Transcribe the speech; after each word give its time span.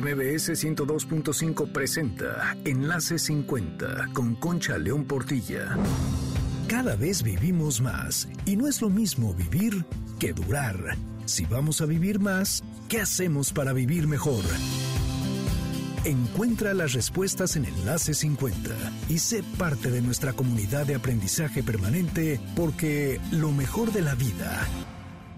MBS 0.00 0.50
102.5 0.54 1.70
presenta 1.70 2.56
Enlace 2.64 3.16
50 3.16 4.08
con 4.12 4.34
Concha 4.34 4.76
León 4.76 5.04
Portilla. 5.04 5.76
Cada 6.66 6.96
vez 6.96 7.22
vivimos 7.22 7.80
más 7.80 8.28
y 8.44 8.56
no 8.56 8.66
es 8.66 8.82
lo 8.82 8.90
mismo 8.90 9.34
vivir 9.34 9.84
que 10.18 10.32
durar. 10.32 10.96
Si 11.26 11.44
vamos 11.44 11.80
a 11.80 11.86
vivir 11.86 12.18
más, 12.18 12.64
¿qué 12.88 13.02
hacemos 13.02 13.52
para 13.52 13.72
vivir 13.72 14.08
mejor? 14.08 14.42
Encuentra 16.04 16.74
las 16.74 16.92
respuestas 16.92 17.54
en 17.54 17.66
Enlace 17.66 18.14
50 18.14 18.70
y 19.08 19.18
sé 19.18 19.44
parte 19.56 19.92
de 19.92 20.02
nuestra 20.02 20.32
comunidad 20.32 20.86
de 20.86 20.96
aprendizaje 20.96 21.62
permanente 21.62 22.40
porque 22.56 23.20
lo 23.30 23.52
mejor 23.52 23.92
de 23.92 24.02
la 24.02 24.16
vida 24.16 24.66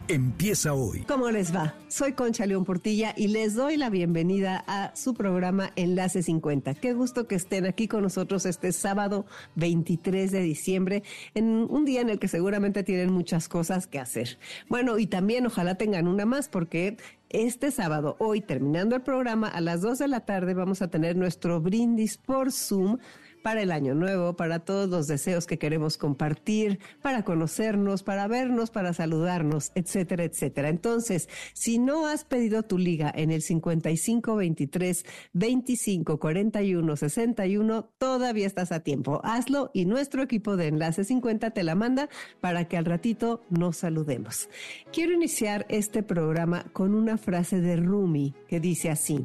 empieza 0.09 0.75
hoy. 0.75 1.00
¿Cómo 1.02 1.30
les 1.30 1.54
va? 1.54 1.75
Soy 1.89 2.12
Concha 2.12 2.46
León 2.46 2.64
Portilla 2.64 3.14
y 3.16 3.29
les 3.29 3.54
doy 3.54 3.77
la 3.77 3.91
bienvenida 3.91 4.64
a 4.66 4.95
su 4.95 5.14
programa 5.14 5.72
Enlace 5.77 6.22
50. 6.22 6.75
Qué 6.75 6.93
gusto 6.93 7.26
que 7.26 7.35
estén 7.35 7.67
aquí 7.67 7.89
con 7.89 8.03
nosotros 8.03 8.46
este 8.46 8.72
sábado 8.72 9.27
23 9.57 10.30
de 10.30 10.40
diciembre, 10.40 11.03
en 11.35 11.66
un 11.68 11.85
día 11.85 12.00
en 12.00 12.11
el 12.11 12.18
que 12.18 12.29
seguramente 12.29 12.82
tienen 12.82 13.13
muchas 13.13 13.49
cosas 13.49 13.86
que 13.86 13.99
hacer. 13.99 14.39
Bueno, 14.68 14.99
y 14.99 15.07
también 15.07 15.46
ojalá 15.46 15.77
tengan 15.77 16.07
una 16.07 16.27
más 16.27 16.49
porque 16.49 16.96
este 17.29 17.71
sábado, 17.71 18.16
hoy 18.21 18.41
terminando 18.41 18.94
el 18.94 19.02
programa, 19.02 19.49
a 19.49 19.61
las 19.61 19.80
2 19.80 19.99
de 19.99 20.08
la 20.08 20.21
tarde 20.21 20.54
vamos 20.54 20.82
a 20.82 20.88
tener 20.88 21.16
nuestro 21.16 21.61
brindis 21.61 22.18
por 22.18 22.52
Zoom 22.52 22.99
para 23.46 23.63
el 23.63 23.71
año 23.71 23.95
nuevo, 23.95 24.35
para 24.35 24.59
todos 24.59 24.89
los 24.89 25.07
deseos 25.07 25.46
que 25.46 25.57
queremos 25.57 25.99
compartir, 25.99 26.81
para 27.00 27.23
conocernos, 27.23 28.03
para 28.03 28.27
vernos, 28.27 28.72
para 28.72 28.93
saludarnos, 28.93 29.71
etcétera, 29.77 30.25
etcétera. 30.25 30.69
Entonces, 30.69 31.29
si 31.53 31.79
no 31.79 32.09
has 32.09 32.25
pedido 32.25 32.64
tu 32.64 32.77
liga 32.77 33.09
en 33.14 33.31
el 33.31 33.42
55 33.42 34.34
23 34.34 35.06
25 35.33 36.19
41 36.19 36.97
61, 36.97 37.89
todavía 37.98 38.48
estás 38.48 38.72
a 38.72 38.80
tiempo. 38.80 39.20
Hazlo 39.22 39.70
y 39.72 39.84
nuestro 39.84 40.25
equipo 40.25 40.56
de 40.56 40.66
Enlace 40.66 41.05
50 41.05 41.53
te 41.53 41.62
la 41.62 41.77
manda 41.77 42.08
para 42.41 42.66
que 42.66 42.77
al 42.77 42.84
ratito 42.84 43.44
nos 43.48 43.77
saludemos. 43.77 44.48
Quiero 44.92 45.12
iniciar 45.12 45.66
este 45.69 46.03
programa 46.03 46.64
con 46.72 46.97
una 46.97 47.16
frase 47.16 47.60
de 47.60 47.77
Rumi 47.77 48.34
que 48.48 48.58
dice 48.58 48.91
así: 48.91 49.25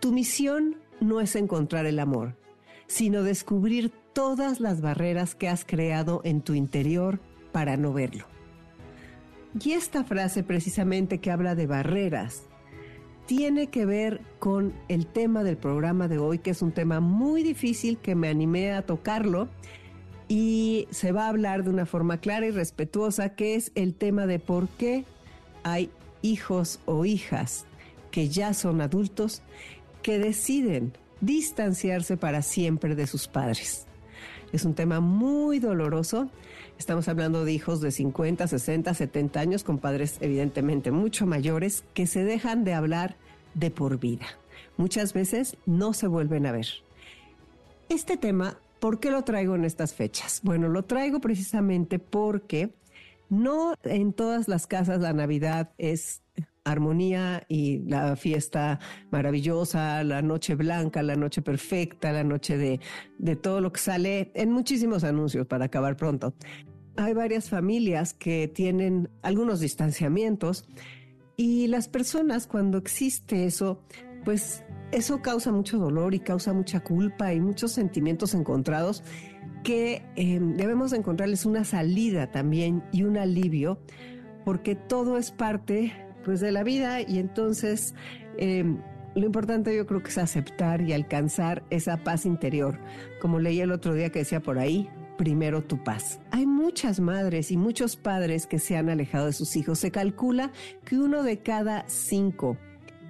Tu 0.00 0.10
misión 0.10 0.78
no 1.00 1.20
es 1.20 1.36
encontrar 1.36 1.86
el 1.86 2.00
amor 2.00 2.41
sino 2.92 3.22
descubrir 3.22 3.90
todas 4.12 4.60
las 4.60 4.82
barreras 4.82 5.34
que 5.34 5.48
has 5.48 5.64
creado 5.64 6.20
en 6.24 6.42
tu 6.42 6.52
interior 6.52 7.20
para 7.50 7.78
no 7.78 7.94
verlo. 7.94 8.26
Y 9.58 9.72
esta 9.72 10.04
frase 10.04 10.42
precisamente 10.42 11.18
que 11.18 11.30
habla 11.30 11.54
de 11.54 11.66
barreras 11.66 12.42
tiene 13.24 13.68
que 13.68 13.86
ver 13.86 14.20
con 14.38 14.74
el 14.88 15.06
tema 15.06 15.42
del 15.42 15.56
programa 15.56 16.06
de 16.06 16.18
hoy, 16.18 16.38
que 16.38 16.50
es 16.50 16.60
un 16.60 16.72
tema 16.72 17.00
muy 17.00 17.42
difícil 17.42 17.96
que 17.96 18.14
me 18.14 18.28
animé 18.28 18.72
a 18.72 18.84
tocarlo 18.84 19.48
y 20.28 20.86
se 20.90 21.12
va 21.12 21.24
a 21.24 21.28
hablar 21.30 21.64
de 21.64 21.70
una 21.70 21.86
forma 21.86 22.18
clara 22.18 22.44
y 22.44 22.50
respetuosa, 22.50 23.30
que 23.30 23.54
es 23.54 23.72
el 23.74 23.94
tema 23.94 24.26
de 24.26 24.38
por 24.38 24.68
qué 24.68 25.06
hay 25.62 25.88
hijos 26.20 26.78
o 26.84 27.06
hijas 27.06 27.64
que 28.10 28.28
ya 28.28 28.52
son 28.52 28.82
adultos 28.82 29.40
que 30.02 30.18
deciden 30.18 30.92
distanciarse 31.22 32.18
para 32.18 32.42
siempre 32.42 32.94
de 32.94 33.06
sus 33.06 33.28
padres. 33.28 33.86
Es 34.52 34.66
un 34.66 34.74
tema 34.74 35.00
muy 35.00 35.60
doloroso. 35.60 36.28
Estamos 36.78 37.08
hablando 37.08 37.46
de 37.46 37.52
hijos 37.52 37.80
de 37.80 37.90
50, 37.90 38.46
60, 38.46 38.92
70 38.92 39.40
años 39.40 39.64
con 39.64 39.78
padres 39.78 40.18
evidentemente 40.20 40.90
mucho 40.90 41.24
mayores 41.24 41.84
que 41.94 42.06
se 42.06 42.24
dejan 42.24 42.64
de 42.64 42.74
hablar 42.74 43.16
de 43.54 43.70
por 43.70 43.98
vida. 43.98 44.26
Muchas 44.76 45.14
veces 45.14 45.56
no 45.64 45.94
se 45.94 46.06
vuelven 46.06 46.44
a 46.44 46.52
ver. 46.52 46.66
Este 47.88 48.16
tema, 48.16 48.58
¿por 48.80 49.00
qué 49.00 49.10
lo 49.10 49.22
traigo 49.22 49.54
en 49.54 49.64
estas 49.64 49.94
fechas? 49.94 50.40
Bueno, 50.42 50.68
lo 50.68 50.84
traigo 50.84 51.20
precisamente 51.20 51.98
porque 51.98 52.74
no 53.28 53.74
en 53.84 54.12
todas 54.12 54.48
las 54.48 54.66
casas 54.66 55.00
la 55.00 55.12
Navidad 55.12 55.70
es 55.78 56.22
armonía 56.64 57.44
y 57.48 57.80
la 57.88 58.16
fiesta 58.16 58.78
maravillosa, 59.10 60.04
la 60.04 60.22
noche 60.22 60.54
blanca, 60.54 61.02
la 61.02 61.16
noche 61.16 61.42
perfecta, 61.42 62.12
la 62.12 62.24
noche 62.24 62.56
de, 62.56 62.80
de 63.18 63.36
todo 63.36 63.60
lo 63.60 63.72
que 63.72 63.80
sale 63.80 64.32
en 64.34 64.52
muchísimos 64.52 65.04
anuncios 65.04 65.46
para 65.46 65.66
acabar 65.66 65.96
pronto. 65.96 66.34
Hay 66.96 67.14
varias 67.14 67.48
familias 67.48 68.14
que 68.14 68.48
tienen 68.48 69.08
algunos 69.22 69.60
distanciamientos 69.60 70.68
y 71.36 71.66
las 71.66 71.88
personas 71.88 72.46
cuando 72.46 72.78
existe 72.78 73.46
eso, 73.46 73.82
pues 74.24 74.64
eso 74.92 75.22
causa 75.22 75.50
mucho 75.50 75.78
dolor 75.78 76.14
y 76.14 76.20
causa 76.20 76.52
mucha 76.52 76.80
culpa 76.80 77.32
y 77.32 77.40
muchos 77.40 77.72
sentimientos 77.72 78.34
encontrados 78.34 79.02
que 79.64 80.02
eh, 80.16 80.38
debemos 80.40 80.92
encontrarles 80.92 81.46
una 81.46 81.64
salida 81.64 82.30
también 82.30 82.82
y 82.92 83.04
un 83.04 83.16
alivio 83.16 83.80
porque 84.44 84.74
todo 84.74 85.16
es 85.16 85.30
parte 85.30 85.92
pues 86.24 86.40
de 86.40 86.52
la 86.52 86.62
vida 86.62 87.00
y 87.00 87.18
entonces 87.18 87.94
em, 88.38 88.78
lo 89.14 89.26
importante 89.26 89.76
yo 89.76 89.86
creo 89.86 90.02
que 90.02 90.08
es 90.08 90.18
aceptar 90.18 90.80
y 90.80 90.92
alcanzar 90.92 91.64
esa 91.70 91.98
paz 91.98 92.24
interior. 92.24 92.78
Como 93.20 93.38
leí 93.38 93.60
el 93.60 93.72
otro 93.72 93.94
día 93.94 94.10
que 94.10 94.20
decía 94.20 94.40
por 94.40 94.58
ahí, 94.58 94.88
primero 95.18 95.62
tu 95.62 95.82
paz. 95.84 96.20
Hay 96.30 96.46
muchas 96.46 97.00
madres 97.00 97.50
y 97.50 97.56
muchos 97.56 97.96
padres 97.96 98.46
que 98.46 98.58
se 98.58 98.76
han 98.76 98.88
alejado 98.88 99.26
de 99.26 99.32
sus 99.32 99.56
hijos. 99.56 99.78
Se 99.78 99.90
calcula 99.90 100.52
que 100.84 100.98
uno 100.98 101.22
de 101.22 101.40
cada 101.40 101.84
cinco 101.88 102.56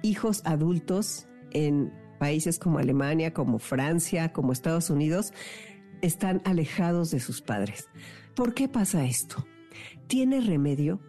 hijos 0.01 0.41
adultos 0.45 1.27
en 1.51 1.93
países 2.19 2.59
como 2.59 2.79
Alemania, 2.79 3.33
como 3.33 3.59
Francia, 3.59 4.33
como 4.33 4.51
Estados 4.51 4.89
Unidos, 4.89 5.33
están 6.01 6.41
alejados 6.45 7.11
de 7.11 7.19
sus 7.19 7.41
padres. 7.41 7.89
¿Por 8.35 8.53
qué 8.53 8.67
pasa 8.67 9.05
esto? 9.05 9.45
¿Tiene 10.07 10.41
remedio? 10.41 10.99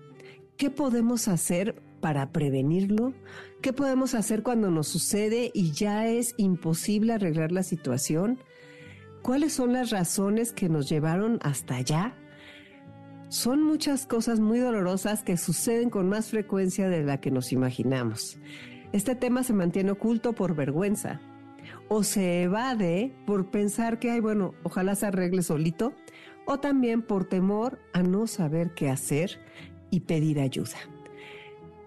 ¿Qué 0.56 0.70
podemos 0.70 1.26
hacer 1.26 1.82
para 2.04 2.32
prevenirlo? 2.32 3.14
¿Qué 3.62 3.72
podemos 3.72 4.14
hacer 4.14 4.42
cuando 4.42 4.70
nos 4.70 4.88
sucede 4.88 5.50
y 5.54 5.72
ya 5.72 6.06
es 6.06 6.34
imposible 6.36 7.14
arreglar 7.14 7.50
la 7.50 7.62
situación? 7.62 8.40
¿Cuáles 9.22 9.54
son 9.54 9.72
las 9.72 9.88
razones 9.88 10.52
que 10.52 10.68
nos 10.68 10.86
llevaron 10.86 11.38
hasta 11.40 11.76
allá? 11.76 12.14
Son 13.30 13.62
muchas 13.62 14.04
cosas 14.04 14.38
muy 14.38 14.58
dolorosas 14.58 15.22
que 15.22 15.38
suceden 15.38 15.88
con 15.88 16.10
más 16.10 16.28
frecuencia 16.28 16.90
de 16.90 17.02
la 17.02 17.22
que 17.22 17.30
nos 17.30 17.52
imaginamos. 17.52 18.38
Este 18.92 19.14
tema 19.14 19.42
se 19.42 19.54
mantiene 19.54 19.92
oculto 19.92 20.34
por 20.34 20.54
vergüenza 20.54 21.22
o 21.88 22.02
se 22.02 22.42
evade 22.42 23.16
por 23.26 23.50
pensar 23.50 23.98
que, 23.98 24.10
ay, 24.10 24.20
bueno, 24.20 24.52
ojalá 24.62 24.94
se 24.94 25.06
arregle 25.06 25.42
solito, 25.42 25.94
o 26.44 26.60
también 26.60 27.00
por 27.00 27.24
temor 27.24 27.78
a 27.94 28.02
no 28.02 28.26
saber 28.26 28.74
qué 28.74 28.90
hacer 28.90 29.40
y 29.90 30.00
pedir 30.00 30.38
ayuda. 30.38 30.76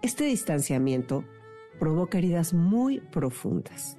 Este 0.01 0.25
distanciamiento 0.25 1.23
provoca 1.79 2.17
heridas 2.17 2.53
muy 2.53 2.99
profundas. 2.99 3.97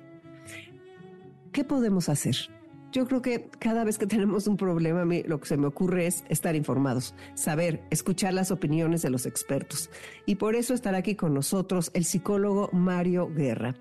¿Qué 1.53 1.65
podemos 1.65 2.09
hacer? 2.09 2.37
Yo 2.93 3.07
creo 3.07 3.21
que 3.21 3.51
cada 3.59 3.85
vez 3.85 3.99
que 3.99 4.07
tenemos 4.07 4.47
un 4.47 4.57
problema, 4.57 5.05
lo 5.27 5.41
que 5.41 5.47
se 5.47 5.57
me 5.57 5.67
ocurre 5.67 6.07
es 6.07 6.25
estar 6.29 6.57
informados, 6.57 7.15
saber, 7.35 7.83
escuchar 7.91 8.33
las 8.33 8.51
opiniones 8.51 9.03
de 9.03 9.11
los 9.11 9.27
expertos. 9.27 9.91
Y 10.25 10.37
por 10.37 10.55
eso 10.55 10.73
estará 10.73 10.99
aquí 10.99 11.15
con 11.15 11.35
nosotros 11.35 11.91
el 11.95 12.05
psicólogo 12.05 12.71
Mario 12.73 13.29
Guerra. 13.29 13.75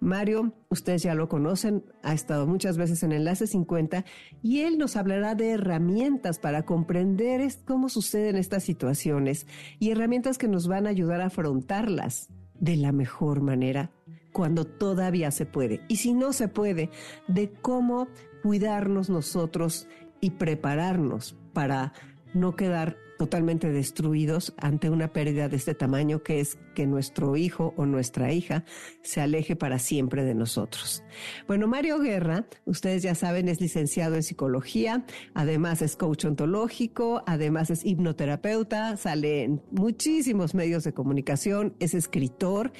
Mario, 0.00 0.52
ustedes 0.68 1.02
ya 1.02 1.14
lo 1.14 1.28
conocen, 1.28 1.84
ha 2.02 2.12
estado 2.12 2.46
muchas 2.46 2.76
veces 2.76 3.02
en 3.02 3.12
Enlace 3.12 3.46
50 3.46 4.04
y 4.42 4.60
él 4.60 4.78
nos 4.78 4.96
hablará 4.96 5.34
de 5.34 5.50
herramientas 5.50 6.38
para 6.38 6.64
comprender 6.64 7.40
cómo 7.64 7.88
suceden 7.88 8.36
estas 8.36 8.64
situaciones 8.64 9.46
y 9.78 9.90
herramientas 9.90 10.38
que 10.38 10.48
nos 10.48 10.68
van 10.68 10.86
a 10.86 10.90
ayudar 10.90 11.20
a 11.20 11.26
afrontarlas 11.26 12.28
de 12.54 12.76
la 12.76 12.92
mejor 12.92 13.40
manera 13.40 13.90
cuando 14.32 14.66
todavía 14.66 15.30
se 15.30 15.46
puede. 15.46 15.80
Y 15.88 15.96
si 15.96 16.12
no 16.12 16.32
se 16.32 16.48
puede, 16.48 16.90
de 17.26 17.50
cómo 17.52 18.08
cuidarnos 18.42 19.08
nosotros 19.08 19.88
y 20.20 20.30
prepararnos 20.30 21.36
para 21.52 21.92
no 22.34 22.54
quedar 22.54 22.96
totalmente 23.18 23.70
destruidos 23.70 24.54
ante 24.58 24.90
una 24.90 25.12
pérdida 25.12 25.48
de 25.48 25.56
este 25.56 25.74
tamaño 25.74 26.22
que 26.22 26.40
es 26.40 26.58
que 26.74 26.86
nuestro 26.86 27.36
hijo 27.36 27.74
o 27.76 27.86
nuestra 27.86 28.32
hija 28.32 28.64
se 29.02 29.20
aleje 29.20 29.56
para 29.56 29.78
siempre 29.78 30.24
de 30.24 30.34
nosotros. 30.34 31.02
Bueno, 31.46 31.66
Mario 31.66 31.98
Guerra, 31.98 32.46
ustedes 32.64 33.02
ya 33.02 33.14
saben, 33.14 33.48
es 33.48 33.60
licenciado 33.60 34.14
en 34.14 34.22
psicología, 34.22 35.04
además 35.34 35.82
es 35.82 35.96
coach 35.96 36.24
ontológico, 36.24 37.22
además 37.26 37.70
es 37.70 37.84
hipnoterapeuta, 37.84 38.96
sale 38.96 39.44
en 39.44 39.62
muchísimos 39.70 40.54
medios 40.54 40.84
de 40.84 40.92
comunicación, 40.92 41.74
es 41.80 41.94
escritor 41.94 42.72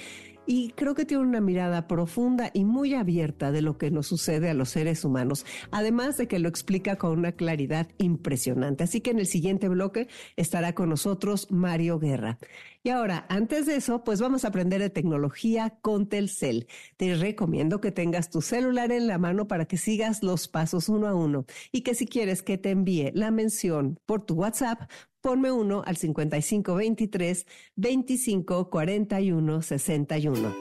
y 0.47 0.71
creo 0.71 0.95
que 0.95 1.05
tiene 1.05 1.25
una 1.25 1.41
mirada 1.41 1.89
profunda 1.89 2.51
y 2.55 2.65
muy 2.65 2.95
abierta 2.95 3.53
de 3.53 3.63
lo 3.63 3.79
que 3.79 3.91
nos 3.91 4.07
sucede 4.07 4.49
a 4.49 4.55
los 4.55 4.71
seres 4.71 5.05
humanos, 5.05 5.45
además 5.71 6.17
de 6.17 6.29
que 6.29 6.39
lo 6.39 6.49
explica 6.49 6.97
con 6.97 7.19
una 7.19 7.33
claridad 7.33 7.89
impresionante. 7.99 8.85
Así 8.85 9.01
que 9.01 9.11
en 9.11 9.19
el 9.19 9.27
siguiente 9.27 9.69
bloque 9.69 10.09
estará 10.37 10.75
con 10.75 10.89
nosotros 10.89 11.51
Mario 11.51 11.99
Guerra. 11.99 12.39
Y 12.83 12.91
ahora, 12.91 13.27
antes 13.29 13.67
de 13.67 13.75
eso, 13.75 14.05
pues 14.05 14.21
vamos 14.21 14.45
a 14.45 14.49
aprender 14.49 14.81
de 14.81 14.91
tecnología 14.91 15.77
con 15.83 16.09
Telcel. 16.09 16.69
Te 16.97 17.17
recomiendo 17.17 17.81
que 17.81 17.91
tengas 17.91 18.31
tu 18.31 18.41
celular 18.41 18.93
en 18.93 19.09
la 19.09 19.19
mano 19.19 19.49
para 19.49 19.65
que 19.65 19.77
sigas 19.77 20.23
los 20.23 20.47
pasos 20.47 20.89
uno 20.89 21.09
a 21.09 21.15
uno 21.17 21.47
y 21.73 21.81
que 21.81 21.97
si 21.97 22.07
quieres 22.07 22.43
que 22.43 22.59
te 22.59 22.71
envíe 22.71 23.11
la 23.13 23.33
mención 23.33 23.99
por 24.07 24.25
tu 24.25 24.35
WhatsApp, 24.35 24.83
ponme 25.27 25.51
uno 25.51 25.83
al 25.85 25.97
5523 25.97 27.47
25 27.75 28.71
41 28.71 29.61
61. 29.61 30.55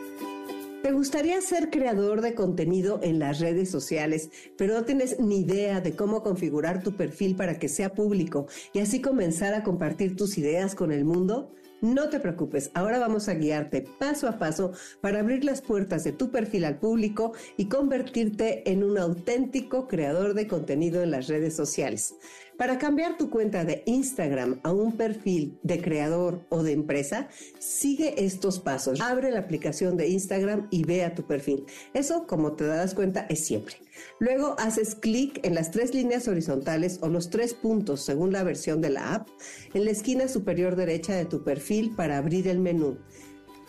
¿Te 0.82 0.92
gustaría 0.92 1.40
ser 1.42 1.70
creador 1.70 2.22
de 2.22 2.34
contenido 2.34 3.00
en 3.04 3.20
las 3.20 3.40
redes 3.40 3.70
sociales, 3.70 4.32
pero 4.58 4.74
no 4.74 4.84
tienes 4.84 5.20
ni 5.20 5.42
idea 5.42 5.82
de 5.82 5.96
cómo 5.96 6.24
configurar 6.24 6.82
tu 6.82 6.96
perfil 6.96 7.36
para 7.36 7.60
que 7.60 7.70
sea 7.70 7.94
público 7.94 8.48
y 8.74 8.80
así 8.80 9.02
comenzar 9.02 9.54
a 9.54 9.62
compartir 9.62 10.16
tus 10.16 10.36
ideas 10.40 10.74
con 10.74 10.92
el 10.92 11.06
mundo? 11.06 11.52
No 11.82 12.10
te 12.10 12.20
preocupes, 12.20 12.72
ahora 12.74 12.98
vamos 12.98 13.28
a 13.28 13.36
guiarte 13.36 13.86
paso 14.00 14.28
a 14.28 14.40
paso 14.40 14.72
para 15.02 15.20
abrir 15.20 15.44
las 15.44 15.62
puertas 15.62 16.04
de 16.04 16.14
tu 16.14 16.32
perfil 16.32 16.66
al 16.66 16.80
público 16.80 17.34
y 17.58 17.66
convertirte 17.66 18.72
en 18.72 18.84
un 18.84 18.98
auténtico 18.98 19.88
creador 19.88 20.34
de 20.34 20.48
contenido 20.48 21.04
en 21.04 21.12
las 21.12 21.28
redes 21.28 21.56
sociales. 21.56 22.16
Para 22.58 22.78
cambiar 22.78 23.18
tu 23.18 23.30
cuenta 23.30 23.66
de 23.66 23.84
Instagram 23.86 24.62
a 24.64 24.72
un 24.72 24.96
perfil 24.96 25.60
de 25.64 25.82
creador 25.82 26.46
o 26.48 26.64
de 26.64 26.72
empresa, 26.72 27.28
sigue 27.60 28.24
estos 28.24 28.60
pasos. 28.60 29.02
Abre 29.02 29.30
la 29.32 29.40
aplicación 29.40 29.98
de 29.98 30.08
Instagram 30.08 30.68
y 30.72 30.86
ve 30.86 31.04
a 31.04 31.14
tu 31.14 31.28
perfil. 31.28 31.66
Eso, 31.94 32.26
como 32.28 32.54
te 32.54 32.66
das 32.66 32.94
cuenta, 32.94 33.26
es 33.30 33.46
siempre. 33.46 33.76
Luego 34.20 34.56
haces 34.58 34.96
clic 34.96 35.46
en 35.46 35.54
las 35.54 35.72
tres 35.72 35.94
líneas 35.94 36.30
horizontales 36.30 37.00
o 37.02 37.10
los 37.10 37.30
tres 37.30 37.54
puntos 37.54 38.06
según 38.06 38.32
la 38.32 38.44
versión 38.44 38.80
de 38.80 38.90
la 38.90 39.16
app 39.16 39.28
en 39.74 39.84
la 39.84 39.92
esquina 39.92 40.30
superior 40.30 40.78
derecha 40.78 41.14
de 41.14 41.26
tu 41.26 41.44
perfil 41.44 41.94
para 41.94 42.18
abrir 42.18 42.48
el 42.48 42.60
menú. 42.60 42.98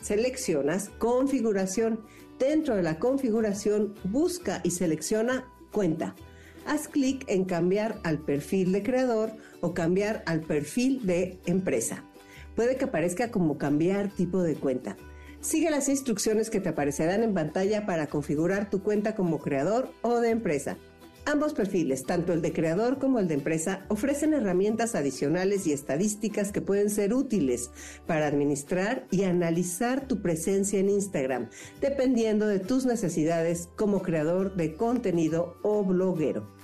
Seleccionas 0.00 0.90
configuración. 0.98 2.04
Dentro 2.38 2.76
de 2.76 2.82
la 2.82 3.00
configuración 3.00 3.94
busca 4.04 4.60
y 4.62 4.70
selecciona 4.70 5.44
cuenta 5.72 6.14
haz 6.66 6.88
clic 6.88 7.24
en 7.28 7.44
cambiar 7.44 7.98
al 8.04 8.18
perfil 8.18 8.72
de 8.72 8.82
creador 8.82 9.30
o 9.60 9.74
cambiar 9.74 10.22
al 10.26 10.40
perfil 10.40 11.06
de 11.06 11.38
empresa. 11.46 12.04
Puede 12.54 12.76
que 12.76 12.86
aparezca 12.86 13.30
como 13.30 13.58
cambiar 13.58 14.08
tipo 14.08 14.42
de 14.42 14.54
cuenta. 14.54 14.96
Sigue 15.40 15.70
las 15.70 15.88
instrucciones 15.88 16.50
que 16.50 16.60
te 16.60 16.70
aparecerán 16.70 17.22
en 17.22 17.34
pantalla 17.34 17.86
para 17.86 18.08
configurar 18.08 18.70
tu 18.70 18.82
cuenta 18.82 19.14
como 19.14 19.38
creador 19.38 19.90
o 20.02 20.20
de 20.20 20.30
empresa. 20.30 20.76
Ambos 21.28 21.54
perfiles, 21.54 22.04
tanto 22.04 22.32
el 22.32 22.40
de 22.40 22.52
creador 22.52 23.00
como 23.00 23.18
el 23.18 23.26
de 23.26 23.34
empresa, 23.34 23.84
ofrecen 23.88 24.32
herramientas 24.32 24.94
adicionales 24.94 25.66
y 25.66 25.72
estadísticas 25.72 26.52
que 26.52 26.60
pueden 26.60 26.88
ser 26.88 27.14
útiles 27.14 27.70
para 28.06 28.28
administrar 28.28 29.08
y 29.10 29.24
analizar 29.24 30.06
tu 30.06 30.22
presencia 30.22 30.78
en 30.78 30.88
Instagram, 30.88 31.48
dependiendo 31.80 32.46
de 32.46 32.60
tus 32.60 32.86
necesidades 32.86 33.68
como 33.74 34.02
creador 34.02 34.54
de 34.54 34.74
contenido 34.74 35.58
o 35.64 35.82
bloguero. 35.82 36.55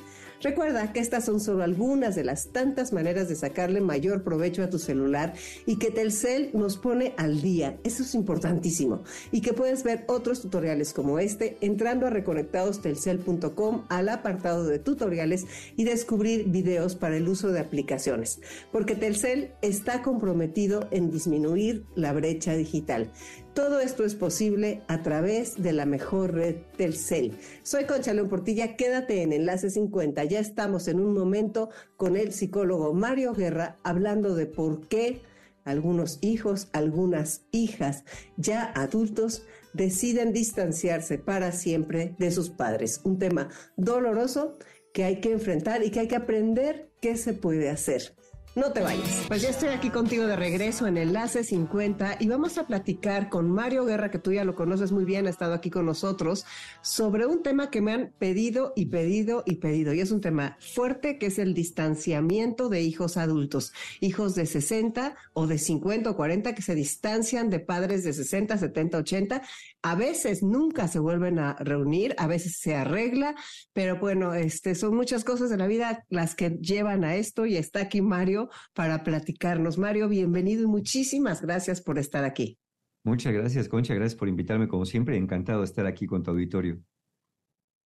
Recuerda 0.42 0.92
que 0.92 0.98
estas 0.98 1.24
son 1.24 1.38
solo 1.38 1.62
algunas 1.62 2.16
de 2.16 2.24
las 2.24 2.48
tantas 2.48 2.92
maneras 2.92 3.28
de 3.28 3.36
sacarle 3.36 3.80
mayor 3.80 4.24
provecho 4.24 4.64
a 4.64 4.70
tu 4.70 4.80
celular 4.80 5.34
y 5.66 5.76
que 5.76 5.92
Telcel 5.92 6.50
nos 6.52 6.76
pone 6.76 7.14
al 7.16 7.40
día. 7.40 7.78
Eso 7.84 8.02
es 8.02 8.14
importantísimo. 8.16 9.04
Y 9.30 9.40
que 9.40 9.52
puedes 9.52 9.84
ver 9.84 10.04
otros 10.08 10.42
tutoriales 10.42 10.92
como 10.92 11.20
este 11.20 11.58
entrando 11.60 12.06
a 12.06 12.10
reconectadostelcel.com 12.10 13.84
al 13.88 14.08
apartado 14.08 14.66
de 14.66 14.80
tutoriales 14.80 15.46
y 15.76 15.84
descubrir 15.84 16.48
videos 16.48 16.96
para 16.96 17.16
el 17.16 17.28
uso 17.28 17.52
de 17.52 17.60
aplicaciones. 17.60 18.40
Porque 18.72 18.96
Telcel 18.96 19.52
está 19.62 20.02
comprometido 20.02 20.88
en 20.90 21.12
disminuir 21.12 21.84
la 21.94 22.12
brecha 22.12 22.54
digital. 22.54 23.12
Todo 23.54 23.80
esto 23.80 24.04
es 24.04 24.14
posible 24.14 24.80
a 24.88 25.02
través 25.02 25.62
de 25.62 25.74
la 25.74 25.84
mejor 25.84 26.32
red 26.32 26.56
Telcel. 26.78 27.36
Soy 27.62 27.84
Concha 27.84 28.14
León 28.14 28.30
Portilla, 28.30 28.76
quédate 28.76 29.20
en 29.20 29.34
Enlace 29.34 29.68
50. 29.68 30.24
Ya 30.24 30.40
estamos 30.40 30.88
en 30.88 31.00
un 31.00 31.12
momento 31.12 31.68
con 31.98 32.16
el 32.16 32.32
psicólogo 32.32 32.94
Mario 32.94 33.34
Guerra 33.34 33.78
hablando 33.82 34.34
de 34.34 34.46
por 34.46 34.88
qué 34.88 35.20
algunos 35.64 36.18
hijos, 36.22 36.68
algunas 36.72 37.42
hijas 37.50 38.04
ya 38.38 38.72
adultos 38.74 39.44
deciden 39.74 40.32
distanciarse 40.32 41.18
para 41.18 41.52
siempre 41.52 42.16
de 42.18 42.30
sus 42.30 42.48
padres. 42.48 43.02
Un 43.04 43.18
tema 43.18 43.50
doloroso 43.76 44.56
que 44.94 45.04
hay 45.04 45.20
que 45.20 45.30
enfrentar 45.30 45.84
y 45.84 45.90
que 45.90 46.00
hay 46.00 46.08
que 46.08 46.16
aprender 46.16 46.90
qué 47.02 47.18
se 47.18 47.34
puede 47.34 47.68
hacer. 47.68 48.14
No 48.54 48.70
te 48.70 48.82
vayas. 48.82 49.24
Pues 49.28 49.40
ya 49.40 49.48
estoy 49.48 49.70
aquí 49.70 49.88
contigo 49.88 50.26
de 50.26 50.36
regreso 50.36 50.86
en 50.86 50.98
Enlace 50.98 51.42
50 51.42 52.18
y 52.20 52.28
vamos 52.28 52.58
a 52.58 52.66
platicar 52.66 53.30
con 53.30 53.50
Mario 53.50 53.86
Guerra, 53.86 54.10
que 54.10 54.18
tú 54.18 54.30
ya 54.30 54.44
lo 54.44 54.54
conoces 54.54 54.92
muy 54.92 55.06
bien, 55.06 55.26
ha 55.26 55.30
estado 55.30 55.54
aquí 55.54 55.70
con 55.70 55.86
nosotros, 55.86 56.44
sobre 56.82 57.24
un 57.24 57.42
tema 57.42 57.70
que 57.70 57.80
me 57.80 57.92
han 57.92 58.12
pedido 58.18 58.74
y 58.76 58.86
pedido 58.86 59.42
y 59.46 59.54
pedido. 59.54 59.94
Y 59.94 60.00
es 60.00 60.10
un 60.10 60.20
tema 60.20 60.58
fuerte 60.60 61.16
que 61.18 61.26
es 61.26 61.38
el 61.38 61.54
distanciamiento 61.54 62.68
de 62.68 62.82
hijos 62.82 63.16
adultos, 63.16 63.72
hijos 64.00 64.34
de 64.34 64.44
60 64.44 65.16
o 65.32 65.46
de 65.46 65.56
50 65.56 66.10
o 66.10 66.16
40 66.16 66.54
que 66.54 66.60
se 66.60 66.74
distancian 66.74 67.48
de 67.48 67.58
padres 67.58 68.04
de 68.04 68.12
60, 68.12 68.58
70, 68.58 68.98
80 68.98 69.42
a 69.82 69.96
veces 69.96 70.42
nunca 70.42 70.86
se 70.86 71.00
vuelven 71.00 71.40
a 71.40 71.56
reunir, 71.58 72.14
a 72.16 72.28
veces 72.28 72.56
se 72.58 72.76
arregla, 72.76 73.34
pero 73.72 73.98
bueno, 73.98 74.32
este, 74.32 74.76
son 74.76 74.94
muchas 74.94 75.24
cosas 75.24 75.50
de 75.50 75.56
la 75.56 75.66
vida 75.66 76.04
las 76.08 76.36
que 76.36 76.50
llevan 76.50 77.02
a 77.02 77.16
esto 77.16 77.46
y 77.46 77.56
está 77.56 77.80
aquí 77.80 78.00
Mario 78.00 78.41
para 78.74 79.04
platicarnos. 79.04 79.78
Mario, 79.78 80.08
bienvenido 80.08 80.62
y 80.62 80.66
muchísimas 80.66 81.42
gracias 81.42 81.80
por 81.80 81.98
estar 81.98 82.24
aquí. 82.24 82.58
Muchas 83.04 83.32
gracias, 83.32 83.68
Concha, 83.68 83.94
gracias 83.94 84.18
por 84.18 84.28
invitarme 84.28 84.68
como 84.68 84.84
siempre, 84.84 85.16
encantado 85.16 85.60
de 85.60 85.66
estar 85.66 85.86
aquí 85.86 86.06
con 86.06 86.22
tu 86.22 86.30
auditorio. 86.30 86.80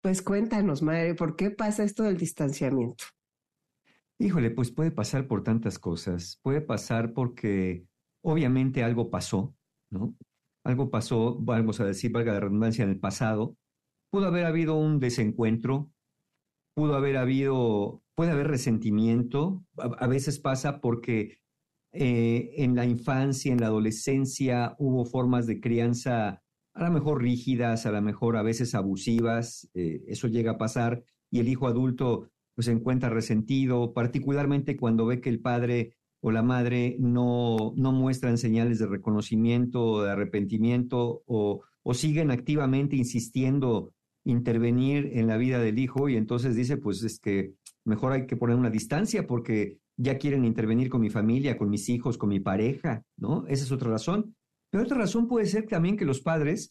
Pues 0.03 0.23
cuéntanos, 0.23 0.83
Mario, 0.83 1.17
¿por 1.17 1.37
qué 1.37 1.51
pasa 1.51 1.85
esto 1.85 2.03
del 2.03 2.17
distanciamiento? 2.17 3.05
Híjole, 4.19 4.51
pues 4.51 4.71
puede 4.71 4.91
pasar 4.91 5.27
por 5.27 5.43
tantas 5.43 5.79
cosas. 5.79 6.39
Puede 6.43 6.61
pasar 6.61 7.13
porque 7.13 7.87
obviamente 8.23 8.83
algo 8.83 9.11
pasó, 9.11 9.55
¿no? 9.91 10.15
algo 10.67 10.91
pasó, 10.91 11.37
vamos 11.39 11.81
a 11.81 11.85
decir, 11.85 12.11
valga 12.11 12.33
la 12.33 12.41
redundancia, 12.41 12.83
en 12.83 12.91
el 12.91 12.99
pasado, 12.99 13.57
pudo 14.11 14.27
haber 14.27 14.47
habido 14.47 14.75
un 14.77 14.99
desencuentro, 14.99 15.91
pudo 16.77 16.95
haber 16.95 17.17
habido, 17.17 18.03
puede 18.15 18.33
haber 18.33 18.49
resentimiento, 18.49 19.65
a, 19.79 20.07
veces 20.07 20.39
pasa 20.39 20.83
porque 20.83 21.39
eh, 21.93 22.51
en 22.59 22.77
la 22.77 22.85
infancia, 22.85 23.51
en 23.51 23.61
la 23.61 23.69
adolescencia, 23.69 24.77
hubo 24.79 25.07
formas 25.07 25.47
de 25.47 25.59
crianza 25.59 26.43
a 26.75 26.85
lo 26.85 26.91
mejor 26.91 27.23
rígidas, 27.23 27.87
a 27.87 27.93
lo 27.93 28.03
mejor 28.03 28.37
a 28.37 28.43
veces 28.43 28.75
abusivas, 28.75 29.71
eh, 29.73 30.03
eso 30.07 30.29
llega 30.29 30.53
a 30.53 30.59
pasar 30.59 31.03
y 31.31 31.41
el 31.41 31.49
hijo 31.49 31.67
adulto 31.67 32.29
pues, 32.55 32.67
se 32.67 32.73
encuentra 32.73 33.09
resentido, 33.09 33.95
particularmente 33.95 34.77
cuando 34.77 35.07
ve 35.07 35.23
que 35.23 35.31
el 35.31 35.41
padre 35.41 35.97
o 36.21 36.31
la 36.31 36.43
madre 36.43 36.97
no, 36.99 37.73
no 37.75 37.93
muestran 37.93 38.37
señales 38.37 38.79
de 38.81 38.87
reconocimiento, 38.87 40.03
de 40.03 40.11
arrepentimiento 40.11 41.23
o, 41.25 41.63
o 41.83 41.95
siguen 41.95 42.31
activamente 42.31 42.97
insistiendo 42.97 43.95
intervenir 44.27 45.11
en 45.15 45.29
la 45.29 45.37
vida 45.37 45.61
del 45.61 45.79
hijo 45.79 46.09
y 46.09 46.17
entonces 46.17 46.57
dice, 46.57 46.77
pues 46.77 47.03
es 47.05 47.21
que 47.21 47.55
mejor 47.85 48.13
hay 48.13 48.27
que 48.27 48.37
poner 48.37 48.57
una 48.57 48.71
distancia 48.71 49.27
porque 49.27 49.79
ya 49.97 50.19
quieren 50.19 50.45
intervenir 50.45 50.91
con 50.91 51.01
mi 51.01 51.11
familia, 51.11 51.57
con 51.57 51.71
mis 51.71 51.89
hijos, 51.89 52.19
con 52.19 52.29
mi 52.29 52.41
pareja, 52.41 53.03
¿no? 53.17 53.47
Esa 53.47 53.65
es 53.65 53.73
otra 53.73 53.91
razón. 53.91 54.35
Pero 54.71 54.85
otra 54.85 54.99
razón 54.99 55.29
puede 55.29 55.47
ser 55.47 55.67
también 55.67 55.97
que 55.97 56.05
los 56.05 56.21
padres 56.21 56.71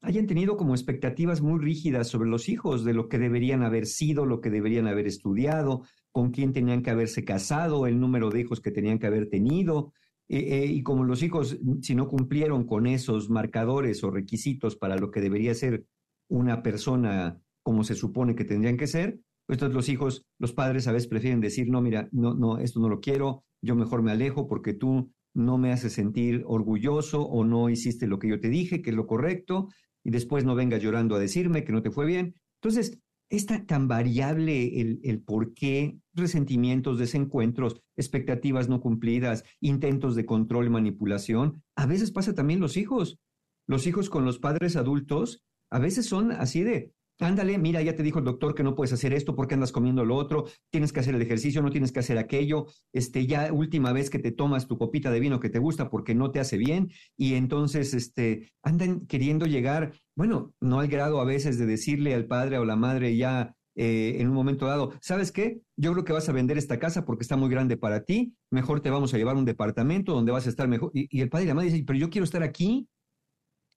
hayan 0.00 0.26
tenido 0.26 0.56
como 0.56 0.74
expectativas 0.74 1.42
muy 1.42 1.60
rígidas 1.60 2.08
sobre 2.08 2.30
los 2.30 2.48
hijos, 2.48 2.84
de 2.84 2.94
lo 2.94 3.08
que 3.08 3.18
deberían 3.18 3.62
haber 3.62 3.86
sido, 3.86 4.24
lo 4.24 4.40
que 4.40 4.50
deberían 4.50 4.86
haber 4.86 5.06
estudiado, 5.06 5.82
con 6.12 6.30
quién 6.30 6.52
tenían 6.52 6.82
que 6.82 6.90
haberse 6.90 7.24
casado, 7.24 7.86
el 7.86 8.00
número 8.00 8.30
de 8.30 8.40
hijos 8.40 8.60
que 8.60 8.70
tenían 8.70 8.98
que 8.98 9.08
haber 9.08 9.28
tenido. 9.28 9.92
Eh, 10.28 10.62
eh, 10.62 10.66
y 10.66 10.82
como 10.82 11.04
los 11.04 11.22
hijos, 11.22 11.58
si 11.82 11.94
no 11.94 12.08
cumplieron 12.08 12.64
con 12.64 12.86
esos 12.86 13.28
marcadores 13.28 14.02
o 14.02 14.10
requisitos 14.10 14.76
para 14.76 14.96
lo 14.96 15.10
que 15.10 15.20
debería 15.20 15.54
ser 15.54 15.84
una 16.32 16.62
persona 16.62 17.38
como 17.62 17.84
se 17.84 17.94
supone 17.94 18.34
que 18.34 18.44
tendrían 18.44 18.78
que 18.78 18.86
ser, 18.86 19.20
pues 19.46 19.56
entonces 19.56 19.74
los 19.74 19.88
hijos, 19.90 20.24
los 20.38 20.52
padres 20.54 20.88
a 20.88 20.92
veces 20.92 21.06
prefieren 21.06 21.40
decir, 21.40 21.68
no, 21.68 21.82
mira, 21.82 22.08
no, 22.10 22.34
no, 22.34 22.58
esto 22.58 22.80
no 22.80 22.88
lo 22.88 23.00
quiero, 23.00 23.44
yo 23.60 23.76
mejor 23.76 24.02
me 24.02 24.12
alejo 24.12 24.46
porque 24.46 24.72
tú 24.72 25.12
no 25.34 25.58
me 25.58 25.72
haces 25.72 25.92
sentir 25.92 26.42
orgulloso 26.46 27.22
o 27.22 27.44
no 27.44 27.68
hiciste 27.68 28.06
lo 28.06 28.18
que 28.18 28.28
yo 28.28 28.40
te 28.40 28.48
dije, 28.48 28.80
que 28.80 28.90
es 28.90 28.96
lo 28.96 29.06
correcto, 29.06 29.68
y 30.04 30.10
después 30.10 30.44
no 30.44 30.54
vengas 30.54 30.82
llorando 30.82 31.16
a 31.16 31.18
decirme 31.18 31.64
que 31.64 31.72
no 31.72 31.82
te 31.82 31.90
fue 31.90 32.06
bien. 32.06 32.34
Entonces, 32.62 32.98
es 33.28 33.46
tan 33.46 33.88
variable 33.88 34.80
el, 34.80 35.00
el 35.04 35.22
por 35.22 35.52
qué 35.52 35.98
resentimientos, 36.14 36.98
desencuentros, 36.98 37.80
expectativas 37.96 38.68
no 38.68 38.80
cumplidas, 38.80 39.44
intentos 39.60 40.14
de 40.14 40.26
control 40.26 40.66
y 40.66 40.70
manipulación. 40.70 41.62
A 41.76 41.86
veces 41.86 42.10
pasa 42.10 42.34
también 42.34 42.60
los 42.60 42.76
hijos. 42.76 43.18
Los 43.66 43.86
hijos 43.86 44.10
con 44.10 44.24
los 44.24 44.38
padres 44.38 44.76
adultos 44.76 45.44
a 45.72 45.78
veces 45.78 46.06
son 46.06 46.32
así 46.32 46.62
de, 46.62 46.92
ándale, 47.18 47.56
mira, 47.58 47.80
ya 47.82 47.96
te 47.96 48.02
dijo 48.02 48.18
el 48.18 48.24
doctor 48.24 48.54
que 48.54 48.62
no 48.62 48.74
puedes 48.74 48.92
hacer 48.92 49.14
esto 49.14 49.34
porque 49.34 49.54
andas 49.54 49.72
comiendo 49.72 50.04
lo 50.04 50.16
otro, 50.16 50.44
tienes 50.70 50.92
que 50.92 51.00
hacer 51.00 51.14
el 51.14 51.22
ejercicio, 51.22 51.62
no 51.62 51.70
tienes 51.70 51.92
que 51.92 52.00
hacer 52.00 52.18
aquello, 52.18 52.66
este, 52.92 53.26
ya 53.26 53.52
última 53.52 53.92
vez 53.92 54.10
que 54.10 54.18
te 54.18 54.32
tomas 54.32 54.68
tu 54.68 54.76
copita 54.76 55.10
de 55.10 55.20
vino 55.20 55.40
que 55.40 55.48
te 55.48 55.58
gusta 55.58 55.88
porque 55.88 56.14
no 56.14 56.30
te 56.30 56.40
hace 56.40 56.58
bien, 56.58 56.90
y 57.16 57.34
entonces, 57.34 57.94
este, 57.94 58.52
andan 58.62 59.06
queriendo 59.06 59.46
llegar, 59.46 59.92
bueno, 60.14 60.52
no 60.60 60.80
al 60.80 60.88
grado 60.88 61.20
a 61.20 61.24
veces 61.24 61.58
de 61.58 61.66
decirle 61.66 62.14
al 62.14 62.26
padre 62.26 62.58
o 62.58 62.64
la 62.66 62.76
madre 62.76 63.16
ya 63.16 63.56
eh, 63.74 64.16
en 64.18 64.28
un 64.28 64.34
momento 64.34 64.66
dado, 64.66 64.92
¿sabes 65.00 65.32
qué? 65.32 65.62
Yo 65.76 65.92
creo 65.92 66.04
que 66.04 66.12
vas 66.12 66.28
a 66.28 66.32
vender 66.32 66.58
esta 66.58 66.78
casa 66.78 67.06
porque 67.06 67.22
está 67.22 67.36
muy 67.36 67.48
grande 67.48 67.78
para 67.78 68.04
ti, 68.04 68.34
mejor 68.50 68.80
te 68.80 68.90
vamos 68.90 69.14
a 69.14 69.16
llevar 69.16 69.36
a 69.36 69.38
un 69.38 69.46
departamento 69.46 70.12
donde 70.12 70.32
vas 70.32 70.46
a 70.46 70.50
estar 70.50 70.68
mejor. 70.68 70.90
Y, 70.92 71.08
y 71.10 71.22
el 71.22 71.30
padre 71.30 71.44
y 71.44 71.48
la 71.48 71.54
madre 71.54 71.70
dicen, 71.70 71.86
pero 71.86 71.98
yo 71.98 72.10
quiero 72.10 72.24
estar 72.24 72.42
aquí, 72.42 72.86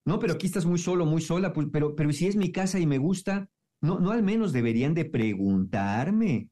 no, 0.06 0.20
pero 0.20 0.34
aquí 0.34 0.46
estás 0.46 0.64
muy 0.64 0.78
solo, 0.78 1.04
muy 1.04 1.20
sola, 1.20 1.52
pues, 1.52 1.66
pero, 1.72 1.96
pero 1.96 2.12
si 2.12 2.28
es 2.28 2.36
mi 2.36 2.52
casa 2.52 2.78
y 2.78 2.86
me 2.86 2.98
gusta, 2.98 3.50
no, 3.82 3.98
no 3.98 4.12
al 4.12 4.22
menos 4.22 4.52
deberían 4.52 4.94
de 4.94 5.04
preguntarme 5.04 6.48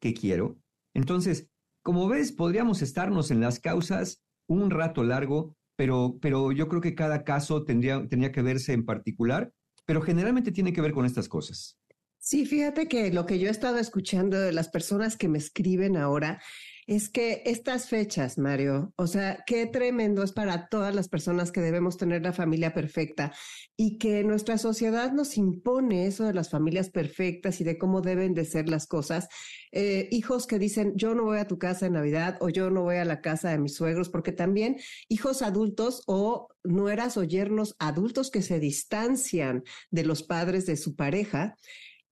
qué 0.00 0.12
quiero. 0.12 0.58
Entonces, 0.94 1.48
como 1.82 2.06
ves, 2.06 2.32
podríamos 2.32 2.82
estarnos 2.82 3.30
en 3.30 3.40
las 3.40 3.60
causas 3.60 4.22
un 4.46 4.70
rato 4.70 5.04
largo, 5.04 5.56
pero, 5.74 6.18
pero 6.20 6.52
yo 6.52 6.68
creo 6.68 6.82
que 6.82 6.94
cada 6.94 7.24
caso 7.24 7.64
tendría, 7.64 8.06
tendría 8.06 8.30
que 8.30 8.42
verse 8.42 8.74
en 8.74 8.84
particular, 8.84 9.52
pero 9.86 10.02
generalmente 10.02 10.52
tiene 10.52 10.74
que 10.74 10.82
ver 10.82 10.92
con 10.92 11.06
estas 11.06 11.30
cosas. 11.30 11.78
Sí, 12.18 12.44
fíjate 12.44 12.88
que 12.88 13.10
lo 13.10 13.24
que 13.24 13.38
yo 13.38 13.48
he 13.48 13.50
estado 13.50 13.78
escuchando 13.78 14.38
de 14.38 14.52
las 14.52 14.68
personas 14.68 15.16
que 15.16 15.28
me 15.28 15.38
escriben 15.38 15.96
ahora 15.96 16.42
es 16.88 17.10
que 17.10 17.42
estas 17.44 17.86
fechas, 17.90 18.38
Mario, 18.38 18.94
o 18.96 19.06
sea, 19.06 19.44
qué 19.46 19.66
tremendo 19.66 20.22
es 20.22 20.32
para 20.32 20.68
todas 20.70 20.94
las 20.94 21.06
personas 21.10 21.52
que 21.52 21.60
debemos 21.60 21.98
tener 21.98 22.22
la 22.22 22.32
familia 22.32 22.72
perfecta 22.72 23.30
y 23.76 23.98
que 23.98 24.24
nuestra 24.24 24.56
sociedad 24.56 25.12
nos 25.12 25.36
impone 25.36 26.06
eso 26.06 26.24
de 26.24 26.32
las 26.32 26.48
familias 26.48 26.88
perfectas 26.88 27.60
y 27.60 27.64
de 27.64 27.76
cómo 27.76 28.00
deben 28.00 28.32
de 28.32 28.46
ser 28.46 28.70
las 28.70 28.86
cosas. 28.86 29.28
Eh, 29.70 30.08
hijos 30.12 30.46
que 30.46 30.58
dicen, 30.58 30.94
yo 30.96 31.14
no 31.14 31.24
voy 31.24 31.40
a 31.40 31.46
tu 31.46 31.58
casa 31.58 31.84
en 31.84 31.92
Navidad 31.92 32.38
o 32.40 32.48
yo 32.48 32.70
no 32.70 32.84
voy 32.84 32.96
a 32.96 33.04
la 33.04 33.20
casa 33.20 33.50
de 33.50 33.58
mis 33.58 33.74
suegros, 33.74 34.08
porque 34.08 34.32
también 34.32 34.78
hijos 35.08 35.42
adultos 35.42 36.02
o 36.06 36.48
nueras 36.64 37.18
o 37.18 37.22
yernos 37.22 37.76
adultos 37.78 38.30
que 38.30 38.40
se 38.40 38.60
distancian 38.60 39.62
de 39.90 40.04
los 40.04 40.22
padres 40.22 40.64
de 40.64 40.78
su 40.78 40.96
pareja. 40.96 41.54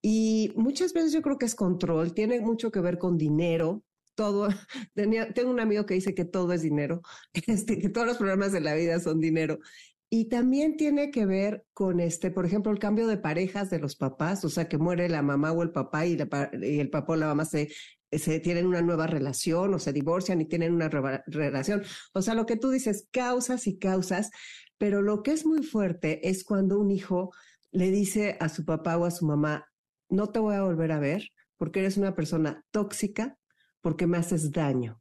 Y 0.03 0.53
muchas 0.55 0.93
veces 0.93 1.13
yo 1.13 1.23
creo 1.23 1.39
que 1.39 1.47
es 1.47 1.55
control, 1.55 2.13
tiene 2.13 2.41
mucho 2.41 2.71
que 2.71 2.81
ver 2.81 2.99
con 2.99 3.17
dinero, 3.17 3.86
todo, 4.17 4.49
tenía, 4.95 5.33
tengo 5.33 5.51
un 5.51 5.61
amigo 5.61 5.87
que 5.87 5.95
dice 5.95 6.15
que 6.15 6.25
todo 6.25 6.53
es 6.53 6.63
dinero, 6.63 7.03
este, 7.47 7.79
que 7.79 7.89
todos 7.89 8.07
los 8.09 8.17
problemas 8.17 8.51
de 8.51 8.61
la 8.61 8.75
vida 8.75 8.99
son 8.99 9.21
dinero. 9.21 9.61
Y 10.09 10.29
también 10.29 10.77
tiene 10.77 11.11
que 11.11 11.27
ver 11.27 11.65
con 11.73 11.99
este, 12.01 12.31
por 12.31 12.47
ejemplo, 12.47 12.73
el 12.73 12.79
cambio 12.79 13.07
de 13.09 13.17
parejas 13.19 13.71
de 13.71 13.81
los 13.81 13.97
papás, 13.97 14.45
o 14.45 14.49
sea, 14.49 14.69
que 14.69 14.79
muere 14.79 15.09
la 15.09 15.23
mamá 15.23 15.53
o 15.53 15.63
el 15.63 15.73
papá 15.73 16.07
y, 16.07 16.17
y 16.63 16.79
el 16.79 16.91
papá 16.91 17.15
o 17.15 17.17
la 17.17 17.27
mamá 17.27 17.45
se, 17.45 17.71
se 18.13 18.41
tienen 18.41 18.67
una 18.67 18.83
nueva 18.83 19.07
relación 19.07 19.75
o 19.75 19.79
se 19.79 19.93
divorcian 19.93 20.41
y 20.41 20.47
tienen 20.47 20.75
una 20.75 20.89
relación. 20.89 21.83
O 22.13 22.23
sea, 22.23 22.35
lo 22.35 22.47
que 22.47 22.57
tú 22.57 22.71
dices, 22.71 23.09
causas 23.11 23.67
y 23.67 23.79
causas, 23.79 24.31
pero 24.79 25.03
lo 25.03 25.23
que 25.23 25.33
es 25.33 25.45
muy 25.45 25.65
fuerte 25.65 26.29
es 26.29 26.45
cuando 26.45 26.79
un 26.79 26.93
hijo 26.93 27.33
le 27.73 27.91
dice 27.91 28.37
a 28.41 28.49
su 28.49 28.65
papá 28.65 28.97
o 28.97 29.07
a 29.07 29.11
su 29.11 29.27
mamá, 29.27 29.67
no 30.09 30.29
te 30.29 30.39
voy 30.39 30.55
a 30.55 30.63
volver 30.63 30.93
a 30.93 31.01
ver 31.01 31.31
porque 31.57 31.81
eres 31.81 31.97
una 31.97 32.15
persona 32.15 32.65
tóxica, 32.71 33.39
porque 33.87 34.09
me 34.09 34.17
haces 34.19 34.51
daño 34.51 35.01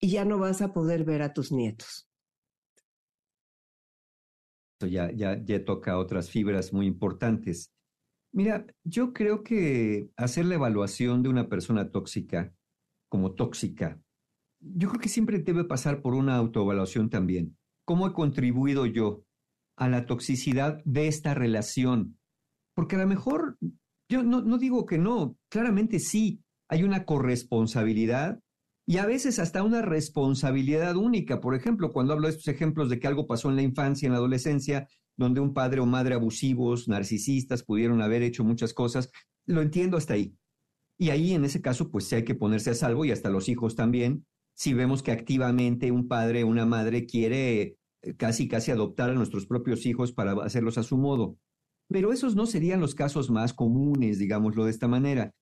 y 0.00 0.08
ya 0.08 0.24
no 0.24 0.38
vas 0.38 0.62
a 0.62 0.72
poder 0.72 1.04
ver 1.04 1.20
a 1.20 1.34
tus 1.34 1.52
nietos. 1.52 2.08
Ya, 4.80 5.12
ya, 5.12 5.38
ya 5.44 5.62
toca 5.62 5.98
otras 5.98 6.30
fibras 6.30 6.72
muy 6.72 6.86
importantes. 6.86 7.74
Mira, 8.32 8.64
yo 8.84 9.12
creo 9.12 9.44
que 9.44 10.08
hacer 10.16 10.46
la 10.46 10.54
evaluación 10.54 11.22
de 11.22 11.28
una 11.28 11.50
persona 11.50 11.90
tóxica 11.90 12.54
como 13.10 13.34
tóxica, 13.34 14.00
yo 14.60 14.88
creo 14.88 15.00
que 15.02 15.10
siempre 15.10 15.40
debe 15.40 15.64
pasar 15.64 16.00
por 16.00 16.14
una 16.14 16.36
autoevaluación 16.36 17.10
también. 17.10 17.58
¿Cómo 17.84 18.06
he 18.06 18.14
contribuido 18.14 18.86
yo 18.86 19.24
a 19.76 19.90
la 19.90 20.06
toxicidad 20.06 20.82
de 20.86 21.08
esta 21.08 21.34
relación? 21.34 22.18
Porque 22.74 22.96
a 22.96 23.00
lo 23.00 23.06
mejor, 23.06 23.58
yo 24.08 24.22
no, 24.22 24.40
no 24.40 24.56
digo 24.56 24.86
que 24.86 24.96
no, 24.96 25.36
claramente 25.50 25.98
sí, 25.98 26.42
hay 26.68 26.82
una 26.82 27.04
corresponsabilidad 27.04 28.40
y 28.86 28.98
a 28.98 29.06
veces 29.06 29.38
hasta 29.38 29.62
una 29.62 29.82
responsabilidad 29.82 30.96
única. 30.96 31.40
Por 31.40 31.54
ejemplo, 31.54 31.92
cuando 31.92 32.12
hablo 32.12 32.28
de 32.28 32.34
estos 32.34 32.48
ejemplos 32.48 32.88
de 32.88 33.00
que 33.00 33.08
algo 33.08 33.26
pasó 33.26 33.50
en 33.50 33.56
la 33.56 33.62
infancia, 33.62 34.06
en 34.06 34.12
la 34.12 34.18
adolescencia, 34.18 34.88
donde 35.16 35.40
un 35.40 35.54
padre 35.54 35.80
o 35.80 35.86
madre 35.86 36.14
abusivos, 36.14 36.88
narcisistas, 36.88 37.64
pudieron 37.64 38.00
haber 38.00 38.22
hecho 38.22 38.44
muchas 38.44 38.72
cosas, 38.72 39.10
lo 39.46 39.62
entiendo 39.62 39.96
hasta 39.96 40.14
ahí. 40.14 40.36
Y 40.98 41.10
ahí, 41.10 41.34
en 41.34 41.44
ese 41.44 41.60
caso, 41.60 41.90
pues 41.90 42.04
sí 42.06 42.14
hay 42.14 42.24
que 42.24 42.34
ponerse 42.34 42.70
a 42.70 42.74
salvo 42.74 43.04
y 43.04 43.10
hasta 43.10 43.28
los 43.28 43.48
hijos 43.48 43.74
también, 43.74 44.24
si 44.54 44.72
vemos 44.72 45.02
que 45.02 45.12
activamente 45.12 45.90
un 45.90 46.08
padre 46.08 46.44
o 46.44 46.48
una 46.48 46.64
madre 46.64 47.06
quiere 47.06 47.76
eh, 48.02 48.14
casi, 48.16 48.48
casi 48.48 48.70
adoptar 48.70 49.10
a 49.10 49.14
nuestros 49.14 49.46
propios 49.46 49.84
hijos 49.84 50.12
para 50.12 50.32
hacerlos 50.44 50.78
a 50.78 50.82
su 50.82 50.96
modo. 50.96 51.36
Pero 51.88 52.12
esos 52.12 52.34
no 52.34 52.46
serían 52.46 52.80
los 52.80 52.94
casos 52.94 53.30
más 53.30 53.52
comunes, 53.52 54.18
digámoslo 54.18 54.64
de 54.64 54.70
esta 54.70 54.88
manera. 54.88 55.34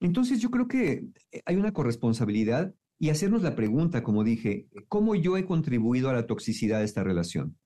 Entonces 0.00 0.40
yo 0.40 0.50
creo 0.50 0.66
que 0.66 1.04
eh, 1.30 1.42
hay 1.44 1.56
una 1.56 1.72
corresponsabilidad 1.72 2.74
y 2.98 3.10
hacernos 3.10 3.42
la 3.42 3.54
pregunta, 3.54 4.02
como 4.02 4.24
dije, 4.24 4.68
¿cómo 4.88 5.14
yo 5.14 5.36
he 5.36 5.46
contribuido 5.46 6.10
a 6.10 6.14
la 6.14 6.26
toxicidad 6.26 6.80
de 6.80 6.84
esta 6.84 7.04
relación? 7.04 7.56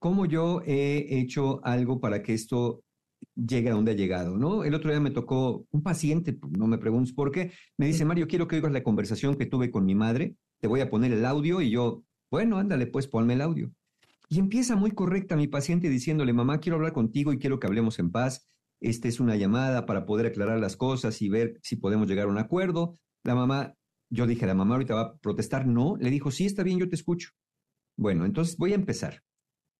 ¿Cómo 0.00 0.26
yo 0.26 0.62
he 0.66 1.20
hecho 1.20 1.64
algo 1.64 2.00
para 2.00 2.22
que 2.22 2.34
esto 2.34 2.82
llegue 3.34 3.70
a 3.70 3.74
donde 3.74 3.92
ha 3.92 3.94
llegado? 3.94 4.36
¿no? 4.36 4.64
El 4.64 4.74
otro 4.74 4.90
día 4.90 5.00
me 5.00 5.12
tocó 5.12 5.66
un 5.70 5.82
paciente, 5.82 6.38
no 6.58 6.66
me 6.66 6.78
preguntes 6.78 7.12
por 7.12 7.30
qué, 7.30 7.52
me 7.78 7.86
dice, 7.86 8.04
Mario, 8.04 8.26
quiero 8.26 8.48
que 8.48 8.56
oigas 8.56 8.72
la 8.72 8.82
conversación 8.82 9.36
que 9.36 9.46
tuve 9.46 9.70
con 9.70 9.84
mi 9.84 9.94
madre, 9.94 10.36
te 10.60 10.68
voy 10.68 10.80
a 10.80 10.90
poner 10.90 11.12
el 11.12 11.24
audio 11.24 11.60
y 11.60 11.70
yo, 11.70 12.02
bueno, 12.30 12.58
ándale, 12.58 12.86
pues 12.86 13.06
ponme 13.06 13.34
el 13.34 13.40
audio. 13.40 13.72
Y 14.28 14.38
empieza 14.38 14.74
muy 14.74 14.90
correcta 14.90 15.36
mi 15.36 15.46
paciente 15.46 15.88
diciéndole, 15.88 16.32
mamá, 16.32 16.58
quiero 16.58 16.76
hablar 16.76 16.92
contigo 16.92 17.32
y 17.32 17.38
quiero 17.38 17.60
que 17.60 17.66
hablemos 17.66 17.98
en 17.98 18.10
paz 18.10 18.48
esta 18.84 19.08
es 19.08 19.18
una 19.18 19.36
llamada 19.36 19.86
para 19.86 20.04
poder 20.04 20.26
aclarar 20.26 20.60
las 20.60 20.76
cosas 20.76 21.20
y 21.22 21.28
ver 21.28 21.58
si 21.62 21.76
podemos 21.76 22.06
llegar 22.06 22.26
a 22.26 22.30
un 22.30 22.38
acuerdo. 22.38 22.94
La 23.22 23.34
mamá, 23.34 23.74
yo 24.10 24.26
dije, 24.26 24.46
la 24.46 24.54
mamá 24.54 24.74
ahorita 24.74 24.94
va 24.94 25.00
a 25.00 25.16
protestar. 25.16 25.66
No, 25.66 25.96
le 25.98 26.10
dijo, 26.10 26.30
sí, 26.30 26.44
está 26.46 26.62
bien, 26.62 26.78
yo 26.78 26.88
te 26.88 26.94
escucho. 26.94 27.30
Bueno, 27.96 28.24
entonces 28.24 28.56
voy 28.56 28.72
a 28.72 28.76
empezar. 28.76 29.22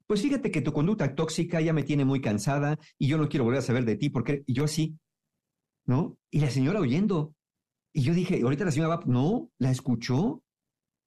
Pues 0.07 0.23
fíjate 0.23 0.51
que 0.51 0.63
tu 0.63 0.73
conducta 0.73 1.15
tóxica 1.15 1.61
ya 1.61 1.73
me 1.73 1.83
tiene 1.83 2.05
muy 2.05 2.21
cansada 2.21 2.79
y 2.99 3.09
yo 3.09 3.19
no 3.19 3.29
quiero 3.29 3.45
volver 3.45 3.61
a 3.61 3.63
saber 3.63 3.85
de 3.85 3.97
ti 3.97 4.11
porque 4.11 4.45
yo 4.47 4.65
así, 4.65 4.99
¿no? 5.87 6.19
Y 6.31 6.41
la 6.41 6.51
señora 6.51 6.81
oyendo. 6.81 7.35
Y 7.93 8.03
yo 8.03 8.15
dije, 8.15 8.41
ahorita 8.43 8.65
la 8.65 8.71
señora 8.71 8.97
va, 8.97 9.03
no, 9.07 9.51
la 9.59 9.71
escuchó 9.71 10.43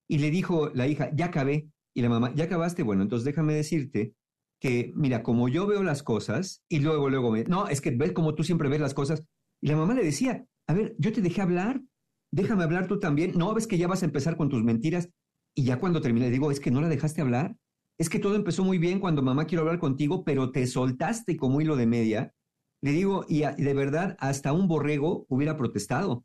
y 0.08 0.20
le 0.20 0.32
dijo 0.32 0.70
la 0.74 0.88
hija, 0.88 1.12
ya 1.14 1.26
acabé. 1.26 1.70
Y 1.94 2.02
la 2.02 2.10
mamá, 2.10 2.34
ya 2.36 2.46
acabaste, 2.46 2.84
bueno, 2.84 3.02
entonces 3.02 3.26
déjame 3.26 3.56
decirte 3.56 4.14
que, 4.60 4.92
mira, 4.96 5.24
como 5.24 5.50
yo 5.50 5.68
veo 5.68 5.84
las 5.84 6.04
cosas 6.04 6.64
y 6.70 6.80
luego, 6.80 7.10
luego 7.10 7.32
me, 7.32 7.44
no, 7.44 7.68
es 7.68 7.82
que 7.82 7.92
ves 7.92 8.12
como 8.14 8.36
tú 8.36 8.44
siempre 8.44 8.70
ves 8.70 8.82
las 8.82 8.94
cosas. 8.94 9.24
Y 9.62 9.68
la 9.68 9.76
mamá 9.76 9.94
le 9.94 10.04
decía, 10.04 10.46
a 10.68 10.74
ver, 10.74 10.96
yo 10.98 11.12
te 11.12 11.22
dejé 11.22 11.42
hablar, 11.42 11.82
déjame 12.32 12.64
hablar 12.64 12.88
tú 12.88 13.00
también. 13.00 13.34
No, 13.36 13.54
ves 13.54 13.68
que 13.68 13.78
ya 13.78 13.88
vas 13.88 14.02
a 14.04 14.06
empezar 14.06 14.38
con 14.38 14.50
tus 14.50 14.64
mentiras. 14.64 15.10
Y 15.56 15.64
ya 15.64 15.80
cuando 15.80 16.02
terminé, 16.02 16.30
digo, 16.30 16.52
es 16.52 16.60
que 16.60 16.72
no 16.72 16.82
la 16.82 16.90
dejaste 16.90 17.22
hablar. 17.22 17.56
Es 18.00 18.10
que 18.10 18.20
todo 18.20 18.36
empezó 18.36 18.64
muy 18.64 18.78
bien 18.78 19.00
cuando 19.00 19.24
mamá 19.24 19.46
quiero 19.46 19.64
hablar 19.64 19.80
contigo, 19.80 20.24
pero 20.24 20.52
te 20.52 20.68
soltaste 20.68 21.36
como 21.36 21.62
hilo 21.62 21.76
de 21.76 21.88
media. 21.88 22.34
Le 22.82 22.92
digo, 22.92 23.26
y, 23.28 23.44
y 23.44 23.64
de 23.64 23.74
verdad, 23.74 24.16
hasta 24.20 24.54
un 24.54 24.68
borrego 24.68 25.26
hubiera 25.30 25.58
protestado. 25.58 26.24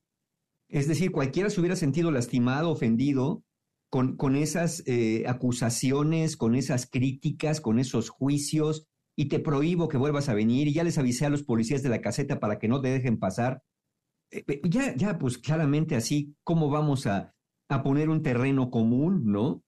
Es 0.68 0.86
decir, 0.86 1.12
cualquiera 1.12 1.48
se 1.48 1.60
hubiera 1.60 1.76
sentido 1.76 2.10
lastimado, 2.10 2.70
ofendido, 2.70 3.42
con, 3.92 4.37
esas 4.37 4.82
eh, 4.87 5.25
acusaciones, 5.28 6.38
con 6.38 6.54
esas 6.54 6.88
críticas, 6.88 7.61
con 7.61 7.78
esos 7.78 8.08
juicios, 8.08 8.87
y 9.14 9.26
te 9.26 9.38
prohíbo 9.38 9.88
que 9.88 9.99
vuelvas 9.99 10.30
a 10.30 10.34
venir, 10.34 10.66
y 10.66 10.72
ya 10.72 10.82
les 10.82 10.96
avisé 10.96 11.26
a 11.26 11.30
los 11.30 11.42
policías 11.42 11.82
de 11.82 11.90
la 11.90 12.00
caseta 12.00 12.40
para 12.40 12.58
que 12.58 12.68
no 12.68 12.80
te 12.80 12.88
dejen 12.88 13.18
pasar. 13.18 13.62
Eh, 14.30 14.44
eh, 14.49 14.62
ya, 14.64 14.96
ya, 14.96 15.18
pues 15.18 15.37
claramente 15.37 15.94
así, 15.94 16.34
¿cómo 16.42 16.70
vamos 16.70 17.06
a, 17.06 17.34
a 17.68 17.82
poner 17.82 18.08
un 18.08 18.22
terreno 18.22 18.70
común, 18.70 19.25
no? 19.26 19.62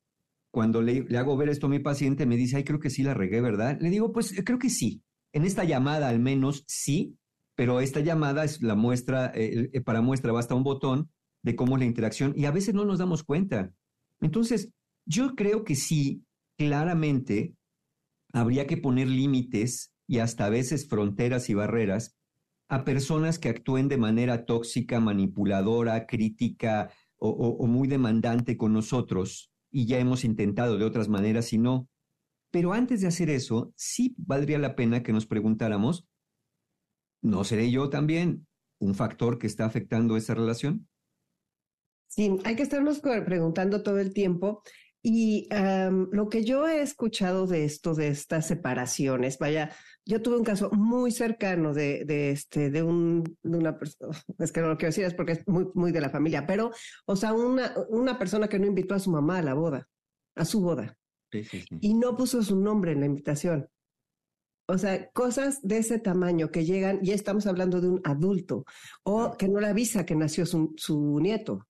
Cuando 0.51 0.81
le, 0.81 1.03
le, 1.03 1.19
hago 1.19 1.37
ver 1.37 1.51
esto 1.51 1.67
a 1.67 1.71
mi 1.71 1.81
paciente, 1.81 2.25
me 2.25 2.37
dice, 2.39 2.57
ay, 2.57 2.65
creo 2.65 2.81
que 2.81 2.89
sí 2.89 3.03
la 3.03 3.13
regué, 3.13 3.43
¿verdad? 3.43 3.77
Le 3.79 3.91
digo, 3.91 4.11
pues 4.11 4.35
creo 4.43 4.59
que 4.59 4.71
sí. 4.71 5.03
En 5.35 5.45
esta 5.45 5.65
llamada 5.65 6.09
al 6.09 6.19
menos 6.19 6.65
sí, 6.67 7.19
pero 7.57 7.81
esta 7.81 8.01
llamada 8.01 8.45
es 8.45 8.63
la 8.63 8.75
muestra, 8.75 9.35
para 9.85 10.01
muestra 10.01 10.33
basta 10.33 10.55
un 10.55 10.65
botón 10.65 11.11
de 11.43 11.57
cómo 11.57 11.77
es 11.77 11.81
la 11.81 11.87
interacción 11.87 12.33
y 12.37 12.47
a 12.47 12.53
veces 12.53 12.73
no 12.73 12.87
nos 12.87 12.99
damos 12.99 13.23
cuenta. 13.23 13.75
Entonces, 14.25 14.71
yo 15.05 15.35
creo 15.35 15.65
que 15.65 15.75
sí, 15.75 16.25
claramente 16.57 17.55
habría 18.33 18.67
que 18.67 18.79
poner 18.79 19.07
límites 19.07 19.93
y 20.07 20.21
hasta 20.21 20.47
a 20.47 20.49
veces 20.49 20.89
fronteras 20.89 21.51
y 21.51 21.55
barreras 21.55 22.17
a 22.71 22.85
personas 22.85 23.39
que 23.39 23.51
actúen 23.51 23.87
de 23.89 23.99
manera 23.99 24.47
tóxica, 24.47 24.99
manipuladora, 24.99 26.07
crítica 26.07 26.91
o, 27.19 27.67
muy 27.67 27.87
demandante 27.87 28.57
con 28.57 28.73
nosotros 28.73 29.53
y 29.71 29.85
ya 29.85 29.99
hemos 29.99 30.25
intentado 30.25 30.79
de 30.79 30.87
otras 30.87 31.11
maneras 31.11 31.53
y 31.53 31.59
no. 31.59 31.87
Pero 32.51 32.73
antes 32.73 33.03
de 33.03 33.09
hacer 33.09 33.29
eso, 33.29 33.75
sí 33.77 34.15
valdría 34.17 34.59
la 34.59 34.75
pena 34.75 35.03
que 35.03 35.13
nos 35.13 35.27
preguntáramos, 35.27 36.07
¿no 37.21 37.45
seré 37.45 37.71
yo 37.71 37.91
también 37.91 38.47
un 38.79 38.95
factor 38.95 39.39
que 39.39 39.47
está 39.47 39.67
afectando 39.67 40.17
esa 40.17 40.33
relación? 40.33 40.89
Sí, 42.07 42.37
hay 42.45 42.57
que 42.57 42.63
estarnos 42.63 43.01
preguntando 43.01 43.83
todo 43.83 43.99
el 43.99 44.13
tiempo. 44.13 44.63
Y 45.07 45.49
lo 46.13 46.31
que 46.31 46.45
yo 46.45 46.67
he 46.67 46.81
escuchado 46.81 47.47
de 47.47 47.65
esto, 47.65 47.95
de 47.95 48.09
estas 48.09 48.47
separaciones, 48.47 49.39
vaya, 49.39 49.71
yo 50.07 50.23
tuve 50.23 50.39
un 50.39 50.45
caso 50.45 50.71
muy 50.71 51.11
cercano 51.11 51.75
de, 51.75 52.07
de 52.07 52.31
este, 52.31 52.71
de, 52.71 52.83
un, 52.83 53.23
de 53.43 53.59
una 53.59 53.79
persona, 53.79 54.19
es 54.39 54.51
que 54.51 54.63
no 54.63 54.69
lo 54.69 54.79
quiero 54.79 54.91
decir, 54.91 55.05
es 55.05 55.13
porque 55.13 55.33
es 55.33 55.47
muy, 55.47 55.67
muy 55.75 55.93
de 55.93 56.01
la 56.01 56.09
familia, 56.09 56.47
pero, 56.47 56.71
o 57.05 57.17
sea, 57.17 57.35
una, 57.35 57.75
una 57.91 58.19
persona 58.19 58.49
que 58.49 58.59
no 58.59 58.67
invitó 58.67 58.95
a 58.95 58.99
su 58.99 59.11
mamá 59.11 59.39
a 59.39 59.43
la 59.43 59.53
boda, 59.53 59.89
a 60.37 60.45
su 60.47 60.63
boda. 60.63 60.97
Y 61.81 61.95
no 61.95 62.17
puso 62.17 62.43
su 62.43 62.59
nombre 62.59 62.93
en 62.93 63.01
la 63.01 63.07
invitación. 63.07 63.69
O 64.67 64.79
sea, 64.79 65.11
cosas 65.11 65.61
de 65.63 65.79
ese 65.79 65.99
tamaño 65.99 66.51
que 66.51 66.65
llegan, 66.65 67.01
y 67.03 67.11
estamos 67.11 67.47
hablando 67.47 67.83
de 67.83 67.89
un 67.89 68.01
adulto, 68.05 68.65
o 69.03 69.37
que 69.37 69.49
no 69.49 69.61
le 69.61 69.67
avisa 69.67 70.07
que 70.07 70.15
nació 70.15 70.47
su, 70.47 70.73
su 70.77 71.21
nieto. 71.21 71.67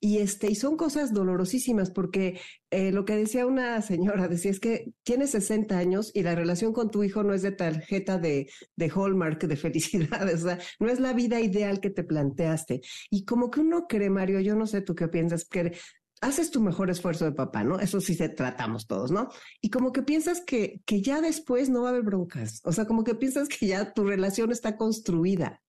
Y, 0.00 0.18
este, 0.18 0.50
y 0.50 0.54
son 0.54 0.76
cosas 0.76 1.14
dolorosísimas 1.14 1.90
porque 1.90 2.38
eh, 2.70 2.92
lo 2.92 3.04
que 3.04 3.16
decía 3.16 3.46
una 3.46 3.80
señora, 3.80 4.28
decía 4.28 4.50
es 4.50 4.60
que 4.60 4.92
tienes 5.02 5.30
60 5.30 5.78
años 5.78 6.10
y 6.12 6.22
la 6.22 6.34
relación 6.34 6.72
con 6.72 6.90
tu 6.90 7.04
hijo 7.04 7.22
no 7.22 7.32
es 7.32 7.42
de 7.42 7.52
tarjeta 7.52 8.18
de, 8.18 8.50
de 8.76 8.90
Hallmark, 8.90 9.42
de 9.46 9.56
felicidades, 9.56 10.34
o 10.44 10.48
sea, 10.48 10.58
no 10.78 10.88
es 10.88 11.00
la 11.00 11.14
vida 11.14 11.40
ideal 11.40 11.80
que 11.80 11.90
te 11.90 12.04
planteaste. 12.04 12.82
Y 13.10 13.24
como 13.24 13.50
que 13.50 13.60
uno 13.60 13.86
cree, 13.88 14.10
Mario, 14.10 14.40
yo 14.40 14.54
no 14.54 14.66
sé 14.66 14.82
tú 14.82 14.94
qué 14.94 15.08
piensas, 15.08 15.44
que 15.44 15.72
haces 16.20 16.50
tu 16.50 16.60
mejor 16.60 16.90
esfuerzo 16.90 17.24
de 17.24 17.32
papá, 17.32 17.64
¿no? 17.64 17.78
Eso 17.78 18.00
sí 18.00 18.14
se 18.14 18.28
tratamos 18.28 18.86
todos, 18.86 19.10
¿no? 19.10 19.28
Y 19.60 19.70
como 19.70 19.92
que 19.92 20.02
piensas 20.02 20.40
que, 20.40 20.80
que 20.86 21.02
ya 21.02 21.20
después 21.20 21.68
no 21.68 21.82
va 21.82 21.88
a 21.88 21.90
haber 21.90 22.02
broncas, 22.02 22.60
o 22.64 22.72
sea, 22.72 22.86
como 22.86 23.04
que 23.04 23.14
piensas 23.14 23.48
que 23.48 23.66
ya 23.66 23.92
tu 23.92 24.04
relación 24.04 24.50
está 24.50 24.76
construida. 24.76 25.62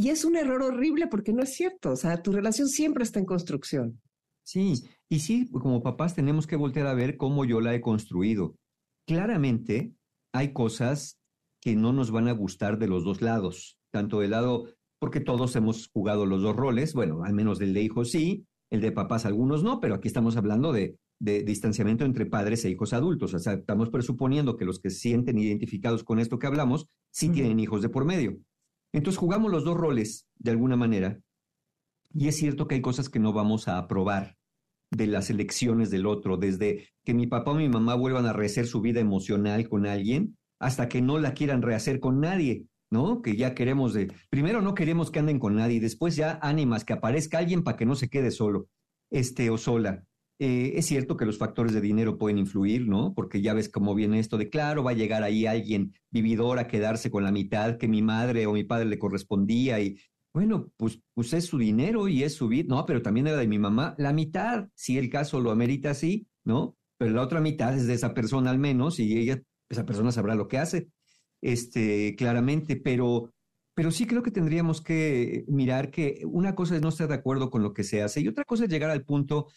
Y 0.00 0.08
es 0.08 0.24
un 0.24 0.34
error 0.34 0.62
horrible 0.62 1.08
porque 1.08 1.34
no 1.34 1.42
es 1.42 1.52
cierto, 1.52 1.90
o 1.90 1.96
sea, 1.96 2.22
tu 2.22 2.32
relación 2.32 2.68
siempre 2.68 3.04
está 3.04 3.18
en 3.18 3.26
construcción. 3.26 4.00
Sí, 4.42 4.82
y 5.10 5.18
sí, 5.18 5.46
como 5.50 5.82
papás 5.82 6.14
tenemos 6.14 6.46
que 6.46 6.56
voltear 6.56 6.86
a 6.86 6.94
ver 6.94 7.18
cómo 7.18 7.44
yo 7.44 7.60
la 7.60 7.74
he 7.74 7.82
construido. 7.82 8.56
Claramente 9.06 9.92
hay 10.32 10.54
cosas 10.54 11.18
que 11.60 11.76
no 11.76 11.92
nos 11.92 12.12
van 12.12 12.28
a 12.28 12.32
gustar 12.32 12.78
de 12.78 12.88
los 12.88 13.04
dos 13.04 13.20
lados, 13.20 13.76
tanto 13.92 14.20
del 14.20 14.30
lado, 14.30 14.70
porque 14.98 15.20
todos 15.20 15.54
hemos 15.56 15.90
jugado 15.92 16.24
los 16.24 16.40
dos 16.40 16.56
roles, 16.56 16.94
bueno, 16.94 17.22
al 17.22 17.34
menos 17.34 17.58
del 17.58 17.74
de 17.74 17.82
hijos 17.82 18.10
sí, 18.10 18.46
el 18.70 18.80
de 18.80 18.92
papás 18.92 19.26
algunos 19.26 19.62
no, 19.62 19.80
pero 19.80 19.96
aquí 19.96 20.08
estamos 20.08 20.38
hablando 20.38 20.72
de, 20.72 20.96
de 21.18 21.42
distanciamiento 21.42 22.06
entre 22.06 22.24
padres 22.24 22.64
e 22.64 22.70
hijos 22.70 22.94
adultos. 22.94 23.34
O 23.34 23.38
sea, 23.38 23.52
estamos 23.52 23.90
presuponiendo 23.90 24.56
que 24.56 24.64
los 24.64 24.80
que 24.80 24.88
se 24.88 25.00
sienten 25.00 25.36
identificados 25.36 26.04
con 26.04 26.20
esto 26.20 26.38
que 26.38 26.46
hablamos 26.46 26.86
sí 27.10 27.28
tienen 27.28 27.60
hijos 27.60 27.82
de 27.82 27.90
por 27.90 28.06
medio. 28.06 28.38
Entonces 28.92 29.18
jugamos 29.18 29.50
los 29.50 29.64
dos 29.64 29.76
roles 29.76 30.26
de 30.38 30.50
alguna 30.50 30.76
manera. 30.76 31.20
Y 32.12 32.28
es 32.28 32.36
cierto 32.36 32.66
que 32.66 32.76
hay 32.76 32.80
cosas 32.80 33.08
que 33.08 33.18
no 33.20 33.32
vamos 33.32 33.68
a 33.68 33.78
aprobar 33.78 34.36
de 34.90 35.06
las 35.06 35.30
elecciones 35.30 35.90
del 35.90 36.06
otro, 36.06 36.36
desde 36.36 36.88
que 37.04 37.14
mi 37.14 37.26
papá 37.26 37.52
o 37.52 37.54
mi 37.54 37.68
mamá 37.68 37.94
vuelvan 37.94 38.26
a 38.26 38.32
rehacer 38.32 38.66
su 38.66 38.80
vida 38.80 39.00
emocional 39.00 39.68
con 39.68 39.86
alguien, 39.86 40.36
hasta 40.58 40.88
que 40.88 41.00
no 41.00 41.18
la 41.18 41.34
quieran 41.34 41.62
rehacer 41.62 42.00
con 42.00 42.20
nadie. 42.20 42.66
¿no? 42.90 43.22
Que 43.22 43.36
ya 43.36 43.54
queremos 43.54 43.94
de, 43.94 44.12
primero 44.28 44.60
no 44.62 44.74
queremos 44.74 45.10
que 45.10 45.20
anden 45.20 45.38
con 45.38 45.54
nadie, 45.54 45.80
después 45.80 46.16
ya 46.16 46.38
ánimas, 46.42 46.84
que 46.84 46.92
aparezca 46.92 47.38
alguien 47.38 47.62
para 47.62 47.76
que 47.76 47.86
no 47.86 47.94
se 47.94 48.08
quede 48.08 48.30
solo, 48.30 48.68
este 49.10 49.48
o 49.50 49.58
sola. 49.58 50.04
Eh, 50.42 50.78
es 50.78 50.86
cierto 50.86 51.18
que 51.18 51.26
los 51.26 51.36
factores 51.36 51.74
de 51.74 51.82
dinero 51.82 52.16
pueden 52.16 52.38
influir, 52.38 52.88
¿no? 52.88 53.12
Porque 53.12 53.42
ya 53.42 53.52
ves 53.52 53.68
cómo 53.68 53.94
viene 53.94 54.18
esto 54.18 54.38
de, 54.38 54.48
claro, 54.48 54.82
va 54.82 54.92
a 54.92 54.94
llegar 54.94 55.22
ahí 55.22 55.44
alguien 55.44 55.92
vividor 56.10 56.58
a 56.58 56.66
quedarse 56.66 57.10
con 57.10 57.24
la 57.24 57.30
mitad 57.30 57.76
que 57.76 57.88
mi 57.88 58.00
madre 58.00 58.46
o 58.46 58.54
mi 58.54 58.64
padre 58.64 58.86
le 58.86 58.98
correspondía 58.98 59.80
y, 59.80 59.98
bueno, 60.32 60.72
pues, 60.78 61.02
pues 61.12 61.34
es 61.34 61.44
su 61.44 61.58
dinero 61.58 62.08
y 62.08 62.22
es 62.22 62.34
su 62.34 62.48
vida, 62.48 62.74
no, 62.74 62.86
pero 62.86 63.02
también 63.02 63.26
era 63.26 63.36
de 63.36 63.48
mi 63.48 63.58
mamá, 63.58 63.94
la 63.98 64.14
mitad, 64.14 64.68
si 64.74 64.96
el 64.96 65.10
caso 65.10 65.40
lo 65.40 65.50
amerita 65.50 65.90
así, 65.90 66.26
¿no? 66.42 66.74
Pero 66.96 67.12
la 67.12 67.22
otra 67.22 67.40
mitad 67.42 67.76
es 67.76 67.86
de 67.86 67.92
esa 67.92 68.14
persona 68.14 68.50
al 68.50 68.58
menos 68.58 68.98
y 68.98 69.18
ella, 69.18 69.42
esa 69.68 69.84
persona 69.84 70.10
sabrá 70.10 70.34
lo 70.34 70.48
que 70.48 70.56
hace 70.56 70.88
este, 71.42 72.14
claramente, 72.16 72.76
pero, 72.76 73.32
pero 73.74 73.90
sí 73.90 74.06
creo 74.06 74.22
que 74.22 74.30
tendríamos 74.30 74.80
que 74.80 75.44
mirar 75.48 75.90
que 75.90 76.22
una 76.26 76.54
cosa 76.54 76.76
es 76.76 76.82
no 76.82 76.88
estar 76.88 77.08
de 77.08 77.14
acuerdo 77.14 77.50
con 77.50 77.62
lo 77.62 77.72
que 77.72 77.84
se 77.84 78.02
hace 78.02 78.20
y 78.20 78.28
otra 78.28 78.44
cosa 78.44 78.64
es 78.64 78.70
llegar 78.70 78.90
al 78.90 79.04
punto 79.04 79.48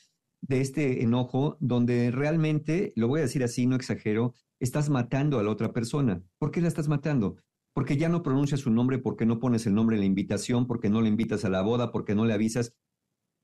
de 0.47 0.60
este 0.60 1.03
enojo 1.03 1.58
donde 1.62 2.12
realmente, 2.12 2.91
lo 2.95 3.08
voy 3.08 3.19
a 3.19 3.23
decir 3.23 3.43
así, 3.43 3.65
no 3.65 3.75
exagero, 3.75 4.34
estás 4.60 4.89
matando 4.89 5.39
a 5.39 5.43
la 5.43 5.49
otra 5.49 5.71
persona. 5.71 6.21
¿Por 6.38 6.51
qué 6.51 6.60
la 6.60 6.67
estás 6.67 6.89
matando? 6.89 7.38
Porque 7.73 7.97
ya 7.97 8.10
no 8.10 8.23
pronuncias 8.23 8.60
su 8.60 8.69
nombre, 8.69 8.99
porque 8.99 9.25
no 9.25 9.39
pones 9.39 9.65
el 9.65 9.73
nombre 9.73 9.95
en 9.95 10.01
la 10.01 10.06
invitación, 10.06 10.67
porque 10.67 10.89
no 10.89 11.01
le 11.01 11.08
invitas 11.08 11.45
a 11.45 11.49
la 11.49 11.62
boda, 11.62 11.91
porque 11.91 12.13
no 12.13 12.25
le 12.25 12.34
avisas 12.34 12.75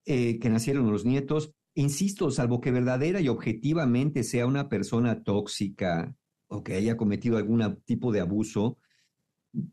eh, 0.05 0.39
que 0.39 0.49
nacieron 0.49 0.91
los 0.91 1.05
nietos. 1.05 1.53
Insisto, 1.73 2.31
salvo 2.31 2.59
que 2.59 2.71
verdadera 2.71 3.21
y 3.21 3.29
objetivamente 3.29 4.23
sea 4.23 4.45
una 4.45 4.67
persona 4.67 5.23
tóxica, 5.23 6.15
o 6.47 6.63
que 6.63 6.73
haya 6.73 6.97
cometido 6.97 7.37
algún 7.37 7.81
tipo 7.85 8.11
de 8.11 8.19
abuso, 8.19 8.77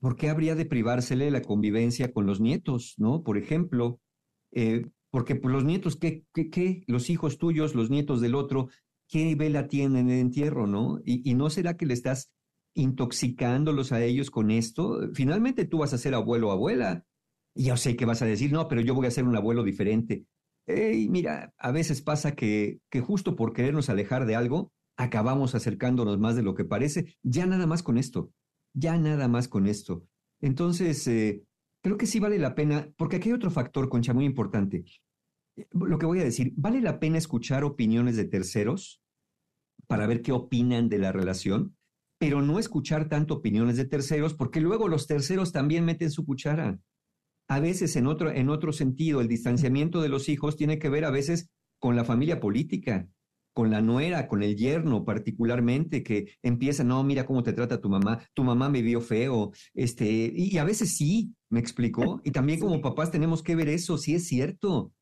¿por 0.00 0.14
qué 0.14 0.28
habría 0.28 0.54
de 0.54 0.64
privársele 0.64 1.30
la 1.32 1.42
convivencia 1.42 2.12
con 2.12 2.26
los 2.26 2.40
nietos, 2.40 2.94
no? 2.98 3.24
Por 3.24 3.36
ejemplo, 3.36 4.00
eh, 4.52 4.86
porque 5.16 5.34
pues, 5.34 5.50
los 5.50 5.64
nietos, 5.64 5.96
¿qué, 5.96 6.26
¿qué, 6.34 6.50
qué, 6.50 6.82
Los 6.86 7.08
hijos 7.08 7.38
tuyos, 7.38 7.74
los 7.74 7.88
nietos 7.88 8.20
del 8.20 8.34
otro, 8.34 8.68
¿qué 9.08 9.34
vela 9.34 9.66
tienen 9.66 9.96
en 9.96 10.10
el 10.10 10.20
entierro, 10.20 10.66
no? 10.66 11.00
Y, 11.06 11.26
y 11.26 11.32
no 11.32 11.48
será 11.48 11.78
que 11.78 11.86
le 11.86 11.94
estás 11.94 12.34
intoxicándolos 12.74 13.92
a 13.92 14.04
ellos 14.04 14.30
con 14.30 14.50
esto? 14.50 15.08
Finalmente 15.14 15.64
tú 15.64 15.78
vas 15.78 15.94
a 15.94 15.96
ser 15.96 16.12
abuelo 16.12 16.48
o 16.48 16.50
abuela. 16.50 17.06
Y 17.54 17.64
yo 17.64 17.78
sé 17.78 17.96
que 17.96 18.04
vas 18.04 18.20
a 18.20 18.26
decir, 18.26 18.52
no, 18.52 18.68
pero 18.68 18.82
yo 18.82 18.94
voy 18.94 19.06
a 19.06 19.10
ser 19.10 19.24
un 19.24 19.34
abuelo 19.34 19.64
diferente. 19.64 20.26
Y 20.66 21.08
mira, 21.08 21.54
a 21.56 21.72
veces 21.72 22.02
pasa 22.02 22.34
que, 22.34 22.80
que 22.90 23.00
justo 23.00 23.36
por 23.36 23.54
querernos 23.54 23.88
alejar 23.88 24.26
de 24.26 24.36
algo, 24.36 24.70
acabamos 24.98 25.54
acercándonos 25.54 26.18
más 26.18 26.36
de 26.36 26.42
lo 26.42 26.54
que 26.54 26.66
parece, 26.66 27.16
ya 27.22 27.46
nada 27.46 27.66
más 27.66 27.82
con 27.82 27.96
esto, 27.96 28.32
ya 28.74 28.98
nada 28.98 29.28
más 29.28 29.48
con 29.48 29.66
esto. 29.66 30.04
Entonces, 30.42 31.08
eh, 31.08 31.42
creo 31.82 31.96
que 31.96 32.06
sí 32.06 32.20
vale 32.20 32.38
la 32.38 32.54
pena, 32.54 32.92
porque 32.98 33.16
aquí 33.16 33.30
hay 33.30 33.34
otro 33.34 33.50
factor, 33.50 33.88
Concha, 33.88 34.12
muy 34.12 34.26
importante. 34.26 34.84
Lo 35.72 35.98
que 35.98 36.06
voy 36.06 36.20
a 36.20 36.24
decir, 36.24 36.52
¿vale 36.56 36.80
la 36.80 36.98
pena 37.00 37.18
escuchar 37.18 37.64
opiniones 37.64 38.16
de 38.16 38.24
terceros 38.24 39.02
para 39.86 40.06
ver 40.06 40.22
qué 40.22 40.32
opinan 40.32 40.88
de 40.88 40.98
la 40.98 41.12
relación? 41.12 41.76
Pero 42.18 42.42
no 42.42 42.58
escuchar 42.58 43.08
tanto 43.08 43.34
opiniones 43.34 43.76
de 43.76 43.84
terceros, 43.84 44.34
porque 44.34 44.60
luego 44.60 44.88
los 44.88 45.06
terceros 45.06 45.52
también 45.52 45.84
meten 45.84 46.10
su 46.10 46.24
cuchara. 46.24 46.80
A 47.48 47.60
veces, 47.60 47.96
en 47.96 48.06
otro, 48.06 48.30
en 48.30 48.48
otro 48.48 48.72
sentido, 48.72 49.20
el 49.20 49.28
distanciamiento 49.28 50.02
de 50.02 50.08
los 50.08 50.28
hijos 50.28 50.56
tiene 50.56 50.78
que 50.78 50.88
ver 50.88 51.04
a 51.04 51.10
veces 51.10 51.50
con 51.78 51.94
la 51.94 52.04
familia 52.04 52.40
política 52.40 53.08
con 53.56 53.70
la 53.70 53.80
nuera, 53.80 54.28
con 54.28 54.42
el 54.42 54.54
yerno 54.54 55.06
particularmente, 55.06 56.02
que 56.02 56.26
empieza, 56.42 56.84
no, 56.84 57.02
mira 57.02 57.24
cómo 57.24 57.42
te 57.42 57.54
trata 57.54 57.80
tu 57.80 57.88
mamá, 57.88 58.20
tu 58.34 58.44
mamá 58.44 58.68
me 58.68 58.82
vio 58.82 59.00
feo, 59.00 59.50
este, 59.72 60.30
y, 60.34 60.58
a 60.58 60.64
veces 60.64 60.94
sí, 60.94 61.34
me 61.48 61.58
explicó, 61.58 62.20
y 62.22 62.32
también 62.32 62.60
como 62.60 62.82
papás 62.82 63.10
tenemos 63.10 63.42
que 63.42 63.56
ver 63.56 63.70
eso, 63.70 63.96
sí 63.96 64.14
es 64.14 64.28
cierto, 64.28 64.92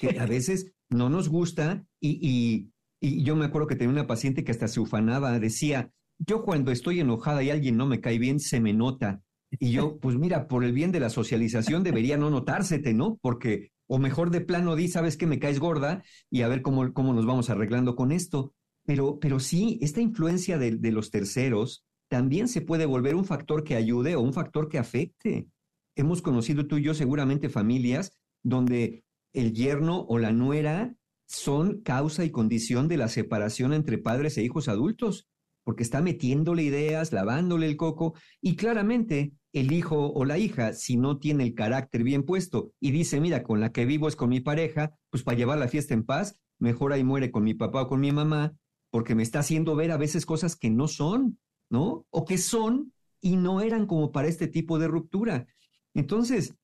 que 0.00 0.18
a 0.18 0.26
veces 0.26 0.72
no 0.88 1.08
nos 1.08 1.28
gusta, 1.28 1.86
y, 2.00 2.70
y, 3.00 3.22
yo 3.22 3.36
me 3.36 3.44
acuerdo 3.44 3.68
que 3.68 3.76
tenía 3.76 3.92
una 3.92 4.06
paciente 4.06 4.42
que 4.42 4.52
hasta 4.52 4.68
se 4.68 4.80
ufanaba, 4.80 5.38
decía, 5.38 5.92
yo 6.18 6.42
cuando 6.42 6.72
estoy 6.72 7.00
enojada 7.00 7.42
y 7.42 7.50
alguien 7.50 7.76
no 7.76 7.86
me 7.86 8.00
cae 8.00 8.18
bien, 8.18 8.40
se 8.40 8.60
me 8.60 8.72
nota. 8.72 9.22
Y 9.58 9.70
yo, 9.70 9.98
pues 9.98 10.16
mira, 10.16 10.48
por 10.48 10.64
el 10.64 10.72
bien 10.72 10.92
de 10.92 11.00
la 11.00 11.10
socialización 11.10 11.82
debería 11.82 12.16
no 12.16 12.30
notársete, 12.30 12.94
¿no? 12.94 13.18
Porque 13.20 13.70
o 13.86 13.98
mejor 13.98 14.30
de 14.30 14.40
plano 14.40 14.74
di, 14.74 14.88
sabes 14.88 15.16
que 15.16 15.26
me 15.26 15.38
caes 15.38 15.60
gorda 15.60 16.02
y 16.30 16.42
a 16.42 16.48
ver 16.48 16.62
cómo, 16.62 16.92
cómo 16.92 17.14
nos 17.14 17.26
vamos 17.26 17.50
arreglando 17.50 17.94
con 17.94 18.12
esto. 18.12 18.54
Pero, 18.84 19.18
pero 19.20 19.40
sí, 19.40 19.78
esta 19.82 20.00
influencia 20.00 20.58
de, 20.58 20.76
de 20.76 20.92
los 20.92 21.10
terceros 21.10 21.84
también 22.08 22.48
se 22.48 22.60
puede 22.60 22.86
volver 22.86 23.14
un 23.14 23.24
factor 23.24 23.64
que 23.64 23.76
ayude 23.76 24.16
o 24.16 24.20
un 24.20 24.32
factor 24.32 24.68
que 24.68 24.78
afecte. 24.78 25.48
Hemos 25.96 26.22
conocido 26.22 26.66
tú 26.66 26.78
y 26.78 26.82
yo 26.82 26.94
seguramente 26.94 27.48
familias 27.48 28.12
donde 28.42 29.04
el 29.36 29.52
yerno 29.52 30.06
o 30.08 30.18
la 30.18 30.32
nuera 30.32 30.94
son 31.26 31.82
causa 31.82 32.24
y 32.24 32.30
condición 32.30 32.88
de 32.88 32.96
la 32.96 33.08
separación 33.08 33.74
entre 33.74 33.98
padres 33.98 34.38
e 34.38 34.42
hijos 34.42 34.66
adultos, 34.68 35.28
porque 35.62 35.82
está 35.82 36.00
metiéndole 36.00 36.62
ideas, 36.62 37.12
lavándole 37.12 37.66
el 37.66 37.76
coco, 37.76 38.14
y 38.40 38.56
claramente 38.56 39.32
el 39.52 39.72
hijo 39.72 40.12
o 40.12 40.24
la 40.24 40.38
hija, 40.38 40.72
si 40.72 40.96
no 40.96 41.18
tiene 41.18 41.44
el 41.44 41.54
carácter 41.54 42.02
bien 42.02 42.22
puesto 42.22 42.72
y 42.80 42.92
dice, 42.92 43.20
mira, 43.20 43.42
con 43.42 43.60
la 43.60 43.72
que 43.72 43.84
vivo 43.84 44.08
es 44.08 44.16
con 44.16 44.30
mi 44.30 44.40
pareja, 44.40 44.96
pues 45.10 45.22
para 45.22 45.36
llevar 45.36 45.58
la 45.58 45.68
fiesta 45.68 45.92
en 45.92 46.04
paz, 46.04 46.40
mejor 46.58 46.92
ahí 46.92 47.04
muere 47.04 47.30
con 47.30 47.44
mi 47.44 47.52
papá 47.52 47.82
o 47.82 47.88
con 47.88 48.00
mi 48.00 48.12
mamá, 48.12 48.54
porque 48.90 49.14
me 49.14 49.22
está 49.22 49.40
haciendo 49.40 49.76
ver 49.76 49.90
a 49.90 49.98
veces 49.98 50.24
cosas 50.24 50.56
que 50.56 50.70
no 50.70 50.88
son, 50.88 51.38
¿no? 51.68 52.06
O 52.08 52.24
que 52.24 52.38
son 52.38 52.92
y 53.20 53.36
no 53.36 53.60
eran 53.60 53.86
como 53.86 54.12
para 54.12 54.28
este 54.28 54.46
tipo 54.46 54.78
de 54.78 54.88
ruptura. 54.88 55.46
Entonces, 55.92 56.54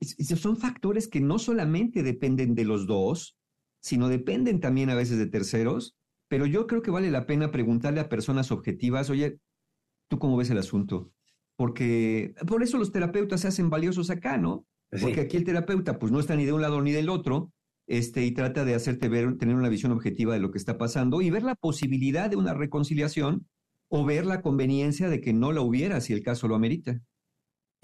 son 0.00 0.56
factores 0.56 1.08
que 1.08 1.20
no 1.20 1.38
solamente 1.38 2.02
dependen 2.02 2.54
de 2.54 2.64
los 2.64 2.86
dos, 2.86 3.36
sino 3.80 4.08
dependen 4.08 4.60
también 4.60 4.90
a 4.90 4.94
veces 4.94 5.18
de 5.18 5.26
terceros 5.26 5.96
pero 6.28 6.46
yo 6.46 6.66
creo 6.66 6.82
que 6.82 6.90
vale 6.90 7.10
la 7.10 7.26
pena 7.26 7.50
preguntarle 7.50 8.00
a 8.00 8.08
personas 8.08 8.50
objetivas, 8.50 9.10
oye, 9.10 9.38
¿tú 10.08 10.18
cómo 10.18 10.36
ves 10.36 10.50
el 10.50 10.58
asunto? 10.58 11.12
Porque 11.56 12.34
por 12.46 12.62
eso 12.62 12.78
los 12.78 12.92
terapeutas 12.92 13.40
se 13.40 13.48
hacen 13.48 13.70
valiosos 13.70 14.10
acá, 14.10 14.36
¿no? 14.36 14.66
Porque 15.00 15.20
aquí 15.20 15.36
el 15.36 15.44
terapeuta 15.44 15.98
pues 15.98 16.12
no 16.12 16.20
está 16.20 16.36
ni 16.36 16.44
de 16.44 16.52
un 16.52 16.62
lado 16.62 16.80
ni 16.80 16.92
del 16.92 17.08
otro, 17.08 17.52
este, 17.86 18.24
y 18.24 18.32
trata 18.32 18.64
de 18.64 18.74
hacerte 18.74 19.08
ver, 19.08 19.36
tener 19.36 19.54
una 19.54 19.68
visión 19.68 19.92
objetiva 19.92 20.34
de 20.34 20.40
lo 20.40 20.50
que 20.50 20.58
está 20.58 20.78
pasando 20.78 21.20
y 21.22 21.30
ver 21.30 21.42
la 21.42 21.54
posibilidad 21.54 22.28
de 22.28 22.36
una 22.36 22.54
reconciliación 22.54 23.46
o 23.88 24.04
ver 24.04 24.26
la 24.26 24.42
conveniencia 24.42 25.08
de 25.08 25.20
que 25.20 25.32
no 25.32 25.52
la 25.52 25.60
hubiera 25.60 26.00
si 26.00 26.12
el 26.12 26.22
caso 26.22 26.48
lo 26.48 26.56
amerita. 26.56 27.00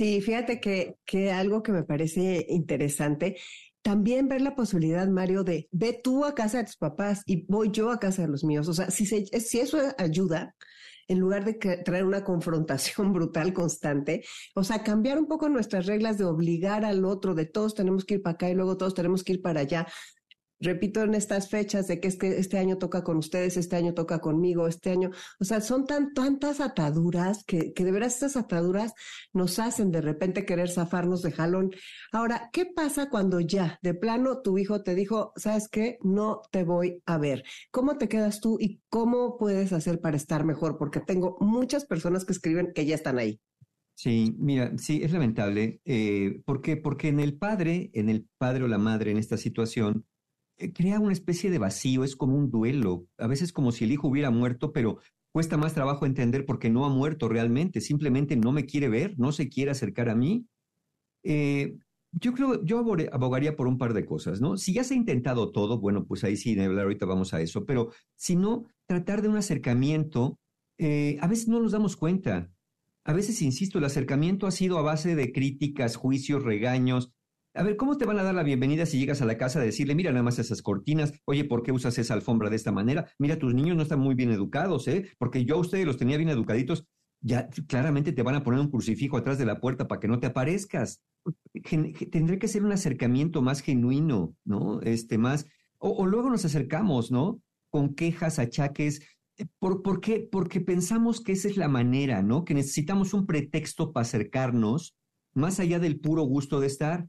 Sí, 0.03 0.21
fíjate 0.21 0.59
que, 0.59 0.97
que 1.05 1.31
algo 1.31 1.63
que 1.63 1.71
me 1.71 1.85
parece 1.85 2.45
interesante, 2.49 3.37
también 3.83 4.27
ver 4.27 4.41
la 4.41 4.57
posibilidad, 4.57 5.07
Mario, 5.07 5.45
de 5.45 5.69
ve 5.71 6.01
tú 6.03 6.25
a 6.25 6.35
casa 6.35 6.59
de 6.59 6.65
tus 6.65 6.77
papás 6.77 7.23
y 7.25 7.47
voy 7.47 7.71
yo 7.71 7.89
a 7.93 8.01
casa 8.01 8.23
de 8.23 8.29
los 8.29 8.43
míos. 8.43 8.67
O 8.67 8.75
sea, 8.75 8.91
si, 8.91 9.07
si 9.07 9.61
eso 9.61 9.79
ayuda, 9.99 10.57
en 11.07 11.21
lugar 11.21 11.45
de 11.45 11.55
traer 11.85 12.05
una 12.05 12.25
confrontación 12.25 13.13
brutal 13.13 13.53
constante, 13.53 14.25
o 14.57 14.65
sea, 14.65 14.83
cambiar 14.83 15.21
un 15.21 15.29
poco 15.29 15.49
nuestras 15.49 15.87
reglas 15.87 16.19
de 16.19 16.25
obligar 16.25 16.85
al 16.85 17.05
otro, 17.05 17.37
de 17.37 17.47
todos 17.47 17.77
tenemos 17.77 18.05
que 18.05 18.15
ir 18.15 18.23
para 18.23 18.35
acá 18.35 18.51
y 18.51 18.55
luego 18.55 18.77
todos 18.77 18.95
tenemos 18.95 19.23
que 19.23 19.35
ir 19.35 19.41
para 19.41 19.61
allá, 19.61 19.87
repito, 20.63 21.03
en 21.03 21.15
estas 21.15 21.49
fechas 21.49 21.87
de 21.89 22.01
que 22.01 22.09
es 22.09 22.17
que 22.17 22.39
este 22.39 22.59
año 22.59 22.79
toca 22.79 23.05
con 23.05 23.17
ustedes, 23.17 23.57
este 23.57 23.77
año 23.77 23.95
toca 23.95 24.21
conmigo, 24.21 24.67
este 24.67 24.91
año, 24.91 25.11
o 25.39 25.45
sea, 25.45 25.61
son 25.61 25.87
tan, 25.87 26.15
tantas 26.15 26.61
ataduras 26.61 27.45
que, 27.45 27.73
que 27.73 27.85
de 27.85 27.93
veras 27.93 28.15
estas 28.15 28.37
ataduras 28.37 28.95
nos 29.33 29.59
hacen 29.59 29.91
de 29.91 30.01
repente 30.01 30.47
querer 30.47 30.71
zafarnos 30.71 31.23
de 31.23 31.33
jalón. 31.33 31.71
Ahora, 32.13 32.51
¿qué 32.53 32.67
pasa 32.67 33.11
cuando 33.11 33.41
ya 33.41 33.79
de 33.83 33.95
plano 33.95 34.41
tu 34.43 34.59
hijo 34.59 34.83
te 34.83 34.95
dijo, 34.95 35.33
sabes 35.37 35.69
qué, 35.69 35.99
no 36.03 36.43
te 36.51 36.65
voy 36.65 37.03
a 37.07 37.19
ver? 37.19 37.45
¿Cómo 37.71 37.99
te 37.99 38.09
quedas 38.09 38.41
tú 38.41 38.59
y 38.61 38.81
cómo 38.89 39.37
puedes 39.37 39.73
hacer 39.73 40.01
para 40.01 40.17
estar 40.17 40.45
mejor? 40.45 40.79
Porque 40.79 41.01
tengo 41.01 41.37
muchas 41.41 41.85
personas 41.85 42.25
que 42.25 42.33
escriben 42.33 42.73
que 42.75 42.87
ya 42.87 42.95
están 42.95 43.19
ahí. 43.19 43.41
Sí, 43.95 44.35
mira, 44.39 44.77
sí, 44.79 45.01
es 45.03 45.13
lamentable. 45.13 45.81
Eh, 45.85 46.41
¿Por 46.45 46.63
qué? 46.63 46.77
Porque 46.77 47.09
en 47.09 47.21
el 47.21 47.37
padre, 47.37 47.91
en 47.93 48.09
el 48.09 48.27
padre 48.39 48.65
o 48.65 48.69
la 48.69 48.79
madre 48.79 49.11
en 49.11 49.19
esta 49.19 49.37
situación, 49.37 50.07
crea 50.75 51.01
una 51.01 51.13
especie 51.13 51.51
de 51.51 51.59
vacío, 51.59 52.05
es 52.05 52.17
como 52.17 52.37
un 52.37 52.51
duelo, 52.51 53.07
a 53.19 53.27
veces 53.27 53.53
como 53.53 53.73
si 53.73 53.85
el 53.85 53.93
hijo 53.93 54.09
hubiera 54.09 54.31
muerto, 54.31 54.73
pero 54.73 54.99
cuesta 55.33 55.57
más 55.57 55.75
trabajo 55.75 56.07
entender 56.07 56.45
porque 56.45 56.71
no 56.71 56.85
ha 56.85 56.89
muerto 56.89 57.29
realmente, 57.29 57.81
simplemente 57.81 58.37
no 58.37 58.53
me 58.53 58.67
quiere 58.67 58.89
ver, 58.89 59.19
no 59.19 59.33
se 59.33 59.49
quiere 59.49 59.71
acercar 59.71 60.09
a 60.09 60.15
mí. 60.15 60.47
Eh, 61.25 61.77
yo 62.13 62.35
creo, 62.35 62.63
yo 62.63 62.79
abogaría 63.11 63.57
por 63.57 63.67
un 63.67 63.79
par 63.79 63.95
de 63.95 64.05
cosas, 64.05 64.41
¿no? 64.41 64.59
Si 64.59 64.75
ya 64.75 64.85
se 64.85 64.95
ha 64.95 64.99
intentado 64.99 65.51
todo, 65.51 65.81
bueno, 65.81 66.05
pues 66.05 66.25
ahí 66.25 66.37
sí, 66.37 66.59
ahorita 66.61 67.07
vamos 67.07 67.33
a 67.33 67.41
eso, 67.41 67.65
pero 67.65 67.91
si 68.17 68.37
no, 68.37 68.65
tratar 68.87 69.23
de 69.23 69.29
un 69.29 69.37
acercamiento, 69.37 70.39
eh, 70.79 71.17
a 71.21 71.27
veces 71.27 71.49
no 71.49 71.61
nos 71.61 71.73
damos 71.73 71.97
cuenta. 71.97 72.53
A 73.05 73.15
veces, 73.15 73.41
insisto, 73.41 73.79
el 73.79 73.85
acercamiento 73.85 74.47
ha 74.47 74.51
sido 74.51 74.79
a 74.79 74.83
base 74.83 75.17
de 75.17 75.33
críticas, 75.33 75.97
juicios, 75.97 76.45
regaños, 76.45 77.11
a 77.55 77.63
ver, 77.63 77.77
¿cómo 77.77 77.99
te 77.99 78.07
van 78.07 78.19
a 78.19 78.23
dar 78.23 78.35
la 78.35 78.43
bienvenida 78.43 78.87
si 78.87 78.99
llegas 78.99 79.21
a 79.21 79.27
la 79.27 79.37
casa 79.37 79.61
a 79.61 79.63
decirle, 79.63 79.95
mira 79.95 80.11
nada 80.11 80.23
más 80.23 80.39
esas 80.39 80.63
cortinas, 80.63 81.13
oye, 81.25 81.45
¿por 81.45 81.63
qué 81.63 81.73
usas 81.73 81.99
esa 81.99 82.15
alfombra 82.15 82.49
de 82.49 82.57
esta 82.57 82.73
manera? 82.73 83.07
Mira, 83.19 83.39
tus 83.39 83.55
niños 83.55 83.77
no 83.77 83.83
están 83.83 84.01
muy 84.01 84.15
bien 84.15 84.31
educados, 84.31 84.89
¿eh? 84.89 85.11
Porque 85.19 85.45
yo 85.45 85.57
a 85.57 85.61
ustedes 85.61 85.85
los 85.85 85.99
tenía 85.99 86.17
bien 86.17 86.31
educaditos, 86.31 86.87
ya 87.21 87.49
claramente 87.69 88.13
te 88.13 88.23
van 88.23 88.35
a 88.35 88.43
poner 88.43 88.61
un 88.61 88.71
crucifijo 88.71 89.17
atrás 89.17 89.39
de 89.39 89.47
la 89.47 89.61
puerta 89.61 89.87
para 89.87 90.01
que 90.01 90.09
no 90.09 90.19
te 90.19 90.27
aparezcas. 90.27 91.03
Tendré 92.11 92.39
que 92.39 92.49
ser 92.49 92.65
un 92.65 92.73
acercamiento 92.73 93.43
más 93.43 93.61
genuino, 93.61 94.35
¿no? 94.45 94.81
Este, 94.81 95.19
más, 95.19 95.47
o, 95.79 96.07
luego 96.07 96.31
nos 96.31 96.45
acercamos, 96.45 97.11
¿no? 97.11 97.41
Con 97.71 97.95
quejas, 97.95 98.39
achaques, 98.39 99.03
eh, 99.39 99.47
¿Por, 99.59 99.83
¿Por, 99.83 100.01
qué? 100.01 100.29
Porque 100.31 100.61
pensamos 100.61 101.21
que 101.21 101.33
esa 101.33 101.49
es 101.49 101.57
la 101.57 101.69
manera, 101.69 102.23
¿no? 102.23 102.45
Que 102.45 102.55
necesitamos 102.55 103.15
un 103.15 103.27
pretexto 103.27 103.93
para 103.93 104.03
acercarnos 104.03 104.97
más 105.35 105.61
allá 105.61 105.79
del 105.79 106.01
puro 106.01 106.23
gusto 106.23 106.61
de 106.61 106.67
estar. 106.67 107.07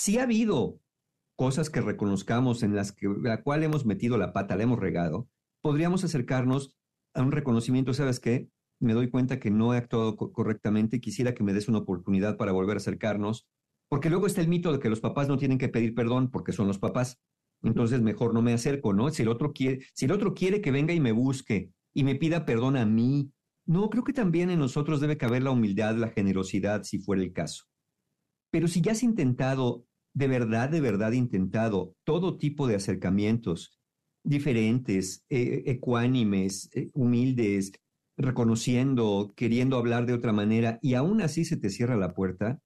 Si 0.00 0.16
ha 0.16 0.22
habido 0.22 0.80
cosas 1.34 1.70
que 1.70 1.80
reconozcamos 1.80 2.62
en 2.62 2.76
las 2.76 2.92
que 2.92 3.08
la 3.20 3.42
cual 3.42 3.64
hemos 3.64 3.84
metido 3.84 4.16
la 4.16 4.32
pata, 4.32 4.54
la 4.54 4.62
hemos 4.62 4.78
regado, 4.78 5.28
podríamos 5.60 6.04
acercarnos 6.04 6.76
a 7.14 7.22
un 7.22 7.32
reconocimiento, 7.32 7.92
¿sabes 7.92 8.20
qué? 8.20 8.48
Me 8.78 8.92
doy 8.92 9.10
cuenta 9.10 9.40
que 9.40 9.50
no 9.50 9.74
he 9.74 9.76
actuado 9.76 10.16
correctamente 10.16 11.00
quisiera 11.00 11.34
que 11.34 11.42
me 11.42 11.52
des 11.52 11.66
una 11.66 11.78
oportunidad 11.78 12.36
para 12.36 12.52
volver 12.52 12.76
a 12.76 12.78
acercarnos, 12.78 13.48
porque 13.88 14.08
luego 14.08 14.28
está 14.28 14.40
el 14.40 14.46
mito 14.46 14.72
de 14.72 14.78
que 14.78 14.88
los 14.88 15.00
papás 15.00 15.26
no 15.26 15.36
tienen 15.36 15.58
que 15.58 15.68
pedir 15.68 15.96
perdón 15.96 16.30
porque 16.30 16.52
son 16.52 16.68
los 16.68 16.78
papás. 16.78 17.18
Entonces 17.64 18.00
mejor 18.00 18.34
no 18.34 18.40
me 18.40 18.52
acerco, 18.52 18.92
¿no? 18.92 19.10
Si 19.10 19.22
el 19.22 19.28
otro 19.28 19.52
quiere, 19.52 19.84
si 19.94 20.04
el 20.04 20.12
otro 20.12 20.32
quiere 20.32 20.60
que 20.60 20.70
venga 20.70 20.94
y 20.94 21.00
me 21.00 21.10
busque 21.10 21.72
y 21.92 22.04
me 22.04 22.14
pida 22.14 22.46
perdón 22.46 22.76
a 22.76 22.86
mí, 22.86 23.32
no, 23.66 23.90
creo 23.90 24.04
que 24.04 24.12
también 24.12 24.48
en 24.50 24.60
nosotros 24.60 25.00
debe 25.00 25.18
caber 25.18 25.42
la 25.42 25.50
humildad, 25.50 25.96
la 25.96 26.10
generosidad, 26.10 26.84
si 26.84 27.00
fuera 27.00 27.20
el 27.20 27.32
caso. 27.32 27.64
Pero 28.52 28.68
si 28.68 28.80
ya 28.80 28.92
has 28.92 29.02
intentado, 29.02 29.87
de 30.18 30.26
verdad, 30.26 30.68
de 30.68 30.80
verdad 30.80 31.12
intentado 31.12 31.94
todo 32.04 32.38
tipo 32.38 32.66
de 32.66 32.74
acercamientos 32.74 33.78
diferentes, 34.24 35.24
eh, 35.30 35.62
ecuánimes, 35.66 36.68
eh, 36.74 36.90
humildes, 36.92 37.70
reconociendo, 38.16 39.32
queriendo 39.36 39.76
hablar 39.76 40.06
de 40.06 40.14
otra 40.14 40.32
manera, 40.32 40.80
y 40.82 40.94
aún 40.94 41.20
así 41.20 41.44
se 41.44 41.56
te 41.56 41.70
cierra 41.70 41.96
la 41.96 42.14
puerta, 42.14 42.60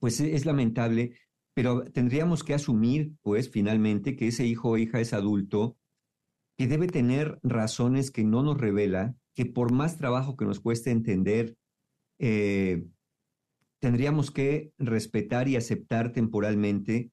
pues 0.00 0.18
es, 0.20 0.46
lamentable, 0.46 1.18
pero 1.54 1.84
tendríamos 1.84 2.42
que 2.42 2.54
asumir, 2.54 3.12
pues, 3.20 3.50
finalmente, 3.50 4.16
que 4.16 4.28
ese 4.28 4.46
hijo 4.46 4.70
o 4.70 4.78
hija 4.78 4.98
es 4.98 5.12
adulto, 5.12 5.76
que 6.56 6.66
debe 6.66 6.86
tener 6.86 7.38
razones 7.42 8.10
que 8.10 8.24
no 8.24 8.42
nos 8.42 8.56
revela, 8.56 9.14
que 9.34 9.44
por 9.44 9.72
más 9.72 9.98
trabajo 9.98 10.38
que 10.38 10.46
nos 10.46 10.60
cueste 10.60 10.90
entender, 10.90 11.54
eh, 12.18 12.86
tendríamos 13.86 14.32
que 14.32 14.72
respetar 14.78 15.46
y 15.46 15.54
aceptar 15.54 16.10
temporalmente 16.10 17.12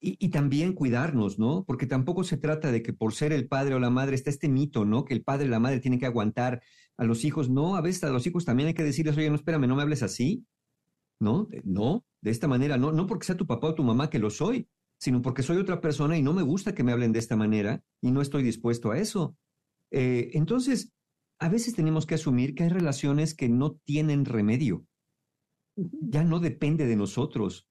y, 0.00 0.28
también 0.28 0.72
cuidarnos, 0.72 1.40
¿no? 1.40 1.64
Porque 1.64 1.86
tampoco 1.86 2.22
se 2.22 2.36
trata 2.36 2.70
de 2.70 2.84
que 2.84 2.92
por 2.92 3.14
ser 3.14 3.32
el 3.32 3.48
padre 3.48 3.74
o 3.74 3.80
la 3.80 3.90
madre 3.90 4.14
está 4.14 4.30
este 4.30 4.48
mito, 4.48 4.84
¿no? 4.84 5.04
Que 5.04 5.14
el 5.14 5.24
padre 5.24 5.46
o 5.46 5.50
la 5.50 5.58
madre 5.58 5.80
tienen 5.80 5.98
que 5.98 6.06
aguantar 6.06 6.62
a 6.96 7.04
los 7.04 7.24
hijos. 7.24 7.50
No, 7.50 7.74
a 7.74 7.80
veces 7.80 8.04
a 8.04 8.10
los 8.10 8.24
hijos 8.28 8.44
también 8.44 8.68
hay 8.68 8.74
que 8.74 8.84
decirles, 8.84 9.16
oye, 9.16 9.28
no, 9.28 9.34
espérame, 9.34 9.66
no 9.66 9.74
me 9.74 9.82
hables 9.82 10.04
así, 10.04 10.46
¿no? 11.18 11.48
Eh, 11.50 11.62
no, 11.64 12.04
de 12.20 12.30
esta 12.30 12.46
manera, 12.46 12.76
no, 12.76 12.92
no 12.92 13.08
porque 13.08 13.26
sea 13.26 13.36
tu 13.36 13.48
papá 13.48 13.66
o 13.66 13.74
tu 13.74 13.82
mamá 13.82 14.08
que 14.08 14.20
lo 14.20 14.30
soy, 14.30 14.68
sino 15.00 15.20
porque 15.20 15.42
soy 15.42 15.56
otra 15.56 15.80
persona 15.80 16.16
y 16.16 16.22
no 16.22 16.32
me 16.32 16.42
gusta 16.42 16.76
que 16.76 16.84
me 16.84 16.92
hablen 16.92 17.10
de 17.10 17.18
esta 17.18 17.34
manera 17.34 17.82
y 18.00 18.12
no 18.12 18.20
estoy 18.20 18.44
dispuesto 18.44 18.92
a 18.92 18.98
eso. 18.98 19.36
Eh, 19.90 20.30
entonces, 20.34 20.92
a 21.40 21.48
veces 21.48 21.74
tenemos 21.74 22.06
que 22.06 22.14
asumir 22.14 22.54
que 22.54 22.62
hay 22.62 22.68
relaciones 22.68 23.34
que 23.34 23.48
no 23.48 23.80
tienen 23.84 24.24
remedio 24.26 24.86
ya 25.76 26.24
no 26.24 26.40
depende 26.40 26.86
de 26.86 26.96
nosotros. 26.96 27.68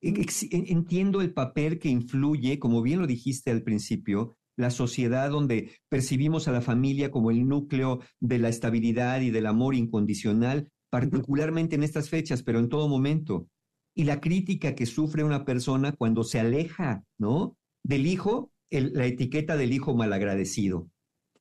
E, 0.00 0.14
entiendo 0.50 1.20
el 1.20 1.32
papel 1.32 1.78
que 1.78 1.88
influye, 1.88 2.58
como 2.58 2.82
bien 2.82 3.00
lo 3.00 3.06
dijiste 3.06 3.50
al 3.50 3.62
principio, 3.62 4.36
la 4.56 4.70
sociedad 4.70 5.30
donde 5.30 5.72
percibimos 5.88 6.46
a 6.46 6.52
la 6.52 6.60
familia 6.60 7.10
como 7.10 7.30
el 7.30 7.46
núcleo 7.46 8.00
de 8.20 8.38
la 8.38 8.48
estabilidad 8.48 9.20
y 9.20 9.30
del 9.30 9.46
amor 9.46 9.74
incondicional, 9.74 10.68
particularmente 10.90 11.74
en 11.74 11.82
estas 11.82 12.08
fechas, 12.08 12.42
pero 12.42 12.60
en 12.60 12.68
todo 12.68 12.88
momento. 12.88 13.48
Y 13.96 14.04
la 14.04 14.20
crítica 14.20 14.74
que 14.74 14.86
sufre 14.86 15.24
una 15.24 15.44
persona 15.44 15.92
cuando 15.92 16.22
se 16.22 16.38
aleja, 16.38 17.04
¿no? 17.18 17.56
Del 17.82 18.06
hijo, 18.06 18.52
la 18.70 19.06
etiqueta 19.06 19.56
del 19.56 19.72
hijo 19.72 19.94
malagradecido. 19.96 20.88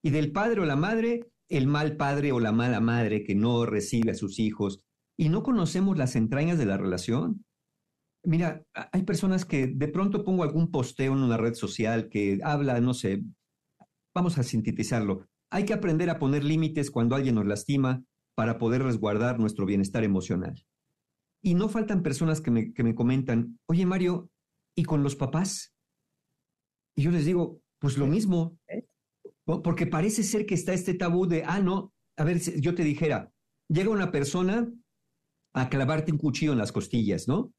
Y 0.01 0.09
del 0.09 0.31
padre 0.31 0.61
o 0.61 0.65
la 0.65 0.75
madre, 0.75 1.27
el 1.49 1.67
mal 1.67 1.97
padre 1.97 2.31
o 2.31 2.39
la 2.39 2.51
mala 2.51 2.79
madre 2.79 3.23
que 3.23 3.35
no 3.35 3.65
recibe 3.65 4.11
a 4.11 4.15
sus 4.15 4.39
hijos 4.39 4.83
y 5.17 5.29
no 5.29 5.43
conocemos 5.43 5.97
las 5.97 6.15
entrañas 6.15 6.57
de 6.57 6.65
la 6.65 6.77
relación. 6.77 7.45
Mira, 8.25 8.63
hay 8.91 9.03
personas 9.03 9.45
que 9.45 9.67
de 9.67 9.87
pronto 9.87 10.23
pongo 10.23 10.43
algún 10.43 10.71
posteo 10.71 11.13
en 11.13 11.23
una 11.23 11.37
red 11.37 11.53
social 11.53 12.09
que 12.09 12.39
habla, 12.43 12.79
no 12.79 12.93
sé, 12.93 13.23
vamos 14.15 14.37
a 14.37 14.43
sintetizarlo. 14.43 15.27
Hay 15.51 15.65
que 15.65 15.73
aprender 15.73 16.09
a 16.09 16.19
poner 16.19 16.43
límites 16.43 16.89
cuando 16.89 17.15
alguien 17.15 17.35
nos 17.35 17.45
lastima 17.45 18.03
para 18.35 18.57
poder 18.57 18.81
resguardar 18.81 19.39
nuestro 19.39 19.65
bienestar 19.65 20.03
emocional. 20.03 20.65
Y 21.43 21.55
no 21.55 21.67
faltan 21.69 22.01
personas 22.01 22.41
que 22.41 22.51
me, 22.51 22.73
que 22.73 22.83
me 22.83 22.95
comentan, 22.95 23.59
oye 23.67 23.85
Mario, 23.85 24.29
¿y 24.75 24.83
con 24.83 25.03
los 25.03 25.15
papás? 25.15 25.75
Y 26.95 27.03
yo 27.03 27.11
les 27.11 27.25
digo, 27.25 27.61
pues 27.79 27.97
lo 27.97 28.07
mismo, 28.07 28.57
porque 29.45 29.85
parece 29.85 30.23
ser 30.23 30.45
que 30.45 30.55
está 30.55 30.73
este 30.73 30.93
tabú 30.93 31.27
de, 31.27 31.43
ah, 31.45 31.59
no, 31.59 31.93
a 32.17 32.23
ver, 32.23 32.39
yo 32.39 32.73
te 32.75 32.83
dijera, 32.83 33.31
llega 33.67 33.89
una 33.89 34.11
persona 34.11 34.71
a 35.53 35.69
clavarte 35.69 36.11
un 36.11 36.17
cuchillo 36.17 36.51
en 36.51 36.57
las 36.57 36.71
costillas, 36.71 37.27
¿no? 37.27 37.53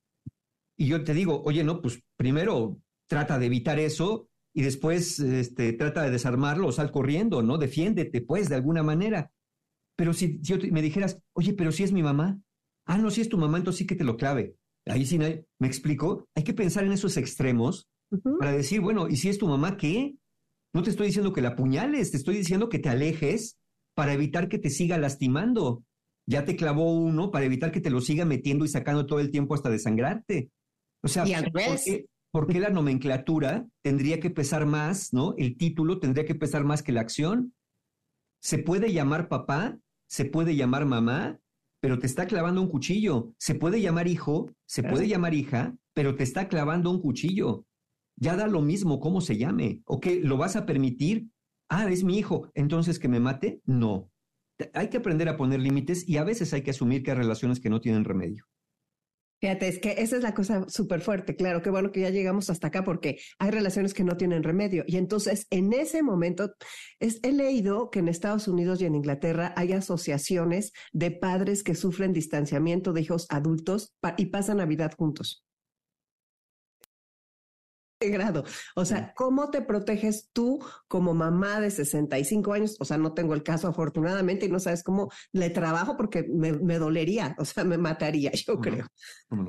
Y 0.76 0.86
yo 0.86 1.04
te 1.04 1.14
digo, 1.14 1.42
oye, 1.44 1.62
no, 1.62 1.80
pues 1.80 2.02
primero 2.16 2.78
trata 3.08 3.38
de 3.38 3.46
evitar 3.46 3.78
eso 3.78 4.28
y 4.52 4.62
después 4.62 5.20
este, 5.20 5.72
trata 5.72 6.02
de 6.02 6.10
desarmarlo 6.10 6.68
o 6.68 6.72
sal 6.72 6.90
corriendo, 6.90 7.42
¿no? 7.42 7.58
Defiéndete, 7.58 8.20
pues, 8.20 8.48
de 8.48 8.56
alguna 8.56 8.82
manera. 8.82 9.30
Pero 9.96 10.12
si, 10.12 10.38
yo 10.40 10.56
me 10.70 10.82
dijeras, 10.82 11.20
oye, 11.32 11.54
pero 11.54 11.70
si 11.70 11.84
es 11.84 11.92
mi 11.92 12.02
mamá, 12.02 12.40
ah, 12.86 12.98
no, 12.98 13.10
si 13.10 13.20
es 13.20 13.28
tu 13.28 13.38
mamá, 13.38 13.58
entonces 13.58 13.78
sí 13.78 13.86
que 13.86 13.94
te 13.94 14.04
lo 14.04 14.16
clave. 14.16 14.56
Ahí 14.86 15.06
sí, 15.06 15.18
me 15.18 15.44
explico, 15.60 16.28
hay 16.34 16.44
que 16.44 16.52
pensar 16.52 16.84
en 16.84 16.92
esos 16.92 17.16
extremos 17.16 17.88
para 18.38 18.52
decir, 18.52 18.80
bueno, 18.80 19.08
¿y 19.08 19.16
si 19.16 19.28
es 19.28 19.38
tu 19.38 19.48
mamá 19.48 19.76
qué? 19.76 20.14
No 20.72 20.82
te 20.82 20.90
estoy 20.90 21.06
diciendo 21.06 21.32
que 21.32 21.40
la 21.40 21.50
apuñales, 21.50 22.10
te 22.10 22.16
estoy 22.16 22.36
diciendo 22.36 22.68
que 22.68 22.78
te 22.78 22.88
alejes 22.88 23.58
para 23.94 24.12
evitar 24.12 24.48
que 24.48 24.58
te 24.58 24.70
siga 24.70 24.98
lastimando. 24.98 25.84
Ya 26.26 26.44
te 26.44 26.56
clavó 26.56 26.92
uno 26.92 27.30
para 27.30 27.44
evitar 27.44 27.70
que 27.70 27.80
te 27.80 27.90
lo 27.90 28.00
siga 28.00 28.24
metiendo 28.24 28.64
y 28.64 28.68
sacando 28.68 29.06
todo 29.06 29.20
el 29.20 29.30
tiempo 29.30 29.54
hasta 29.54 29.70
desangrarte. 29.70 30.50
O 31.02 31.08
sea, 31.08 31.24
¿por 32.32 32.46
qué, 32.46 32.60
la 32.60 32.70
nomenclatura 32.70 33.66
tendría 33.82 34.20
que 34.20 34.30
pesar 34.30 34.66
más, 34.66 35.12
¿no? 35.12 35.34
El 35.36 35.56
título 35.56 36.00
tendría 36.00 36.24
que 36.24 36.34
pesar 36.34 36.64
más 36.64 36.82
que 36.82 36.92
la 36.92 37.02
acción. 37.02 37.54
Se 38.40 38.58
puede 38.58 38.92
llamar 38.92 39.28
papá, 39.28 39.78
se 40.08 40.24
puede 40.24 40.56
llamar 40.56 40.86
mamá, 40.86 41.38
pero 41.80 41.98
te 41.98 42.06
está 42.06 42.26
clavando 42.26 42.62
un 42.62 42.68
cuchillo. 42.68 43.34
Se 43.38 43.54
puede 43.54 43.82
llamar 43.82 44.08
hijo, 44.08 44.50
se 44.66 44.82
puede 44.82 45.06
llamar 45.06 45.34
hija, 45.34 45.76
pero 45.92 46.16
te 46.16 46.24
está 46.24 46.48
clavando 46.48 46.90
un 46.90 47.00
cuchillo. 47.00 47.66
Ya 48.16 48.36
da 48.36 48.46
lo 48.46 48.62
mismo 48.62 49.00
cómo 49.00 49.20
se 49.20 49.36
llame. 49.36 49.82
¿O 49.84 50.00
qué? 50.00 50.20
¿Lo 50.20 50.38
vas 50.38 50.56
a 50.56 50.64
permitir? 50.64 51.28
Ah, 51.68 51.90
es 51.90 52.04
mi 52.04 52.18
hijo, 52.18 52.50
entonces 52.54 52.98
que 52.98 53.08
me 53.08 53.20
mate. 53.20 53.60
No. 53.64 54.10
Hay 54.72 54.88
que 54.88 54.98
aprender 54.98 55.28
a 55.28 55.36
poner 55.36 55.60
límites 55.60 56.08
y 56.08 56.16
a 56.16 56.24
veces 56.24 56.52
hay 56.52 56.62
que 56.62 56.70
asumir 56.70 57.02
que 57.02 57.10
hay 57.10 57.16
relaciones 57.16 57.60
que 57.60 57.70
no 57.70 57.80
tienen 57.80 58.04
remedio. 58.04 58.44
Fíjate, 59.40 59.68
es 59.68 59.78
que 59.78 59.90
esa 59.98 60.16
es 60.16 60.22
la 60.22 60.32
cosa 60.32 60.64
súper 60.68 61.02
fuerte. 61.02 61.36
Claro, 61.36 61.60
qué 61.60 61.68
bueno 61.68 61.92
que 61.92 62.00
ya 62.00 62.08
llegamos 62.08 62.48
hasta 62.48 62.68
acá 62.68 62.82
porque 62.82 63.18
hay 63.38 63.50
relaciones 63.50 63.92
que 63.92 64.02
no 64.02 64.16
tienen 64.16 64.42
remedio. 64.42 64.84
Y 64.86 64.96
entonces, 64.96 65.46
en 65.50 65.74
ese 65.74 66.02
momento, 66.02 66.54
es, 66.98 67.20
he 67.22 67.32
leído 67.32 67.90
que 67.90 67.98
en 67.98 68.08
Estados 68.08 68.48
Unidos 68.48 68.80
y 68.80 68.86
en 68.86 68.94
Inglaterra 68.94 69.52
hay 69.56 69.72
asociaciones 69.72 70.72
de 70.92 71.10
padres 71.10 71.62
que 71.62 71.74
sufren 71.74 72.14
distanciamiento 72.14 72.94
de 72.94 73.02
hijos 73.02 73.26
adultos 73.28 73.94
y 74.16 74.26
pasan 74.26 74.58
Navidad 74.58 74.92
juntos 74.96 75.43
grado. 78.00 78.44
O 78.74 78.84
sea, 78.84 79.12
¿cómo 79.14 79.50
te 79.50 79.62
proteges 79.62 80.30
tú 80.32 80.60
como 80.88 81.14
mamá 81.14 81.60
de 81.60 81.70
65 81.70 82.52
años? 82.52 82.76
O 82.80 82.84
sea, 82.84 82.98
no 82.98 83.14
tengo 83.14 83.34
el 83.34 83.42
caso 83.42 83.68
afortunadamente 83.68 84.46
y 84.46 84.48
no 84.48 84.60
sabes 84.60 84.82
cómo 84.82 85.10
le 85.32 85.50
trabajo 85.50 85.96
porque 85.96 86.24
me, 86.24 86.78
dolería, 86.78 87.34
o 87.38 87.44
sea, 87.44 87.64
me 87.64 87.78
mataría, 87.78 88.32
yo 88.32 88.60
creo. 88.60 88.86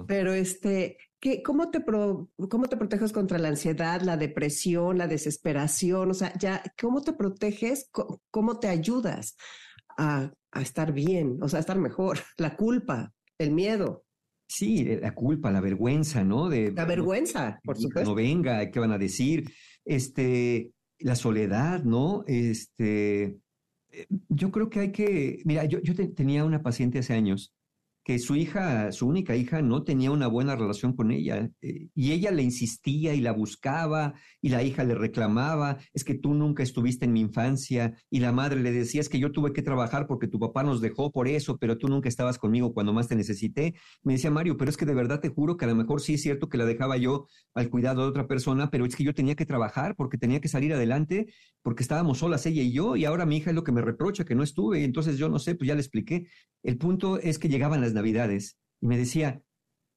Pero 0.08 0.34
este, 0.34 0.98
¿qué, 1.20 1.42
cómo, 1.44 1.70
te 1.70 1.84
¿cómo 1.84 2.68
te 2.70 2.78
proteges 2.78 3.12
contra 3.12 3.38
la 3.38 3.50
ansiedad, 3.50 4.02
la 4.02 4.18
depresión, 4.18 4.98
la 4.98 5.08
desesperación? 5.08 6.12
O 6.12 6.14
sea, 6.14 6.34
ya, 6.38 6.64
¿cómo 6.80 7.02
te 7.02 7.14
proteges? 7.14 7.90
¿Cómo 8.32 8.60
te 8.60 8.68
ayudas 8.68 9.36
a, 9.98 10.32
a 10.52 10.62
estar 10.62 10.94
bien? 10.94 11.40
O 11.42 11.50
sea, 11.50 11.58
a 11.58 11.62
estar 11.62 11.78
mejor, 11.78 12.20
la 12.38 12.56
culpa, 12.56 13.14
el 13.38 13.52
miedo. 13.52 14.05
Sí, 14.48 14.86
la 15.02 15.14
culpa, 15.14 15.52
la 15.52 15.62
vergüenza, 15.62 16.24
¿no? 16.24 16.50
De, 16.50 16.72
la 16.72 16.86
vergüenza, 16.86 17.60
por 17.64 17.78
supuesto. 17.78 18.10
No 18.10 18.16
venga, 18.16 18.70
¿qué 18.70 18.80
van 18.80 18.92
a 18.92 18.98
decir? 18.98 19.52
Este, 19.84 20.72
la 21.00 21.16
soledad, 21.16 21.84
¿no? 21.84 22.24
Este, 22.28 23.38
eh, 23.92 24.08
yo 24.30 24.52
creo 24.52 24.70
que 24.70 24.80
hay 24.82 24.92
que, 24.92 25.42
mira, 25.46 25.66
yo, 25.66 25.80
yo 25.82 25.94
tenía 26.14 26.46
una 26.46 26.62
paciente 26.62 27.00
hace 27.00 27.14
años 27.14 27.55
que 28.06 28.20
su 28.20 28.36
hija, 28.36 28.92
su 28.92 29.08
única 29.08 29.36
hija, 29.36 29.64
no 29.64 29.84
tenía 29.84 30.12
una 30.12 30.28
buena 30.28 30.56
relación 30.56 30.96
con 30.96 31.10
ella. 31.12 31.50
Eh, 31.62 31.88
y 31.96 32.12
ella 32.12 32.30
le 32.30 32.44
insistía 32.44 33.16
y 33.16 33.20
la 33.20 33.32
buscaba 33.32 34.14
y 34.44 34.50
la 34.50 34.62
hija 34.62 34.84
le 34.84 34.94
reclamaba, 34.94 35.80
es 35.92 36.04
que 36.04 36.14
tú 36.14 36.36
nunca 36.36 36.62
estuviste 36.62 37.06
en 37.06 37.14
mi 37.14 37.22
infancia. 37.22 37.96
Y 38.12 38.20
la 38.20 38.32
madre 38.32 38.62
le 38.62 38.72
decía, 38.72 39.02
es 39.02 39.10
que 39.10 39.18
yo 39.18 39.32
tuve 39.32 39.54
que 39.54 39.64
trabajar 39.64 40.06
porque 40.06 40.28
tu 40.28 40.40
papá 40.40 40.62
nos 40.62 40.82
dejó 40.82 41.12
por 41.12 41.28
eso, 41.28 41.58
pero 41.58 41.80
tú 41.80 41.88
nunca 41.88 42.08
estabas 42.08 42.38
conmigo 42.38 42.76
cuando 42.76 42.94
más 42.94 43.08
te 43.08 43.16
necesité. 43.16 43.74
Me 44.04 44.14
decía 44.14 44.30
Mario, 44.30 44.56
pero 44.56 44.70
es 44.70 44.78
que 44.78 44.86
de 44.86 44.94
verdad 44.94 45.20
te 45.20 45.30
juro 45.30 45.58
que 45.58 45.66
a 45.66 45.68
lo 45.68 45.76
mejor 45.76 46.00
sí 46.00 46.14
es 46.14 46.22
cierto 46.22 46.48
que 46.48 46.60
la 46.60 46.66
dejaba 46.66 46.98
yo 46.98 47.26
al 47.56 47.72
cuidado 47.72 48.04
de 48.04 48.10
otra 48.10 48.28
persona, 48.28 48.70
pero 48.70 48.86
es 48.86 48.96
que 48.96 49.04
yo 49.04 49.16
tenía 49.16 49.34
que 49.34 49.48
trabajar 49.48 49.96
porque 49.96 50.20
tenía 50.20 50.40
que 50.40 50.48
salir 50.48 50.72
adelante, 50.76 51.26
porque 51.64 51.82
estábamos 51.82 52.20
solas 52.20 52.46
ella 52.46 52.62
y 52.62 52.72
yo, 52.72 52.96
y 52.98 53.06
ahora 53.06 53.26
mi 53.26 53.38
hija 53.38 53.50
es 53.50 53.56
lo 53.56 53.64
que 53.64 53.72
me 53.72 53.82
reprocha, 53.82 54.26
que 54.26 54.36
no 54.36 54.44
estuve. 54.44 54.84
Entonces 54.84 55.18
yo 55.18 55.28
no 55.28 55.40
sé, 55.40 55.56
pues 55.56 55.68
ya 55.68 55.74
le 55.74 55.82
expliqué. 55.82 56.28
El 56.62 56.78
punto 56.78 57.18
es 57.18 57.40
que 57.40 57.50
llegaban 57.50 57.82
las 57.82 57.95
navidades 57.96 58.58
y 58.80 58.88
me 58.88 58.98
decía, 58.98 59.42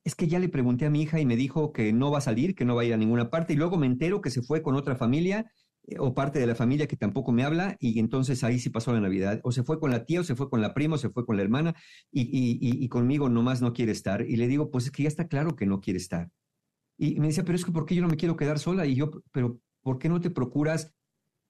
es 0.04 0.14
que 0.14 0.26
ya 0.26 0.38
le 0.38 0.48
pregunté 0.48 0.86
a 0.86 0.90
mi 0.90 1.02
hija 1.02 1.20
y 1.20 1.26
me 1.26 1.36
dijo 1.36 1.72
que 1.72 1.92
no 1.92 2.10
va 2.10 2.18
a 2.18 2.22
salir, 2.22 2.54
que 2.54 2.64
no 2.64 2.74
va 2.74 2.82
a 2.82 2.84
ir 2.86 2.94
a 2.94 2.96
ninguna 2.96 3.30
parte, 3.30 3.52
y 3.52 3.56
luego 3.56 3.76
me 3.76 3.86
entero 3.86 4.22
que 4.22 4.30
se 4.30 4.40
fue 4.40 4.62
con 4.62 4.74
otra 4.74 4.96
familia 4.96 5.52
eh, 5.86 5.96
o 5.98 6.14
parte 6.14 6.38
de 6.38 6.46
la 6.46 6.54
familia 6.54 6.86
que 6.86 6.96
tampoco 6.96 7.30
me 7.32 7.44
habla, 7.44 7.76
y 7.78 7.98
entonces 7.98 8.42
ahí 8.42 8.58
sí 8.58 8.70
pasó 8.70 8.92
la 8.92 9.00
Navidad. 9.00 9.40
O 9.42 9.52
se 9.52 9.64
fue 9.64 9.78
con 9.78 9.90
la 9.90 10.06
tía, 10.06 10.20
o 10.20 10.24
se 10.24 10.34
fue 10.34 10.48
con 10.48 10.62
la 10.62 10.72
prima, 10.72 10.94
o 10.94 10.98
se 10.98 11.10
fue 11.10 11.26
con 11.26 11.36
la 11.36 11.42
hermana, 11.42 11.74
y, 12.10 12.22
y, 12.22 12.58
y, 12.60 12.88
conmigo 12.88 13.28
nomás 13.28 13.60
no 13.60 13.74
quiere 13.74 13.92
estar. 13.92 14.22
Y 14.22 14.36
le 14.36 14.48
digo, 14.48 14.70
pues 14.70 14.86
es 14.86 14.92
que 14.92 15.02
ya 15.02 15.08
está 15.08 15.28
claro 15.28 15.56
que 15.56 15.66
no 15.66 15.80
quiere 15.80 15.98
estar. 15.98 16.30
Y 16.96 17.20
me 17.20 17.28
decía, 17.28 17.44
pero 17.44 17.56
es 17.56 17.64
que 17.64 17.72
¿por 17.72 17.84
qué 17.84 17.94
yo 17.94 18.02
no 18.02 18.08
me 18.08 18.16
quiero 18.16 18.36
quedar 18.36 18.58
sola? 18.58 18.86
Y 18.86 18.94
yo, 18.94 19.10
pero 19.30 19.60
¿por 19.82 19.98
qué 19.98 20.08
no 20.08 20.20
te 20.20 20.30
procuras 20.30 20.94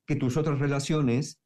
que 0.07 0.17
tus 0.17 0.37
otras 0.37 0.59
relaciones 0.59 1.41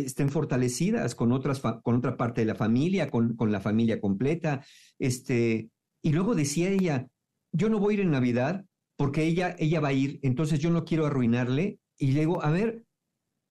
estén 0.00 0.28
fortalecidas 0.28 1.14
con, 1.14 1.32
otras 1.32 1.60
con 1.60 1.96
otra 1.96 2.16
parte 2.16 2.42
de 2.42 2.46
la 2.46 2.54
familia, 2.54 3.10
con, 3.10 3.36
con, 3.36 3.50
la 3.52 3.60
familia 3.60 4.00
completa. 4.00 4.64
Este, 4.98 5.70
y 6.02 6.12
luego 6.12 6.34
decía 6.34 6.70
ella, 6.70 7.08
yo 7.52 7.68
no 7.68 7.78
voy 7.78 7.94
a 7.94 7.98
ir 7.98 8.00
en 8.02 8.10
Navidad 8.10 8.64
porque 8.96 9.24
ella, 9.24 9.54
ella 9.58 9.80
va 9.80 9.88
a 9.88 9.92
ir, 9.92 10.18
entonces 10.22 10.58
yo 10.58 10.70
no 10.70 10.84
quiero 10.84 11.06
arruinarle. 11.06 11.78
Y 11.98 12.12
le 12.12 12.20
digo, 12.20 12.42
a 12.42 12.50
ver, 12.50 12.84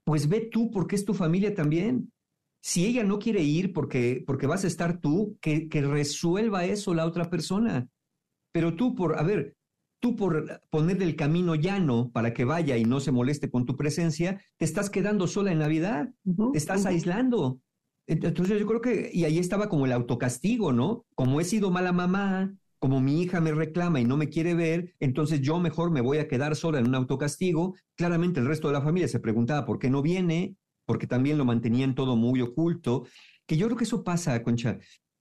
pues 0.03 0.27
ve 0.29 0.41
tú 0.51 0.71
porque 0.71 0.95
es 0.95 1.05
tu 1.05 1.13
familia 1.13 1.53
también. 1.53 2.11
Si 2.61 2.85
ella 2.85 3.03
no 3.03 3.19
quiere 3.19 3.41
ir 3.41 3.73
porque, 3.73 4.23
porque 4.25 4.47
vas 4.47 4.63
a 4.63 4.67
estar 4.67 4.99
tú, 4.99 5.37
que, 5.41 5.67
que 5.67 5.81
resuelva 5.81 6.65
eso 6.65 6.93
la 6.93 7.05
otra 7.05 7.29
persona. 7.29 7.87
Pero 8.51 8.75
tú 8.75 8.95
por, 8.95 9.19
a 9.19 9.23
ver, 9.23 9.55
tú 9.99 10.15
por 10.15 10.61
ponerle 10.69 11.05
el 11.05 11.15
camino 11.15 11.55
llano 11.55 12.11
para 12.11 12.33
que 12.33 12.45
vaya 12.45 12.77
y 12.77 12.85
no 12.85 12.99
se 12.99 13.11
moleste 13.11 13.49
con 13.49 13.65
tu 13.65 13.75
presencia, 13.75 14.41
te 14.57 14.65
estás 14.65 14.89
quedando 14.89 15.27
sola 15.27 15.51
en 15.51 15.59
Navidad, 15.59 16.09
te 16.51 16.57
estás 16.57 16.85
aislando. 16.85 17.59
Entonces 18.07 18.59
yo 18.59 18.67
creo 18.67 18.81
que, 18.81 19.09
y 19.13 19.23
ahí 19.23 19.39
estaba 19.39 19.67
como 19.67 19.85
el 19.85 19.91
autocastigo, 19.91 20.71
¿no? 20.71 21.05
Como 21.15 21.41
he 21.41 21.43
sido 21.43 21.71
mala 21.71 21.91
mamá, 21.91 22.53
como 22.77 23.01
mi 23.01 23.21
hija 23.21 23.41
me 23.41 23.51
reclama 23.51 23.99
y 23.99 24.05
no 24.05 24.15
me 24.15 24.29
quiere 24.29 24.53
ver, 24.53 24.93
entonces 24.99 25.41
yo 25.41 25.59
mejor 25.59 25.89
me 25.89 26.01
voy 26.01 26.19
a 26.19 26.27
quedar 26.27 26.55
sola 26.55 26.77
en 26.77 26.87
un 26.87 26.95
autocastigo. 26.95 27.75
Claramente 27.95 28.39
el 28.39 28.45
resto 28.45 28.67
de 28.67 28.73
la 28.73 28.81
familia 28.81 29.07
se 29.07 29.19
preguntaba 29.19 29.65
por 29.65 29.79
qué 29.79 29.89
no 29.89 30.03
viene, 30.03 30.55
porque 30.85 31.07
también 31.07 31.39
lo 31.39 31.45
mantenían 31.45 31.95
todo 31.95 32.15
muy 32.15 32.41
oculto, 32.41 33.07
que 33.47 33.57
yo 33.57 33.65
creo 33.67 33.77
que 33.77 33.85
eso 33.85 34.03
pasa, 34.03 34.41
Concha. 34.43 34.77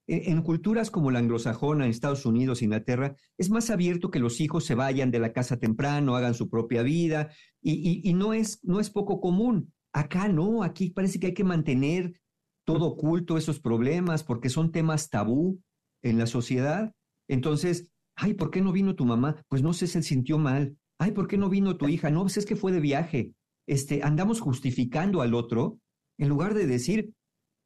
En 0.07 0.43
culturas 0.43 0.91
como 0.91 1.11
la 1.11 1.19
anglosajona, 1.19 1.85
en 1.85 1.91
Estados 1.91 2.27
Unidos, 2.27 2.61
Inglaterra, 2.61 3.17
es 3.39 3.49
más 3.49 3.71
abierto 3.71 4.11
que 4.11 4.19
los 4.19 4.39
hijos 4.41 4.67
se 4.67 4.75
vayan 4.75 5.11
de 5.11 5.19
la 5.19 5.33
casa 5.33 5.59
temprano, 5.59 6.15
hagan 6.15 6.35
su 6.35 6.51
propia 6.51 6.83
vida, 6.83 7.31
y, 7.63 8.13
no, 8.13 8.35
es, 8.35 8.61
no 8.63 8.81
es 8.81 8.91
poco 8.91 9.21
común. 9.21 9.73
Acá 9.95 10.29
no, 10.29 10.63
aquí 10.63 10.91
parece 10.91 11.19
que 11.19 11.29
hay 11.29 11.35
que 11.35 11.45
mantener 11.45 12.21
todo 12.67 12.87
oculto 12.87 13.39
esos 13.39 13.61
problemas 13.61 14.25
porque 14.25 14.51
son 14.51 14.73
temas 14.73 15.09
tabú 15.09 15.63
en 16.03 16.19
la 16.19 16.27
sociedad. 16.27 16.93
Entonces, 17.27 17.91
ay, 18.15 18.35
¿por 18.35 18.51
qué 18.51 18.61
no 18.61 18.73
vino 18.73 18.95
tu 18.95 19.07
mamá? 19.07 19.43
Pues 19.49 19.63
no 19.63 19.73
sé, 19.73 19.87
se 19.87 20.03
sintió 20.03 20.37
mal. 20.37 20.77
Ay, 20.99 21.13
¿por 21.13 21.29
qué 21.29 21.39
no 21.39 21.49
vino 21.49 21.79
tu 21.79 21.89
hija? 21.89 22.11
No, 22.11 22.23
pues 22.23 22.37
es 22.37 22.45
que 22.45 22.57
fue 22.57 22.73
de 22.73 22.81
viaje. 22.81 23.33
Este, 23.67 24.03
andamos 24.03 24.41
justificando 24.41 25.23
al 25.23 25.33
otro 25.33 25.79
en 26.19 26.29
lugar 26.29 26.53
de 26.53 26.67
decir, 26.67 27.15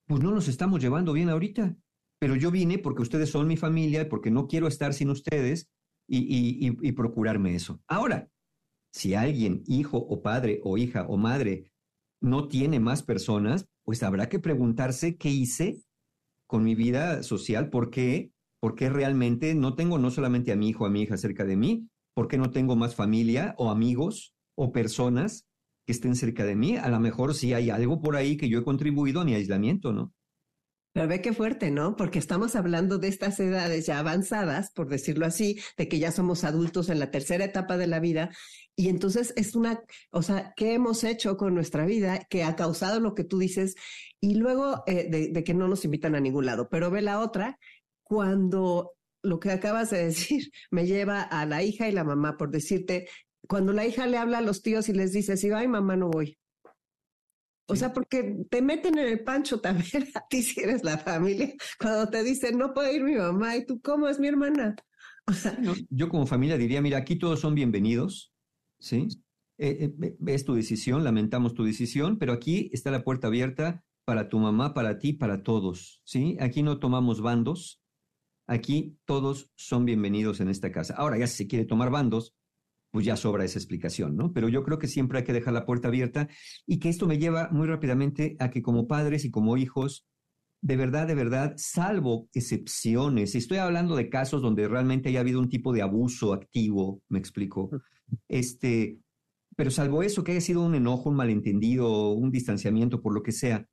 pues 0.06 0.22
no 0.22 0.30
nos 0.30 0.46
estamos 0.46 0.80
llevando 0.80 1.12
bien 1.12 1.30
ahorita 1.30 1.76
pero 2.18 2.34
yo 2.34 2.50
vine 2.50 2.78
porque 2.78 3.02
ustedes 3.02 3.30
son 3.30 3.46
mi 3.46 3.56
familia 3.56 4.02
y 4.02 4.04
porque 4.06 4.30
no 4.30 4.46
quiero 4.46 4.66
estar 4.66 4.94
sin 4.94 5.10
ustedes 5.10 5.68
y, 6.08 6.92
procurarme 6.92 7.54
eso. 7.54 7.80
Ahora, 7.86 8.28
si 8.92 9.14
alguien, 9.14 9.62
hijo 9.66 9.98
o 9.98 10.22
padre 10.22 10.60
o 10.64 10.78
hija 10.78 11.06
o 11.08 11.16
madre, 11.16 11.70
no 12.20 12.48
tiene 12.48 12.80
más 12.80 13.02
personas, 13.02 13.66
pues 13.84 14.02
habrá 14.02 14.28
que 14.28 14.38
preguntarse 14.38 15.16
qué 15.16 15.30
hice 15.30 15.78
con 16.46 16.64
mi 16.64 16.74
vida 16.74 17.22
social, 17.22 17.68
por 17.68 17.90
qué, 17.90 18.32
por 18.60 18.74
qué 18.74 18.88
realmente 18.88 19.54
no 19.54 19.74
tengo 19.74 19.98
no 19.98 20.10
solamente 20.10 20.50
a 20.50 20.56
mi 20.56 20.70
hijo 20.70 20.84
o 20.84 20.86
a 20.86 20.90
mi 20.90 21.02
hija 21.02 21.16
cerca 21.16 21.44
de 21.44 21.56
mí, 21.56 21.88
por 22.14 22.26
qué 22.26 22.38
no 22.38 22.50
tengo 22.50 22.74
más 22.74 22.94
familia 22.94 23.54
o 23.58 23.70
amigos 23.70 24.34
o 24.56 24.72
personas 24.72 25.46
que 25.86 25.92
estén 25.92 26.16
cerca 26.16 26.44
de 26.44 26.56
mí. 26.56 26.76
A 26.76 26.88
lo 26.88 26.98
mejor 26.98 27.34
sí 27.34 27.52
hay 27.52 27.70
algo 27.70 28.00
por 28.00 28.16
ahí 28.16 28.36
que 28.36 28.48
yo 28.48 28.58
he 28.58 28.64
contribuido 28.64 29.20
a 29.20 29.24
mi 29.24 29.34
aislamiento, 29.34 29.92
¿no? 29.92 30.12
Pero 30.98 31.08
ve 31.08 31.22
qué 31.22 31.32
fuerte, 31.32 31.70
¿no? 31.70 31.94
Porque 31.94 32.18
estamos 32.18 32.56
hablando 32.56 32.98
de 32.98 33.06
estas 33.06 33.38
edades 33.38 33.86
ya 33.86 34.00
avanzadas, 34.00 34.72
por 34.72 34.88
decirlo 34.88 35.26
así, 35.26 35.60
de 35.76 35.86
que 35.86 36.00
ya 36.00 36.10
somos 36.10 36.42
adultos 36.42 36.88
en 36.88 36.98
la 36.98 37.12
tercera 37.12 37.44
etapa 37.44 37.76
de 37.76 37.86
la 37.86 38.00
vida. 38.00 38.30
Y 38.74 38.88
entonces 38.88 39.32
es 39.36 39.54
una, 39.54 39.80
o 40.10 40.22
sea, 40.22 40.54
¿qué 40.56 40.74
hemos 40.74 41.04
hecho 41.04 41.36
con 41.36 41.54
nuestra 41.54 41.86
vida 41.86 42.26
que 42.28 42.42
ha 42.42 42.56
causado 42.56 42.98
lo 42.98 43.14
que 43.14 43.22
tú 43.22 43.38
dices? 43.38 43.76
Y 44.20 44.34
luego 44.34 44.82
eh, 44.88 45.30
de, 45.32 45.44
que 45.44 45.54
no 45.54 45.68
nos 45.68 45.84
invitan 45.84 46.16
a 46.16 46.20
ningún 46.20 46.46
lado. 46.46 46.68
Pero 46.68 46.90
ve 46.90 47.00
la 47.00 47.20
otra, 47.20 47.60
cuando 48.02 48.90
lo 49.22 49.38
que 49.38 49.52
acabas 49.52 49.90
de 49.90 49.98
decir 50.06 50.50
me 50.72 50.84
lleva 50.84 51.22
a 51.22 51.46
la 51.46 51.62
hija 51.62 51.88
y 51.88 51.92
la 51.92 52.02
mamá, 52.02 52.36
por 52.36 52.50
decirte, 52.50 53.08
cuando 53.46 53.72
la 53.72 53.86
hija 53.86 54.08
le 54.08 54.16
habla 54.16 54.38
a 54.38 54.42
los 54.42 54.62
tíos 54.62 54.88
y 54.88 54.94
les 54.94 55.12
dice, 55.12 55.36
si 55.36 55.48
ay, 55.52 55.68
mamá, 55.68 55.94
no 55.94 56.08
voy. 56.08 56.40
O 57.68 57.76
sea, 57.76 57.92
porque 57.92 58.44
te 58.50 58.62
meten 58.62 58.98
en 58.98 59.08
el 59.08 59.22
pancho 59.22 59.60
también 59.60 60.08
a 60.14 60.26
ti 60.28 60.42
si 60.42 60.60
eres 60.60 60.82
la 60.82 60.98
familia, 60.98 61.52
cuando 61.78 62.08
te 62.08 62.22
dicen, 62.22 62.58
no 62.58 62.72
puede 62.72 62.96
ir 62.96 63.04
mi 63.04 63.14
mamá, 63.14 63.56
y 63.56 63.66
tú, 63.66 63.80
¿cómo 63.80 64.08
es 64.08 64.18
mi 64.18 64.28
hermana? 64.28 64.74
yo 65.90 66.08
como 66.08 66.26
familia 66.26 66.56
diría, 66.56 66.80
mira, 66.80 66.96
aquí 66.96 67.16
todos 67.16 67.40
son 67.40 67.54
bienvenidos, 67.54 68.32
¿sí? 68.78 69.08
eh, 69.58 69.92
eh, 70.00 70.16
es 70.26 70.44
tu 70.44 70.54
decisión, 70.54 71.04
lamentamos 71.04 71.54
tu 71.54 71.64
decisión, 71.64 72.18
pero 72.18 72.32
aquí 72.32 72.70
está 72.72 72.90
la 72.90 73.02
puerta 73.02 73.26
abierta 73.26 73.84
para 74.04 74.28
tu 74.28 74.38
mamá, 74.38 74.72
para 74.72 74.98
ti, 74.98 75.12
para 75.12 75.42
todos, 75.42 76.00
¿sí? 76.04 76.36
Aquí 76.40 76.62
no 76.62 76.78
tomamos 76.78 77.20
bandos, 77.20 77.82
aquí 78.46 78.96
todos 79.04 79.50
son 79.56 79.84
bienvenidos 79.84 80.40
en 80.40 80.48
esta 80.48 80.72
casa. 80.72 80.94
Ahora, 80.96 81.18
ya 81.18 81.26
si 81.26 81.36
se 81.36 81.46
quiere 81.48 81.66
tomar 81.66 81.90
bandos, 81.90 82.34
pues 82.98 83.06
ya 83.06 83.16
sobra 83.16 83.44
esa 83.44 83.60
explicación, 83.60 84.16
¿no? 84.16 84.32
Pero 84.32 84.48
yo 84.48 84.64
creo 84.64 84.80
que 84.80 84.88
siempre 84.88 85.18
hay 85.18 85.24
que 85.24 85.32
dejar 85.32 85.54
la 85.54 85.64
puerta 85.64 85.86
abierta 85.86 86.26
y 86.66 86.80
que 86.80 86.88
esto 86.88 87.06
me 87.06 87.16
lleva 87.16 87.48
muy 87.52 87.68
rápidamente 87.68 88.34
a 88.40 88.50
que 88.50 88.60
como 88.60 88.88
padres 88.88 89.24
y 89.24 89.30
como 89.30 89.56
hijos, 89.56 90.04
de 90.62 90.76
verdad, 90.76 91.06
de 91.06 91.14
verdad, 91.14 91.54
salvo 91.56 92.28
excepciones, 92.34 93.36
estoy 93.36 93.58
hablando 93.58 93.94
de 93.94 94.08
casos 94.10 94.42
donde 94.42 94.66
realmente 94.66 95.10
haya 95.10 95.20
habido 95.20 95.38
un 95.38 95.48
tipo 95.48 95.72
de 95.72 95.82
abuso 95.82 96.32
activo, 96.32 97.00
me 97.08 97.20
explico, 97.20 97.70
este, 98.26 98.98
pero 99.54 99.70
salvo 99.70 100.02
eso, 100.02 100.24
que 100.24 100.32
haya 100.32 100.40
sido 100.40 100.66
un 100.66 100.74
enojo, 100.74 101.10
un 101.10 101.14
malentendido, 101.14 102.10
un 102.10 102.32
distanciamiento, 102.32 103.00
por 103.00 103.14
lo 103.14 103.22
que 103.22 103.30
sea, 103.30 103.64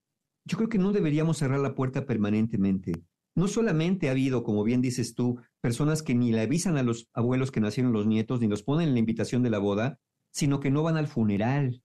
yo 0.43 0.55
creo 0.55 0.69
que 0.69 0.77
no 0.77 0.91
deberíamos 0.91 1.39
cerrar 1.39 1.61
la 1.61 1.73
puerta 1.73 2.05
permanentemente. 2.05 2.93
No 3.35 3.47
solamente 3.47 4.07
ha 4.07 4.11
habido, 4.11 4.43
como 4.43 4.63
bien 4.63 4.81
dices 4.81 5.13
tú, 5.13 5.39
personas 5.61 6.01
que 6.01 6.15
ni 6.15 6.31
le 6.31 6.41
avisan 6.41 6.77
a 6.77 6.83
los 6.83 7.09
abuelos 7.13 7.51
que 7.51 7.59
nacieron 7.59 7.91
los 7.91 8.07
nietos, 8.07 8.39
ni 8.39 8.47
los 8.47 8.63
ponen 8.63 8.87
en 8.87 8.93
la 8.93 8.99
invitación 8.99 9.43
de 9.43 9.49
la 9.49 9.59
boda, 9.59 9.99
sino 10.31 10.59
que 10.59 10.71
no 10.71 10.83
van 10.83 10.97
al 10.97 11.07
funeral. 11.07 11.83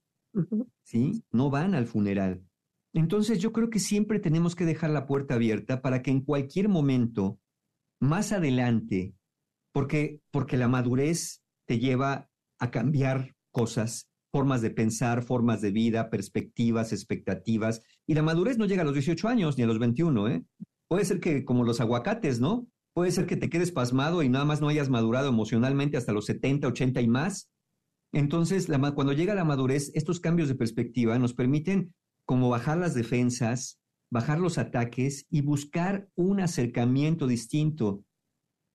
¿Sí? 0.85 1.25
No 1.33 1.51
van 1.51 1.75
al 1.75 1.87
funeral. 1.87 2.45
Entonces 2.93 3.39
yo 3.39 3.53
creo 3.53 3.71
que 3.71 3.79
siempre 3.79 4.19
tenemos 4.19 4.55
que 4.55 4.65
dejar 4.65 4.91
la 4.91 5.07
puerta 5.07 5.35
abierta 5.35 5.83
para 5.83 6.03
que 6.03 6.11
en 6.11 6.23
cualquier 6.23 6.69
momento, 6.69 7.39
más 8.01 8.33
adelante, 8.33 9.15
porque, 9.73 10.21
porque 10.31 10.57
la 10.57 10.69
madurez 10.69 11.43
te 11.67 11.79
lleva 11.79 12.29
a 12.59 12.71
cambiar 12.71 13.37
cosas, 13.53 14.09
formas 14.33 14.63
de 14.63 14.71
pensar, 14.71 15.23
formas 15.23 15.61
de 15.61 15.71
vida, 15.71 16.11
perspectivas, 16.11 16.93
expectativas. 16.93 17.83
Y 18.07 18.15
la 18.15 18.23
madurez 18.23 18.59
no 18.59 18.67
llega 18.67 18.83
a 18.83 18.85
los 18.85 18.95
18 18.95 19.29
años 19.29 19.57
ni 19.57 19.65
a 19.65 19.67
los 19.67 19.79
21, 19.79 20.29
¿eh? 20.29 20.45
Puede 20.91 21.05
ser 21.05 21.21
que 21.21 21.45
como 21.45 21.63
los 21.63 21.81
aguacates, 21.81 22.41
¿no? 22.41 22.67
Puede 22.93 23.13
ser 23.13 23.27
que 23.27 23.37
te 23.37 23.49
quedes 23.49 23.71
pasmado 23.71 24.25
y 24.25 24.29
nada 24.29 24.45
más 24.45 24.61
no 24.61 24.69
hayas 24.69 24.89
madurado 24.89 25.29
emocionalmente 25.29 25.97
hasta 25.97 26.13
los 26.13 26.27
70, 26.27 26.67
80 26.67 27.01
y 27.01 27.07
más. 27.07 27.49
Entonces, 28.13 28.67
cuando 28.67 29.13
llega 29.13 29.37
la 29.37 29.45
madurez, 29.45 29.93
estos 29.95 30.19
cambios 30.19 30.49
de 30.49 30.57
perspectiva 30.57 31.17
nos 31.21 31.33
permiten 31.33 31.95
como 32.25 32.49
bajar 32.49 32.79
las 32.79 32.95
defensas, 32.95 33.79
bajar 34.11 34.41
los 34.41 34.59
ataques 34.59 35.27
y 35.31 35.43
buscar 35.43 36.09
un 36.17 36.41
acercamiento 36.41 37.29
distinto. 37.29 38.03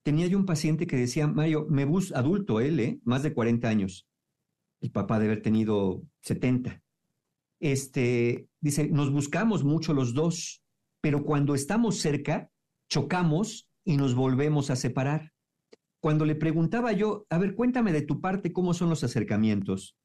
Tenía 0.03 0.27
yo 0.27 0.37
un 0.37 0.45
paciente 0.45 0.87
que 0.87 0.95
decía, 0.95 1.27
Mario, 1.27 1.67
me 1.69 1.83
bus 1.83 2.13
adulto 2.13 2.61
él, 2.61 2.79
¿eh? 2.79 2.99
más 3.03 3.23
de 3.23 3.33
40 3.33 3.67
años 3.67 4.07
el 4.85 4.91
papá 4.91 5.19
de 5.19 5.25
haber 5.25 5.41
tenido 5.41 6.03
70. 6.21 6.81
Este, 7.59 8.47
dice, 8.61 8.87
nos 8.87 9.11
buscamos 9.11 9.63
mucho 9.63 9.93
los 9.93 10.13
dos, 10.13 10.63
pero 11.05 11.23
cuando 11.23 11.53
estamos 11.53 11.99
cerca, 11.99 12.49
chocamos 12.89 13.69
y 13.83 13.95
nos 13.95 14.15
volvemos 14.15 14.71
a 14.71 14.75
separar. 14.75 15.33
Cuando 16.01 16.25
le 16.25 16.33
preguntaba 16.33 16.93
yo, 16.93 17.27
a 17.29 17.37
ver, 17.37 17.53
cuéntame 17.53 17.91
de 17.91 18.01
tu 18.01 18.21
parte 18.21 18.51
cómo 18.51 18.73
son 18.73 18.89
los 18.89 19.03
acercamientos. 19.03 19.95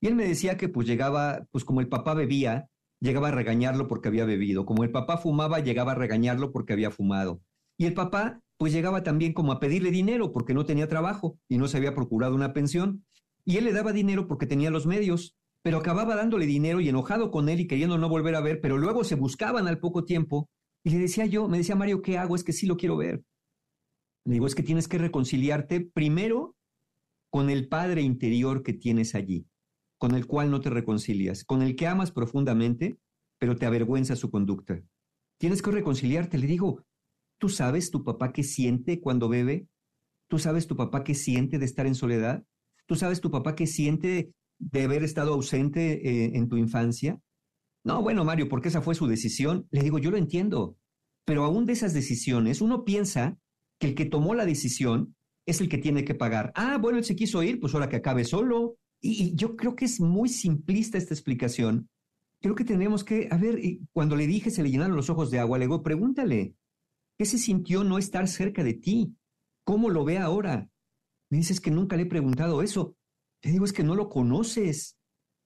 Y 0.00 0.08
él 0.08 0.16
me 0.16 0.26
decía 0.26 0.56
que 0.56 0.68
pues 0.68 0.88
llegaba, 0.88 1.46
pues 1.52 1.64
como 1.64 1.80
el 1.80 1.86
papá 1.86 2.12
bebía, 2.14 2.70
llegaba 2.98 3.28
a 3.28 3.30
regañarlo 3.30 3.86
porque 3.86 4.08
había 4.08 4.24
bebido. 4.24 4.66
Como 4.66 4.82
el 4.82 4.90
papá 4.90 5.18
fumaba, 5.18 5.60
llegaba 5.60 5.92
a 5.92 5.94
regañarlo 5.94 6.50
porque 6.50 6.72
había 6.72 6.90
fumado. 6.90 7.40
Y 7.76 7.86
el 7.86 7.94
papá 7.94 8.40
pues 8.56 8.72
llegaba 8.72 9.04
también 9.04 9.34
como 9.34 9.52
a 9.52 9.60
pedirle 9.60 9.92
dinero 9.92 10.32
porque 10.32 10.54
no 10.54 10.66
tenía 10.66 10.88
trabajo 10.88 11.38
y 11.48 11.58
no 11.58 11.68
se 11.68 11.76
había 11.76 11.94
procurado 11.94 12.34
una 12.34 12.52
pensión. 12.52 13.04
Y 13.44 13.58
él 13.58 13.64
le 13.64 13.72
daba 13.72 13.92
dinero 13.92 14.26
porque 14.26 14.48
tenía 14.48 14.70
los 14.72 14.88
medios, 14.88 15.37
pero 15.62 15.78
acababa 15.78 16.16
dándole 16.16 16.46
dinero 16.46 16.80
y 16.80 16.88
enojado 16.88 17.30
con 17.30 17.48
él 17.48 17.60
y 17.60 17.66
queriendo 17.66 17.98
no 17.98 18.08
volver 18.08 18.34
a 18.34 18.40
ver, 18.40 18.60
pero 18.60 18.78
luego 18.78 19.04
se 19.04 19.16
buscaban 19.16 19.66
al 19.66 19.80
poco 19.80 20.04
tiempo. 20.04 20.48
Y 20.84 20.90
le 20.90 20.98
decía 20.98 21.26
yo, 21.26 21.48
me 21.48 21.58
decía 21.58 21.74
Mario, 21.74 22.02
¿qué 22.02 22.18
hago? 22.18 22.36
Es 22.36 22.44
que 22.44 22.52
sí 22.52 22.66
lo 22.66 22.76
quiero 22.76 22.96
ver. 22.96 23.22
Le 24.24 24.34
digo, 24.34 24.46
es 24.46 24.54
que 24.54 24.62
tienes 24.62 24.88
que 24.88 24.98
reconciliarte 24.98 25.80
primero 25.80 26.56
con 27.30 27.50
el 27.50 27.68
Padre 27.68 28.02
interior 28.02 28.62
que 28.62 28.72
tienes 28.72 29.14
allí, 29.14 29.46
con 29.98 30.14
el 30.14 30.26
cual 30.26 30.50
no 30.50 30.60
te 30.60 30.70
reconcilias, 30.70 31.44
con 31.44 31.62
el 31.62 31.76
que 31.76 31.86
amas 31.86 32.12
profundamente, 32.12 32.98
pero 33.38 33.56
te 33.56 33.66
avergüenza 33.66 34.16
su 34.16 34.30
conducta. 34.30 34.82
Tienes 35.38 35.62
que 35.62 35.70
reconciliarte. 35.70 36.38
Le 36.38 36.46
digo, 36.46 36.84
¿tú 37.38 37.48
sabes 37.48 37.90
tu 37.90 38.04
papá 38.04 38.32
qué 38.32 38.42
siente 38.42 39.00
cuando 39.00 39.28
bebe? 39.28 39.68
¿Tú 40.28 40.38
sabes 40.38 40.66
tu 40.66 40.76
papá 40.76 41.04
qué 41.04 41.14
siente 41.14 41.58
de 41.58 41.64
estar 41.64 41.86
en 41.86 41.94
soledad? 41.94 42.44
¿Tú 42.86 42.96
sabes 42.96 43.20
tu 43.20 43.30
papá 43.30 43.54
qué 43.54 43.66
siente 43.66 44.32
de 44.58 44.82
haber 44.82 45.02
estado 45.02 45.34
ausente 45.34 46.08
eh, 46.08 46.32
en 46.34 46.48
tu 46.48 46.56
infancia? 46.56 47.20
No, 47.84 48.02
bueno, 48.02 48.24
Mario, 48.24 48.48
porque 48.48 48.68
esa 48.68 48.82
fue 48.82 48.94
su 48.94 49.06
decisión. 49.06 49.66
Le 49.70 49.82
digo, 49.82 49.98
yo 49.98 50.10
lo 50.10 50.16
entiendo, 50.16 50.76
pero 51.24 51.44
aún 51.44 51.66
de 51.66 51.74
esas 51.74 51.94
decisiones, 51.94 52.60
uno 52.60 52.84
piensa 52.84 53.38
que 53.78 53.88
el 53.88 53.94
que 53.94 54.04
tomó 54.04 54.34
la 54.34 54.46
decisión 54.46 55.14
es 55.46 55.60
el 55.60 55.68
que 55.68 55.78
tiene 55.78 56.04
que 56.04 56.14
pagar. 56.14 56.52
Ah, 56.54 56.78
bueno, 56.78 56.98
él 56.98 57.04
se 57.04 57.16
quiso 57.16 57.42
ir, 57.42 57.60
pues 57.60 57.74
ahora 57.74 57.88
que 57.88 57.96
acabe 57.96 58.24
solo. 58.24 58.76
Y, 59.00 59.34
yo 59.34 59.56
creo 59.56 59.74
que 59.74 59.86
es 59.86 60.00
muy 60.00 60.28
simplista 60.28 60.98
esta 60.98 61.14
explicación. 61.14 61.88
Creo 62.40 62.54
que 62.54 62.64
tenemos 62.64 63.04
que, 63.04 63.28
a 63.30 63.36
ver, 63.36 63.60
cuando 63.92 64.16
le 64.16 64.26
dije 64.26 64.50
se 64.50 64.62
le 64.62 64.70
llenaron 64.70 64.96
los 64.96 65.10
ojos 65.10 65.30
de 65.30 65.38
agua, 65.38 65.58
le 65.58 65.64
digo, 65.64 65.82
pregúntale, 65.82 66.54
¿qué 67.16 67.24
se 67.24 67.38
sintió 67.38 67.84
no 67.84 67.98
estar 67.98 68.28
cerca 68.28 68.62
de 68.62 68.74
ti? 68.74 69.16
¿Cómo 69.64 69.90
lo 69.90 70.04
ve 70.04 70.18
ahora? 70.18 70.68
Me 71.30 71.38
dices 71.38 71.60
que 71.60 71.70
nunca 71.70 71.96
le 71.96 72.02
he 72.02 72.06
preguntado 72.06 72.62
eso. 72.62 72.96
Te 73.40 73.50
digo, 73.50 73.64
es 73.64 73.72
que 73.72 73.84
no 73.84 73.94
lo 73.94 74.08
conoces, 74.08 74.98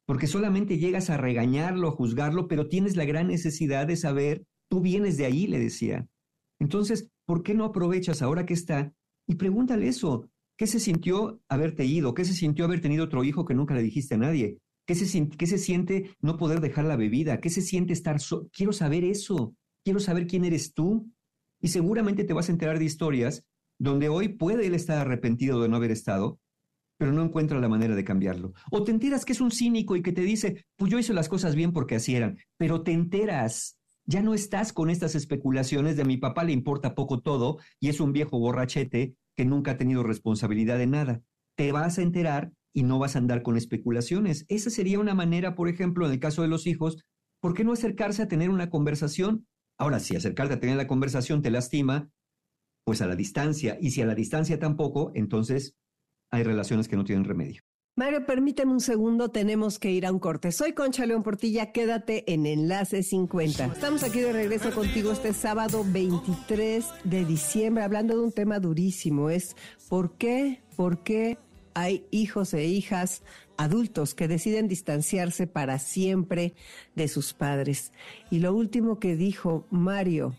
porque 0.07 0.27
solamente 0.27 0.79
llegas 0.79 1.11
a 1.11 1.17
regañarlo, 1.17 1.89
a 1.89 1.93
juzgarlo, 1.93 2.49
pero 2.49 2.69
tienes 2.69 2.97
la 2.97 3.05
gran 3.05 3.29
necesidad 3.29 3.87
de 3.87 3.97
saber, 3.97 4.45
tú 4.69 4.81
vienes 4.81 5.17
de 5.17 5.27
ahí, 5.27 5.47
le 5.47 5.59
decía. 5.59 6.07
Entonces, 6.59 7.11
¿por 7.27 7.43
qué 7.43 7.55
no 7.55 7.65
aprovechas 7.65 8.23
ahora 8.23 8.47
que 8.47 8.55
está 8.55 8.93
y 9.27 9.35
pregúntale 9.35 9.89
eso? 9.89 10.29
¿Qué 10.57 10.67
se 10.67 10.81
sintió 10.81 11.41
haberte 11.49 11.85
ido? 11.85 12.15
¿Qué 12.15 12.25
se 12.25 12.35
sintió 12.35 12.65
haber 12.65 12.81
tenido 12.81 13.05
otro 13.05 13.25
hijo 13.25 13.45
que 13.45 13.55
nunca 13.55 13.75
le 13.75 13.83
dijiste 13.83 14.15
a 14.15 14.19
nadie? 14.19 14.59
¿Qué 14.87 14.95
se, 14.95 15.29
qué 15.29 15.47
se 15.47 15.59
siente 15.59 16.17
no 16.21 16.37
poder 16.37 16.61
dejar 16.61 16.85
la 16.85 16.97
bebida? 16.97 17.41
¿Qué 17.41 17.51
se 17.51 17.63
siente 17.63 17.93
estar 17.93 18.21
solo? 18.21 18.49
Quiero 18.53 18.73
saber 18.73 19.05
eso. 19.05 19.55
Quiero 19.85 20.01
saber 20.01 20.27
quién 20.27 20.45
eres 20.45 20.73
tú. 20.75 21.11
Y 21.61 21.69
seguramente 21.69 22.25
te 22.25 22.33
vas 22.33 22.49
a 22.49 22.53
enterar 22.53 22.79
de 22.79 22.85
historias 22.85 23.45
donde 23.79 24.09
hoy 24.09 24.29
puede 24.29 24.67
él 24.67 24.75
estar 24.75 24.99
arrepentido 24.99 25.61
de 25.61 25.69
no 25.69 25.77
haber 25.77 25.91
estado, 25.91 26.39
pero 27.03 27.11
no 27.11 27.25
encuentra 27.25 27.59
la 27.59 27.69
manera 27.69 27.97
de 27.97 28.05
cambiarlo. 28.05 28.55
O 28.71 28.85
te 28.85 28.93
enteras 28.93 29.25
que 29.25 29.33
es 29.33 29.41
un 29.41 29.51
cínico 29.51 29.97
y 29.97 30.03
que 30.03 30.13
te 30.13 30.21
dice, 30.21 30.67
pues 30.77 30.89
yo 30.89 31.01
hice 31.01 31.13
las 31.13 31.29
cosas 31.29 31.57
bien 31.57 31.73
porque 31.73 31.97
así 31.97 32.15
eran, 32.15 32.39
pero 32.57 32.85
te 32.85 32.93
enteras, 32.93 33.77
ya 34.05 34.23
no 34.23 34.35
estás 34.35 34.73
con 34.73 34.89
estas 34.89 35.17
especulaciones 35.17 35.97
de 35.97 36.05
mi 36.05 36.17
papá 36.17 36.45
le 36.45 36.53
importa 36.53 36.95
poco 36.95 37.21
todo 37.21 37.59
y 37.81 37.89
es 37.89 37.99
un 37.99 38.13
viejo 38.13 38.39
borrachete 38.39 39.17
que 39.37 39.45
nunca 39.45 39.73
ha 39.73 39.77
tenido 39.77 40.05
responsabilidad 40.05 40.79
de 40.79 40.87
nada. 40.87 41.23
Te 41.57 41.73
vas 41.73 41.99
a 41.99 42.03
enterar 42.03 42.53
y 42.73 42.85
no 42.85 43.01
vas 43.01 43.17
a 43.17 43.19
andar 43.19 43.43
con 43.43 43.57
especulaciones. 43.57 44.47
Esa 44.49 44.71
sería 44.71 45.01
una 45.01 45.17
manera, 45.17 45.57
por 45.57 45.69
ejemplo, 45.69 46.07
en 46.07 46.13
el 46.13 46.21
caso 46.21 46.43
de 46.43 46.49
los 46.49 46.69
hijos, 46.69 47.03
¿por 47.41 47.53
qué 47.53 47.65
no 47.65 47.73
acercarse 47.73 48.23
a 48.23 48.29
tener 48.29 48.49
una 48.49 48.71
conversación? 48.71 49.49
Ahora, 49.77 49.99
si 49.99 50.15
acercarte 50.15 50.55
a 50.55 50.61
tener 50.61 50.77
la 50.77 50.87
conversación 50.87 51.43
te 51.43 51.51
lastima, 51.51 52.11
pues 52.85 53.03
a 53.03 53.09
la 53.09 53.17
distancia. 53.17 53.77
Y 53.81 53.91
si 53.91 54.03
a 54.03 54.07
la 54.07 54.15
distancia 54.15 54.61
tampoco, 54.61 55.11
entonces 55.17 55.75
hay 56.33 56.43
relaciones 56.43 56.89
que 56.89 56.97
no 56.97 57.05
tienen 57.05 57.25
remedio. 57.25 57.63
Mario, 57.95 58.25
permíteme 58.25 58.73
un 58.73 58.81
segundo, 58.81 59.29
tenemos 59.29 59.79
que 59.79 59.91
ir 59.91 60.07
a 60.07 60.13
un 60.13 60.19
corte. 60.19 60.51
Soy 60.51 60.73
Concha 60.73 61.05
León 61.05 61.23
Portilla, 61.23 61.73
quédate 61.73 62.33
en 62.33 62.47
Enlace 62.47 63.03
50. 63.03 63.67
Estamos 63.67 64.03
aquí 64.03 64.21
de 64.21 64.33
regreso 64.33 64.71
contigo 64.73 65.13
este 65.13 65.35
sábado 65.35 65.85
23 65.87 66.87
de 67.05 67.27
diciembre, 67.27 67.85
hablando 67.85 68.17
de 68.17 68.25
un 68.25 68.33
tema 68.33 68.61
durísimo, 68.61 69.29
es 69.29 69.57
¿por 69.91 70.17
qué, 70.17 70.63
por 70.75 71.03
qué 71.03 71.37
hay 71.75 72.07
hijos 72.11 72.55
e 72.55 72.65
hijas 72.65 73.23
adultos 73.59 74.15
que 74.15 74.27
deciden 74.27 74.69
distanciarse 74.69 75.47
para 75.47 75.79
siempre 75.79 76.55
de 76.97 77.09
sus 77.09 77.35
padres? 77.35 77.93
Y 78.31 78.39
lo 78.39 78.55
último 78.55 78.99
que 78.99 79.17
dijo 79.17 79.67
Mario 79.71 80.35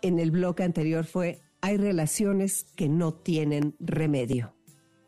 en 0.00 0.18
el 0.18 0.30
bloque 0.30 0.62
anterior 0.62 1.04
fue, 1.04 1.42
hay 1.60 1.76
relaciones 1.76 2.64
que 2.74 2.88
no 2.88 3.12
tienen 3.12 3.76
remedio. 3.80 4.54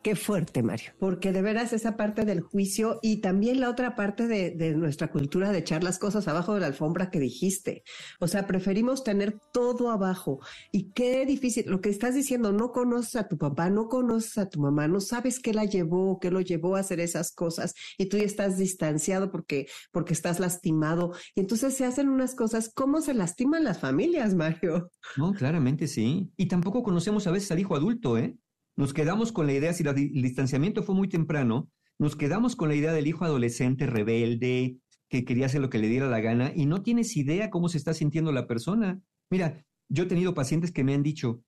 Qué 0.02 0.16
fuerte, 0.16 0.64
Mario. 0.64 0.90
Porque 0.98 1.30
de 1.30 1.42
veras 1.42 1.72
esa 1.72 1.96
parte 1.96 2.24
del 2.24 2.40
juicio 2.40 2.98
y 3.02 3.20
también 3.20 3.60
la 3.60 3.70
otra 3.70 3.94
parte 3.94 4.26
de, 4.26 4.74
nuestra 4.74 5.12
cultura 5.12 5.52
de 5.52 5.58
echar 5.58 5.84
las 5.84 6.00
cosas 6.00 6.26
abajo 6.26 6.54
de 6.54 6.60
la 6.60 6.66
alfombra 6.66 7.08
que 7.08 7.20
dijiste. 7.20 7.84
O 8.18 8.26
sea, 8.26 8.48
preferimos 8.48 9.04
tener 9.04 9.38
todo 9.52 9.92
abajo. 9.92 10.40
Y 10.72 10.90
qué 10.90 11.24
difícil, 11.24 11.66
lo 11.68 11.80
que 11.80 11.88
estás 11.88 12.16
diciendo, 12.16 12.52
no 12.52 12.72
conoces 12.72 13.14
a 13.14 13.28
tu 13.28 13.38
papá, 13.38 13.70
no 13.70 13.88
conoces 13.88 14.38
a 14.38 14.48
tu 14.48 14.60
mamá, 14.60 14.88
no 14.88 15.00
sabes 15.00 15.38
qué 15.38 15.54
la 15.54 15.66
llevó, 15.66 16.18
qué 16.18 16.32
lo 16.32 16.40
llevó 16.40 16.74
a 16.74 16.80
hacer 16.80 16.98
esas 16.98 17.30
cosas 17.30 17.72
y 17.96 18.06
tú 18.06 18.16
ya 18.16 18.24
estás 18.24 18.58
distanciado 18.58 19.30
porque, 19.30 19.68
porque 19.92 20.14
estás 20.14 20.40
lastimado. 20.40 21.12
Y 21.36 21.40
entonces 21.40 21.76
se 21.76 21.84
hacen 21.84 22.08
unas 22.08 22.34
cosas, 22.34 22.72
¿cómo 22.74 23.02
se 23.02 23.14
lastiman 23.14 23.62
las 23.62 23.78
familias, 23.78 24.34
Mario? 24.34 24.90
No, 25.16 25.32
claramente 25.32 25.86
sí. 25.86 26.32
Y 26.36 26.46
tampoco 26.46 26.82
conocemos 26.82 27.28
a 27.28 27.30
veces 27.30 27.52
al 27.52 27.60
hijo 27.60 27.76
adulto, 27.76 28.18
¿eh? 28.18 28.36
Nos 28.76 28.94
quedamos 28.94 29.32
con 29.32 29.46
la 29.46 29.52
idea, 29.52 29.72
si 29.72 29.86
el 29.86 30.22
distanciamiento 30.22 30.82
fue 30.82 30.94
muy 30.94 31.08
temprano, 31.08 31.70
nos 31.98 32.16
quedamos 32.16 32.56
con 32.56 32.68
la 32.68 32.74
idea 32.74 32.92
del 32.92 33.06
hijo 33.06 33.24
adolescente 33.24 33.86
rebelde, 33.86 34.78
que 35.08 35.24
quería 35.24 35.46
hacer 35.46 35.60
lo 35.60 35.68
que 35.68 35.78
le 35.78 35.88
diera 35.88 36.08
la 36.08 36.20
gana 36.20 36.52
y 36.54 36.64
no 36.64 36.82
tienes 36.82 37.16
idea 37.16 37.50
cómo 37.50 37.68
se 37.68 37.76
está 37.76 37.92
sintiendo 37.92 38.32
la 38.32 38.46
persona. 38.46 39.02
Mira, 39.30 39.64
yo 39.90 40.04
he 40.04 40.06
tenido 40.06 40.32
pacientes 40.32 40.72
que 40.72 40.84
me 40.84 40.94
han 40.94 41.02
dicho, 41.02 41.44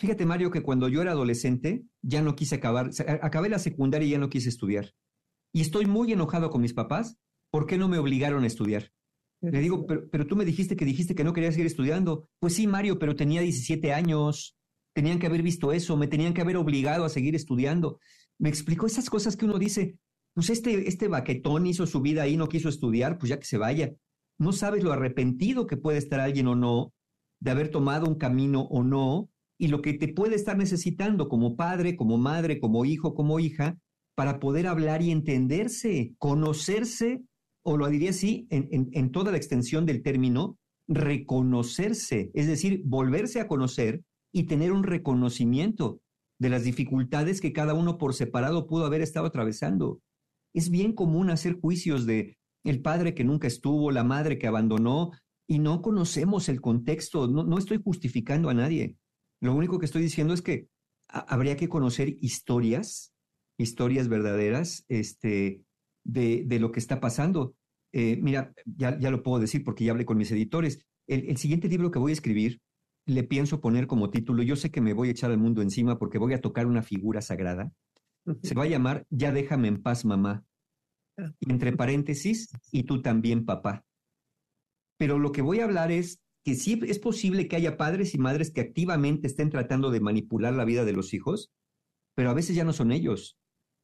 fíjate 0.00 0.26
Mario, 0.26 0.50
que 0.50 0.62
cuando 0.62 0.88
yo 0.88 1.00
era 1.00 1.12
adolescente 1.12 1.84
ya 2.02 2.22
no 2.22 2.34
quise 2.34 2.56
acabar, 2.56 2.90
acabé 3.22 3.48
la 3.48 3.60
secundaria 3.60 4.08
y 4.08 4.10
ya 4.10 4.18
no 4.18 4.28
quise 4.28 4.48
estudiar. 4.48 4.94
Y 5.52 5.60
estoy 5.60 5.86
muy 5.86 6.12
enojado 6.12 6.50
con 6.50 6.60
mis 6.60 6.74
papás, 6.74 7.18
¿por 7.52 7.66
qué 7.66 7.78
no 7.78 7.88
me 7.88 7.98
obligaron 7.98 8.42
a 8.42 8.48
estudiar? 8.48 8.90
Le 9.40 9.60
digo, 9.60 9.86
pero, 9.86 10.10
pero 10.10 10.26
tú 10.26 10.34
me 10.34 10.44
dijiste 10.44 10.74
que 10.74 10.84
dijiste 10.84 11.14
que 11.14 11.22
no 11.22 11.32
querías 11.32 11.54
seguir 11.54 11.68
estudiando. 11.68 12.28
Pues 12.40 12.54
sí, 12.54 12.66
Mario, 12.66 12.98
pero 12.98 13.14
tenía 13.14 13.40
17 13.40 13.92
años. 13.92 14.57
Tenían 14.94 15.18
que 15.18 15.26
haber 15.26 15.42
visto 15.42 15.72
eso, 15.72 15.96
me 15.96 16.08
tenían 16.08 16.34
que 16.34 16.40
haber 16.40 16.56
obligado 16.56 17.04
a 17.04 17.08
seguir 17.08 17.34
estudiando. 17.34 18.00
Me 18.38 18.48
explicó 18.48 18.86
esas 18.86 19.10
cosas 19.10 19.36
que 19.36 19.44
uno 19.44 19.58
dice, 19.58 19.96
pues 20.34 20.50
este, 20.50 20.88
este 20.88 21.08
baquetón 21.08 21.66
hizo 21.66 21.86
su 21.86 22.00
vida 22.00 22.22
ahí, 22.22 22.36
no 22.36 22.48
quiso 22.48 22.68
estudiar, 22.68 23.18
pues 23.18 23.30
ya 23.30 23.38
que 23.38 23.46
se 23.46 23.58
vaya. 23.58 23.94
No 24.38 24.52
sabes 24.52 24.84
lo 24.84 24.92
arrepentido 24.92 25.66
que 25.66 25.76
puede 25.76 25.98
estar 25.98 26.20
alguien 26.20 26.46
o 26.46 26.54
no 26.54 26.92
de 27.40 27.50
haber 27.50 27.70
tomado 27.70 28.06
un 28.06 28.16
camino 28.16 28.62
o 28.62 28.82
no, 28.82 29.30
y 29.58 29.68
lo 29.68 29.82
que 29.82 29.94
te 29.94 30.08
puede 30.08 30.36
estar 30.36 30.56
necesitando 30.56 31.28
como 31.28 31.56
padre, 31.56 31.96
como 31.96 32.18
madre, 32.18 32.60
como 32.60 32.84
hijo, 32.84 33.14
como 33.14 33.40
hija, 33.40 33.76
para 34.14 34.40
poder 34.40 34.66
hablar 34.66 35.02
y 35.02 35.10
entenderse, 35.10 36.14
conocerse, 36.18 37.22
o 37.62 37.76
lo 37.76 37.88
diría 37.88 38.10
así, 38.10 38.46
en, 38.50 38.88
en 38.92 39.10
toda 39.10 39.30
la 39.30 39.36
extensión 39.36 39.86
del 39.86 40.02
término, 40.02 40.58
reconocerse, 40.88 42.30
es 42.34 42.46
decir, 42.46 42.82
volverse 42.84 43.40
a 43.40 43.46
conocer 43.46 44.02
y 44.38 44.44
tener 44.44 44.70
un 44.70 44.84
reconocimiento 44.84 46.00
de 46.38 46.48
las 46.48 46.62
dificultades 46.62 47.40
que 47.40 47.52
cada 47.52 47.74
uno 47.74 47.98
por 47.98 48.14
separado 48.14 48.68
pudo 48.68 48.86
haber 48.86 49.00
estado 49.00 49.26
atravesando. 49.26 50.00
Es 50.54 50.70
bien 50.70 50.92
común 50.92 51.28
hacer 51.30 51.58
juicios 51.60 52.06
de 52.06 52.38
el 52.62 52.80
padre 52.80 53.14
que 53.14 53.24
nunca 53.24 53.48
estuvo, 53.48 53.90
la 53.90 54.04
madre 54.04 54.38
que 54.38 54.46
abandonó, 54.46 55.10
y 55.48 55.58
no 55.58 55.82
conocemos 55.82 56.48
el 56.48 56.60
contexto. 56.60 57.26
No, 57.26 57.58
estoy 57.58 57.80
justificando 57.82 58.48
a 58.48 58.54
nadie. 58.54 58.94
Lo 59.40 59.56
único 59.56 59.80
que 59.80 59.86
estoy 59.86 60.02
diciendo 60.02 60.34
es 60.34 60.42
que 60.42 60.68
habría 61.08 61.56
que 61.56 61.68
conocer 61.68 62.16
historias, 62.20 63.12
historias 63.58 64.06
verdaderas 64.06 64.84
este, 64.86 65.64
de, 66.04 66.44
de 66.46 66.60
lo 66.60 66.70
que 66.70 66.78
está 66.78 67.00
pasando. 67.00 67.56
Eh, 67.92 68.20
mira, 68.22 68.52
ya, 68.64 68.96
ya, 69.00 69.10
lo 69.10 69.24
puedo 69.24 69.40
decir 69.40 69.64
porque 69.64 69.84
ya 69.84 69.90
hablé 69.90 70.04
con 70.04 70.16
mis 70.16 70.30
editores. 70.30 70.86
El, 71.08 71.28
el, 71.28 71.38
siguiente 71.38 71.66
libro 71.66 71.90
que 71.90 71.98
voy 71.98 72.12
a 72.12 72.20
escribir 72.20 72.60
le 73.08 73.24
pienso 73.24 73.60
poner 73.60 73.86
como 73.86 74.10
título, 74.10 74.42
yo 74.42 74.54
sé 74.54 74.70
que 74.70 74.82
me 74.82 74.92
voy 74.92 75.08
a 75.08 75.12
echar 75.12 75.30
al 75.30 75.38
mundo 75.38 75.62
encima 75.62 75.98
porque 75.98 76.18
voy 76.18 76.34
a 76.34 76.42
tocar 76.42 76.66
una 76.66 76.82
figura 76.82 77.22
sagrada. 77.22 77.72
Se 78.42 78.54
va 78.54 78.64
a 78.64 78.68
llamar 78.68 79.06
Ya 79.08 79.32
déjame 79.32 79.68
en 79.68 79.82
paz, 79.82 80.04
mamá. 80.04 80.44
Entre 81.40 81.72
paréntesis, 81.72 82.50
y 82.70 82.82
tú 82.82 83.00
también, 83.00 83.46
papá. 83.46 83.82
Pero 84.98 85.18
lo 85.18 85.32
que 85.32 85.40
voy 85.40 85.60
a 85.60 85.64
hablar 85.64 85.90
es 85.90 86.20
que 86.44 86.54
sí 86.54 86.78
es 86.86 86.98
posible 86.98 87.48
que 87.48 87.56
haya 87.56 87.78
padres 87.78 88.14
y 88.14 88.18
madres 88.18 88.50
que 88.50 88.60
activamente 88.60 89.26
estén 89.26 89.48
tratando 89.48 89.90
de 89.90 90.00
manipular 90.00 90.52
la 90.52 90.66
vida 90.66 90.84
de 90.84 90.92
los 90.92 91.14
hijos, 91.14 91.50
pero 92.14 92.28
a 92.28 92.34
veces 92.34 92.54
ya 92.54 92.64
no 92.64 92.74
son 92.74 92.92
ellos. 92.92 93.38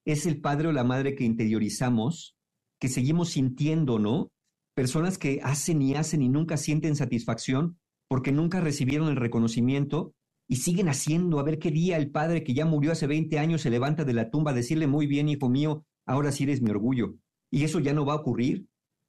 Es 0.04 0.26
el 0.26 0.42
padre 0.42 0.68
o 0.68 0.72
la 0.72 0.84
madre 0.84 1.14
que 1.14 1.24
interiorizamos, 1.24 2.36
que 2.78 2.88
seguimos 2.88 3.30
sintiendo, 3.30 3.98
¿no? 3.98 4.30
Personas 4.74 5.16
que 5.16 5.40
hacen 5.42 5.80
y 5.80 5.94
hacen 5.94 6.20
y 6.20 6.28
nunca 6.28 6.58
sienten 6.58 6.94
satisfacción 6.94 7.78
porque 8.14 8.30
nunca 8.30 8.60
recibieron 8.60 9.08
el 9.08 9.16
reconocimiento 9.16 10.14
y 10.46 10.58
siguen 10.58 10.88
haciendo. 10.88 11.40
A 11.40 11.42
ver 11.42 11.58
qué 11.58 11.72
día 11.72 11.96
el 11.96 12.12
padre 12.12 12.44
que 12.44 12.54
ya 12.54 12.64
murió 12.64 12.92
hace 12.92 13.08
20 13.08 13.40
años 13.40 13.62
se 13.62 13.70
levanta 13.70 14.04
de 14.04 14.12
la 14.12 14.30
tumba 14.30 14.52
a 14.52 14.54
decirle 14.54 14.86
muy 14.86 15.08
bien, 15.08 15.28
hijo 15.28 15.48
mío, 15.48 15.84
ahora 16.06 16.30
sí 16.30 16.44
eres 16.44 16.62
mi 16.62 16.70
orgullo. 16.70 17.16
Y 17.50 17.64
eso 17.64 17.80
ya 17.80 17.92
no 17.92 18.06
va 18.06 18.12
a 18.12 18.18
ocurrir. 18.18 18.68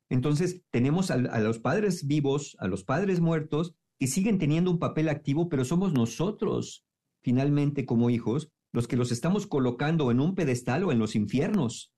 Entonces, 0.10 0.64
tenemos 0.72 1.12
a, 1.12 1.18
los 1.18 1.60
padres 1.60 2.08
vivos, 2.08 2.58
a 2.60 2.66
los 2.66 2.84
padres 2.84 3.20
muertos, 3.20 3.76
que 4.00 4.08
siguen 4.08 4.40
teniendo 4.40 4.72
un 4.72 4.80
papel 4.80 5.08
activo, 5.10 5.50
pero 5.50 5.66
somos 5.66 5.94
nosotros, 5.94 6.84
finalmente, 7.22 7.86
como 7.86 8.10
hijos, 8.10 8.50
los 8.74 8.88
que 8.88 8.98
los 8.98 9.12
estamos 9.12 9.46
colocando 9.46 10.10
en 10.10 10.20
un 10.20 10.34
pedestal 10.34 10.84
o 10.84 10.92
en 10.92 10.98
los 10.98 11.16
infiernos. 11.16 11.94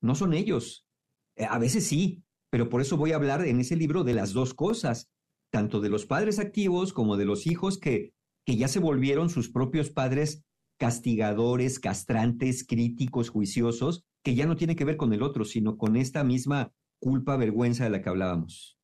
No 0.00 0.14
son 0.14 0.32
ellos. 0.32 0.86
Eh, 1.34 1.44
a 1.44 1.58
veces 1.58 1.88
sí, 1.88 2.22
pero 2.50 2.68
por 2.68 2.80
eso 2.80 2.96
voy 2.96 3.10
a 3.10 3.16
hablar 3.16 3.44
en 3.44 3.58
ese 3.58 3.74
libro 3.74 4.04
de 4.04 4.14
las 4.14 4.32
dos 4.32 4.54
cosas, 4.54 5.08
tanto 5.52 5.80
de 5.80 5.90
los 5.90 6.06
padres 6.06 6.38
activos 6.38 6.92
como 6.92 7.16
de 7.16 7.26
los 7.26 7.46
hijos 7.46 7.78
que, 7.78 8.14
que 8.44 8.56
ya 8.56 8.68
se 8.68 8.80
volvieron 8.80 9.28
sus 9.30 9.50
propios 9.50 9.90
padres 9.90 10.44
castigadores, 10.78 11.78
castrantes, 11.78 12.66
críticos, 12.66 13.28
juiciosos, 13.28 14.04
que 14.24 14.34
ya 14.34 14.46
no 14.46 14.56
tiene 14.56 14.74
que 14.74 14.84
ver 14.84 14.96
con 14.96 15.12
el 15.12 15.22
otro, 15.22 15.44
sino 15.44 15.76
con 15.76 15.94
esta 15.94 16.24
misma 16.24 16.72
culpa, 16.98 17.36
vergüenza 17.36 17.84
de 17.84 17.90
la 17.90 18.02
que 18.02 18.08
hablábamos. 18.08 18.78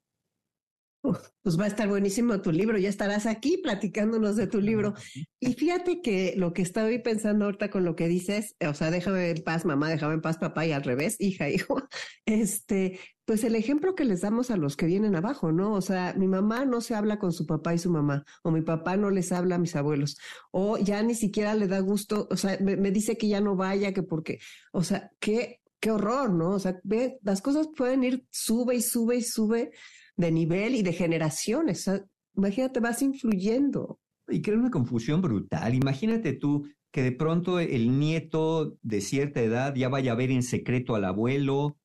Pues 1.43 1.59
va 1.59 1.65
a 1.65 1.69
estar 1.69 1.89
buenísimo 1.89 2.41
tu 2.41 2.53
libro, 2.53 2.79
ya 2.79 2.89
estarás 2.89 3.27
aquí 3.27 3.59
platicándonos 3.59 4.37
de 4.37 4.47
tu 4.47 4.61
libro. 4.61 4.95
Y 5.41 5.55
fíjate 5.55 6.03
que 6.03 6.35
lo 6.37 6.53
que 6.53 6.63
estoy 6.63 6.99
pensando 6.99 7.47
ahorita 7.47 7.71
con 7.71 7.85
lo 7.85 7.97
que 7.97 8.09
dices, 8.09 8.57
o 8.67 8.75
sea, 8.75 8.91
déjame 8.91 9.31
en 9.31 9.43
paz, 9.43 9.65
mamá, 9.65 9.89
déjame 9.89 10.15
en 10.15 10.21
paz, 10.21 10.39
papá, 10.39 10.67
y 10.67 10.73
al 10.73 10.83
revés, 10.83 11.17
hija, 11.21 11.49
hijo, 11.49 11.83
este, 12.27 12.99
pues 13.25 13.45
el 13.45 13.55
ejemplo 13.55 13.95
que 13.95 14.05
les 14.05 14.21
damos 14.21 14.51
a 14.51 14.57
los 14.57 14.77
que 14.77 14.87
vienen 14.87 15.17
abajo, 15.17 15.53
¿no? 15.53 15.75
O 15.75 15.81
sea, 15.81 16.15
mi 16.17 16.29
mamá 16.29 16.65
no 16.65 16.81
se 16.81 16.95
habla 16.95 17.19
con 17.19 17.33
su 17.33 17.47
papá 17.47 17.75
y 17.75 17.79
su 17.79 17.91
mamá, 17.91 18.25
o 18.43 18.51
mi 18.51 18.63
papá 18.63 18.97
no 18.97 19.11
les 19.11 19.33
habla 19.33 19.57
a 19.57 19.59
mis 19.59 19.77
abuelos, 19.77 20.19
o 20.51 20.79
ya 20.79 21.03
ni 21.03 21.15
siquiera 21.15 21.55
le 21.55 21.69
da 21.69 21.81
gusto, 21.81 22.27
o 22.31 22.37
sea, 22.37 22.59
me, 22.61 22.91
dice 22.91 23.17
que 23.17 23.29
ya 23.29 23.41
no 23.41 23.57
vaya, 23.57 23.93
que 23.93 24.03
porque, 24.03 24.39
o 24.73 24.83
sea, 24.83 25.11
qué 25.21 25.61
qué 25.81 25.93
horror, 25.93 26.31
¿no? 26.33 26.51
O 26.51 26.59
sea, 26.59 26.81
ve, 26.83 27.19
las 27.23 27.41
cosas 27.41 27.69
pueden 27.77 28.03
ir, 28.03 28.27
sube 28.31 28.75
y 28.75 28.83
sube 28.83 29.17
y 29.17 29.23
sube 29.23 29.71
de 30.19 30.33
nivel 30.33 30.75
y 30.75 30.83
de 30.83 30.93
generaciones. 30.93 31.91
Imagínate, 32.37 32.81
vas 32.81 33.01
influyendo. 33.01 34.01
Y 34.29 34.43
crea 34.43 34.59
una 34.59 34.71
confusión 34.71 35.23
brutal. 35.23 35.75
Imagínate 35.75 36.35
tú 36.35 36.67
que 36.93 37.03
de 37.03 37.13
pronto 37.13 37.61
el 37.61 37.99
nieto 37.99 38.77
de 38.83 39.01
cierta 39.01 39.41
edad 39.41 39.75
ya 39.75 39.89
vaya 39.89 40.13
a 40.13 40.17
ver 40.17 40.31
en 40.31 40.43
secreto 40.43 40.95
al 40.95 41.05
abuelo 41.05 41.79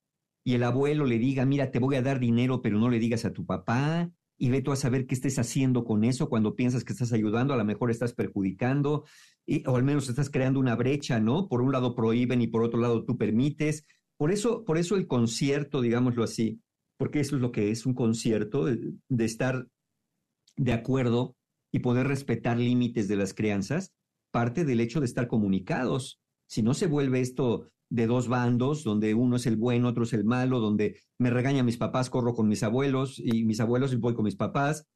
y 0.43 0.55
el 0.55 0.63
abuelo 0.63 1.05
le 1.05 1.19
diga, 1.19 1.45
mira, 1.45 1.71
te 1.71 1.79
voy 1.79 1.95
a 1.95 2.01
dar 2.01 2.19
dinero, 2.19 2.61
pero 2.61 2.77
no 2.77 2.89
le 2.89 2.99
digas 2.99 3.23
a 3.23 3.31
tu 3.31 3.45
papá. 3.45 4.11
Y 4.35 4.49
ve 4.49 4.61
tú 4.61 4.71
a 4.71 4.75
saber 4.75 5.05
qué 5.05 5.13
estés 5.13 5.37
haciendo 5.37 5.85
con 5.85 6.03
eso 6.03 6.27
cuando 6.27 6.55
piensas 6.55 6.83
que 6.83 6.91
estás 6.91 7.13
ayudando, 7.13 7.53
a 7.53 7.57
lo 7.57 7.63
mejor 7.63 7.91
estás 7.91 8.13
perjudicando 8.13 9.05
o 9.67 9.75
al 9.75 9.83
menos 9.83 10.09
estás 10.09 10.29
creando 10.29 10.59
una 10.59 10.75
brecha, 10.75 11.19
¿no? 11.19 11.47
Por 11.47 11.61
un 11.61 11.71
lado 11.71 11.95
prohíben 11.95 12.41
y 12.41 12.47
por 12.47 12.63
otro 12.63 12.79
lado 12.79 13.05
tú 13.05 13.15
permites. 13.15 13.85
Por 14.17 14.31
eso, 14.31 14.65
por 14.65 14.77
eso 14.77 14.95
el 14.95 15.07
concierto, 15.07 15.81
digámoslo 15.81 16.23
así, 16.23 16.59
porque 16.97 17.19
eso 17.19 17.35
es 17.35 17.41
lo 17.41 17.51
que 17.51 17.71
es 17.71 17.85
un 17.85 17.93
concierto, 17.93 18.65
de, 18.65 18.93
de 19.09 19.25
estar 19.25 19.67
de 20.55 20.73
acuerdo 20.73 21.35
y 21.71 21.79
poder 21.79 22.07
respetar 22.07 22.57
límites 22.57 23.07
de 23.07 23.15
las 23.15 23.33
crianzas, 23.33 23.93
parte 24.31 24.65
del 24.65 24.79
hecho 24.79 24.99
de 24.99 25.05
estar 25.05 25.27
comunicados. 25.27 26.19
Si 26.47 26.61
no 26.61 26.73
se 26.73 26.87
vuelve 26.87 27.21
esto 27.21 27.69
de 27.89 28.07
dos 28.07 28.27
bandos, 28.27 28.83
donde 28.83 29.13
uno 29.13 29.35
es 29.35 29.45
el 29.45 29.55
bueno, 29.55 29.89
otro 29.89 30.03
es 30.03 30.13
el 30.13 30.23
malo, 30.23 30.59
donde 30.59 30.99
me 31.19 31.29
regañan 31.29 31.65
mis 31.65 31.77
papás, 31.77 32.09
corro 32.09 32.33
con 32.33 32.47
mis 32.47 32.63
abuelos 32.63 33.19
y 33.19 33.43
mis 33.43 33.59
abuelos 33.59 33.93
y 33.93 33.97
voy 33.97 34.13
con 34.13 34.25
mis 34.25 34.35
papás, 34.35 34.87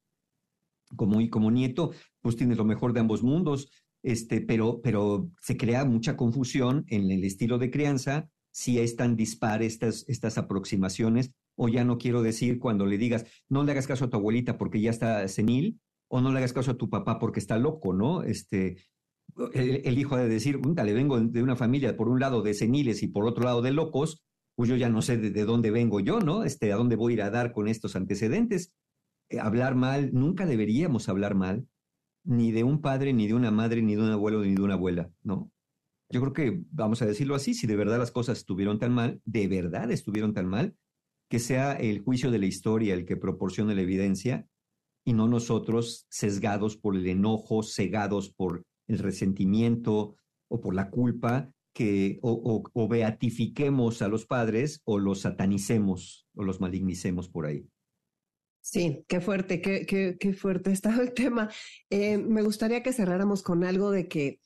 como, 0.95 1.19
y 1.19 1.29
como 1.29 1.51
nieto, 1.51 1.91
pues 2.21 2.35
tienes 2.35 2.57
lo 2.57 2.65
mejor 2.65 2.93
de 2.93 3.01
ambos 3.01 3.23
mundos 3.23 3.69
este, 4.03 4.41
pero, 4.41 4.79
pero 4.81 5.29
se 5.41 5.57
crea 5.57 5.85
mucha 5.85 6.15
confusión 6.15 6.85
en 6.87 7.11
el 7.11 7.23
estilo 7.23 7.57
de 7.57 7.71
crianza 7.71 8.29
si 8.51 8.79
es 8.79 8.95
tan 8.95 9.15
dispar 9.15 9.61
estas, 9.61 10.05
estas 10.07 10.37
aproximaciones, 10.37 11.31
o 11.57 11.67
ya 11.67 11.83
no 11.83 11.97
quiero 11.97 12.21
decir 12.21 12.59
cuando 12.59 12.85
le 12.85 12.97
digas, 12.97 13.25
no 13.49 13.63
le 13.63 13.71
hagas 13.73 13.87
caso 13.87 14.05
a 14.05 14.09
tu 14.09 14.17
abuelita 14.17 14.57
porque 14.57 14.79
ya 14.79 14.91
está 14.91 15.27
senil, 15.27 15.81
o 16.07 16.21
no 16.21 16.31
le 16.31 16.37
hagas 16.37 16.53
caso 16.53 16.71
a 16.71 16.77
tu 16.77 16.89
papá 16.89 17.19
porque 17.19 17.39
está 17.39 17.57
loco, 17.57 17.93
¿no? 17.93 18.23
Este, 18.23 18.77
el, 19.53 19.97
hijo 19.97 20.15
de 20.15 20.29
decir, 20.29 20.59
le 20.63 20.93
vengo 20.93 21.19
de 21.19 21.43
una 21.43 21.55
familia, 21.55 21.97
por 21.97 22.09
un 22.09 22.19
lado 22.19 22.41
de 22.41 22.53
seniles 22.53 23.03
y 23.03 23.07
por 23.07 23.25
otro 23.25 23.43
lado 23.43 23.61
de 23.61 23.71
locos, 23.71 24.23
pues 24.55 24.69
yo 24.69 24.75
ya 24.75 24.89
no 24.89 25.01
sé 25.01 25.17
de, 25.17 25.45
dónde 25.45 25.71
vengo 25.71 25.99
yo, 25.99 26.19
¿no? 26.19 26.43
Este, 26.43 26.71
a 26.71 26.77
dónde 26.77 26.95
voy 26.95 27.13
a 27.13 27.15
ir 27.15 27.21
a 27.23 27.29
dar 27.29 27.51
con 27.51 27.67
estos 27.67 27.95
antecedentes. 27.95 28.73
Eh, 29.29 29.39
hablar 29.39 29.75
mal, 29.75 30.11
nunca 30.13 30.45
deberíamos 30.45 31.09
hablar 31.09 31.35
mal, 31.35 31.67
ni 32.23 32.51
de 32.51 32.63
un 32.63 32.81
padre, 32.81 33.13
ni 33.13 33.27
de 33.27 33.33
una 33.33 33.51
madre, 33.51 33.81
ni 33.81 33.95
de 33.95 34.01
un 34.01 34.11
abuelo, 34.11 34.43
ni 34.43 34.55
de 34.55 34.61
una 34.61 34.75
abuela, 34.75 35.11
¿no? 35.23 35.51
Yo 36.09 36.21
creo 36.21 36.33
que, 36.33 36.63
vamos 36.71 37.01
a 37.01 37.05
decirlo 37.05 37.35
así, 37.35 37.53
si 37.53 37.67
de 37.67 37.75
verdad 37.75 37.97
las 37.97 38.11
cosas 38.11 38.37
estuvieron 38.37 38.79
tan 38.79 38.93
mal, 38.93 39.21
de 39.25 39.47
verdad 39.47 39.91
estuvieron 39.91 40.33
tan 40.33 40.47
mal, 40.47 40.75
que 41.29 41.39
sea 41.39 41.73
el 41.73 42.01
juicio 42.01 42.31
de 42.31 42.39
la 42.39 42.45
historia 42.45 42.93
el 42.93 43.05
que 43.05 43.17
proporcione 43.17 43.75
la 43.75 43.81
evidencia 43.81 44.47
y 45.05 45.13
no 45.13 45.27
nosotros 45.27 46.05
sesgados 46.09 46.77
por 46.77 46.95
el 46.95 47.07
enojo, 47.07 47.63
cegados 47.63 48.33
por 48.33 48.63
el 48.87 48.99
resentimiento 48.99 50.15
o 50.49 50.61
por 50.61 50.73
la 50.73 50.89
culpa, 50.89 51.51
que 51.73 52.19
o, 52.21 52.63
o 52.73 52.87
beatifiquemos 52.87 54.01
a 54.01 54.07
los 54.07 54.25
padres 54.25 54.81
o 54.85 54.99
los 54.99 55.21
satanicemos 55.21 56.27
o 56.35 56.43
los 56.43 56.59
malignicemos 56.59 57.29
por 57.29 57.45
ahí. 57.45 57.67
Sí, 58.69 59.05
qué 59.07 59.21
fuerte, 59.21 59.61
qué, 59.61 59.85
qué, 59.85 60.17
qué 60.19 60.33
fuerte 60.33 60.71
está 60.71 60.93
el 61.01 61.13
tema. 61.13 61.49
Eh, 61.89 62.17
me 62.17 62.41
gustaría 62.41 62.83
que 62.83 62.91
cerráramos 62.91 63.41
con 63.41 63.63
algo 63.63 63.91
de 63.91 64.09
que 64.09 64.41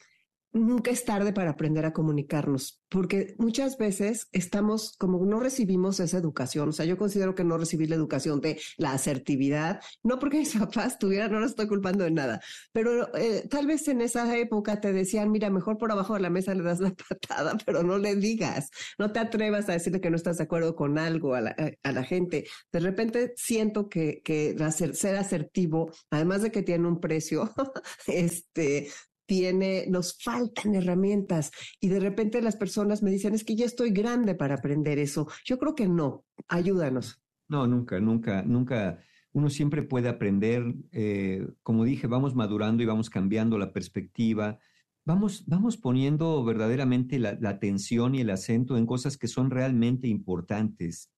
nunca 0.53 0.91
es 0.91 1.05
tarde 1.05 1.33
para 1.33 1.51
aprender 1.51 1.85
a 1.85 1.93
comunicarnos, 1.93 2.81
porque 2.89 3.35
muchas 3.37 3.77
veces 3.77 4.27
estamos 4.31 4.95
como 4.97 5.25
no 5.25 5.39
recibimos 5.39 5.99
esa 5.99 6.17
educación. 6.17 6.69
O 6.69 6.71
sea, 6.71 6.85
yo 6.85 6.97
considero 6.97 7.35
que 7.35 7.43
no 7.43 7.57
recibí 7.57 7.87
la 7.87 7.95
educación 7.95 8.41
de 8.41 8.59
la 8.77 8.93
asertividad, 8.93 9.81
no 10.03 10.19
porque 10.19 10.39
mis 10.39 10.55
papás 10.57 10.99
tuvieran, 10.99 11.31
no 11.31 11.39
los 11.39 11.51
estoy 11.51 11.67
culpando 11.67 12.03
de 12.03 12.11
nada, 12.11 12.41
pero 12.71 13.15
eh, 13.15 13.47
tal 13.49 13.67
vez 13.67 13.87
en 13.87 14.01
esa 14.01 14.37
época 14.37 14.81
te 14.81 14.93
decían, 14.93 15.31
mira, 15.31 15.49
mejor 15.49 15.77
por 15.77 15.91
abajo 15.91 16.13
de 16.15 16.21
la 16.21 16.29
mesa 16.29 16.53
le 16.53 16.63
das 16.63 16.79
la 16.79 16.93
patada, 17.09 17.57
pero 17.65 17.83
no 17.83 17.97
le 17.97 18.15
digas, 18.15 18.69
no 18.97 19.11
te 19.11 19.19
atrevas 19.19 19.69
a 19.69 19.73
decirle 19.73 20.01
que 20.01 20.09
no 20.09 20.15
estás 20.15 20.37
de 20.37 20.43
acuerdo 20.43 20.75
con 20.75 20.97
algo 20.97 21.35
a 21.35 21.41
la, 21.41 21.55
a 21.83 21.91
la 21.91 22.03
gente. 22.03 22.45
De 22.71 22.79
repente 22.79 23.33
siento 23.35 23.89
que, 23.89 24.21
que 24.23 24.55
ser 24.71 25.15
asertivo, 25.15 25.91
además 26.09 26.41
de 26.41 26.51
que 26.51 26.61
tiene 26.61 26.87
un 26.87 26.99
precio, 26.99 27.51
este, 28.07 28.89
tiene, 29.31 29.85
nos 29.87 30.21
faltan 30.21 30.75
herramientas 30.75 31.53
y 31.79 31.87
de 31.87 32.01
repente 32.01 32.41
las 32.41 32.57
personas 32.57 33.01
me 33.01 33.11
dicen, 33.11 33.33
es 33.33 33.45
que 33.45 33.55
ya 33.55 33.63
estoy 33.63 33.91
grande 33.91 34.35
para 34.35 34.55
aprender 34.55 34.99
eso. 34.99 35.25
Yo 35.45 35.57
creo 35.57 35.73
que 35.73 35.87
no, 35.87 36.25
ayúdanos. 36.49 37.23
No, 37.47 37.65
nunca, 37.65 38.01
nunca, 38.01 38.41
nunca. 38.41 38.99
Uno 39.31 39.49
siempre 39.49 39.83
puede 39.83 40.09
aprender, 40.09 40.75
eh, 40.91 41.47
como 41.63 41.85
dije, 41.85 42.07
vamos 42.07 42.35
madurando 42.35 42.83
y 42.83 42.85
vamos 42.85 43.09
cambiando 43.09 43.57
la 43.57 43.71
perspectiva, 43.71 44.59
vamos, 45.05 45.45
vamos 45.47 45.77
poniendo 45.77 46.43
verdaderamente 46.43 47.17
la, 47.17 47.37
la 47.39 47.51
atención 47.51 48.15
y 48.15 48.19
el 48.19 48.31
acento 48.31 48.75
en 48.75 48.85
cosas 48.85 49.17
que 49.17 49.29
son 49.29 49.49
realmente 49.49 50.09
importantes 50.09 51.09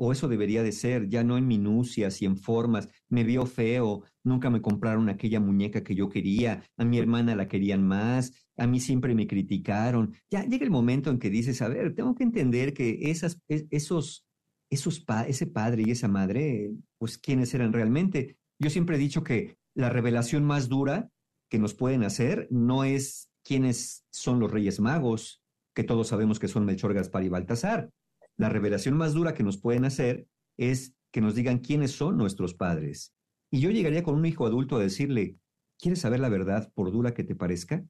o 0.00 0.12
eso 0.12 0.28
debería 0.28 0.62
de 0.62 0.70
ser, 0.70 1.08
ya 1.08 1.24
no 1.24 1.36
en 1.36 1.48
minucias 1.48 2.22
y 2.22 2.24
en 2.24 2.36
formas, 2.36 2.88
me 3.08 3.24
vio 3.24 3.46
feo, 3.46 4.04
nunca 4.22 4.48
me 4.48 4.62
compraron 4.62 5.08
aquella 5.08 5.40
muñeca 5.40 5.82
que 5.82 5.96
yo 5.96 6.08
quería, 6.08 6.62
a 6.76 6.84
mi 6.84 6.98
hermana 6.98 7.34
la 7.34 7.48
querían 7.48 7.84
más, 7.84 8.32
a 8.56 8.68
mí 8.68 8.78
siempre 8.78 9.16
me 9.16 9.26
criticaron. 9.26 10.14
Ya 10.30 10.44
llega 10.44 10.64
el 10.64 10.70
momento 10.70 11.10
en 11.10 11.18
que 11.18 11.30
dices, 11.30 11.60
a 11.62 11.68
ver, 11.68 11.96
tengo 11.96 12.14
que 12.14 12.22
entender 12.22 12.74
que 12.74 13.10
esas, 13.10 13.42
esos, 13.48 14.24
esos 14.70 15.04
ese 15.26 15.46
padre 15.46 15.82
y 15.84 15.90
esa 15.90 16.06
madre, 16.06 16.70
pues 16.98 17.18
quiénes 17.18 17.52
eran 17.52 17.72
realmente. 17.72 18.36
Yo 18.60 18.70
siempre 18.70 18.96
he 18.96 19.00
dicho 19.00 19.24
que 19.24 19.56
la 19.74 19.90
revelación 19.90 20.44
más 20.44 20.68
dura 20.68 21.10
que 21.50 21.58
nos 21.58 21.74
pueden 21.74 22.04
hacer 22.04 22.46
no 22.52 22.84
es 22.84 23.30
quiénes 23.42 24.04
son 24.10 24.38
los 24.38 24.52
Reyes 24.52 24.78
Magos, 24.78 25.42
que 25.74 25.82
todos 25.82 26.06
sabemos 26.06 26.38
que 26.38 26.46
son 26.46 26.64
Melchor, 26.64 26.94
Gaspar 26.94 27.24
y 27.24 27.28
Baltasar 27.28 27.90
la 28.38 28.48
revelación 28.48 28.96
más 28.96 29.12
dura 29.12 29.34
que 29.34 29.42
nos 29.42 29.58
pueden 29.58 29.84
hacer 29.84 30.26
es 30.56 30.94
que 31.12 31.20
nos 31.20 31.34
digan 31.34 31.58
quiénes 31.58 31.92
son 31.92 32.16
nuestros 32.16 32.54
padres. 32.54 33.14
Y 33.50 33.60
yo 33.60 33.70
llegaría 33.70 34.02
con 34.02 34.14
un 34.14 34.26
hijo 34.26 34.46
adulto 34.46 34.76
a 34.76 34.80
decirle, 34.80 35.36
¿quieres 35.78 36.00
saber 36.00 36.20
la 36.20 36.28
verdad 36.28 36.72
por 36.74 36.92
dura 36.92 37.14
que 37.14 37.24
te 37.24 37.34
parezca? 37.34 37.84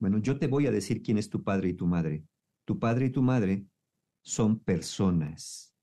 Bueno, 0.00 0.18
yo 0.18 0.38
te 0.38 0.48
voy 0.48 0.66
a 0.66 0.72
decir 0.72 1.02
quién 1.02 1.16
es 1.16 1.30
tu 1.30 1.42
padre 1.42 1.70
y 1.70 1.74
tu 1.74 1.86
madre. 1.86 2.24
Tu 2.66 2.78
padre 2.78 3.06
y 3.06 3.10
tu 3.10 3.22
madre 3.22 3.66
son 4.22 4.58
personas. 4.58 5.74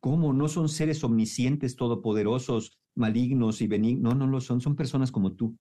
¿Cómo? 0.00 0.32
No 0.32 0.48
son 0.48 0.68
seres 0.68 1.04
omniscientes, 1.04 1.76
todopoderosos, 1.76 2.78
malignos 2.94 3.60
y 3.60 3.66
benignos. 3.66 4.14
No, 4.14 4.18
no 4.18 4.30
lo 4.30 4.40
son. 4.40 4.60
Son 4.60 4.76
personas 4.76 5.12
como 5.12 5.32
tú. 5.32 5.58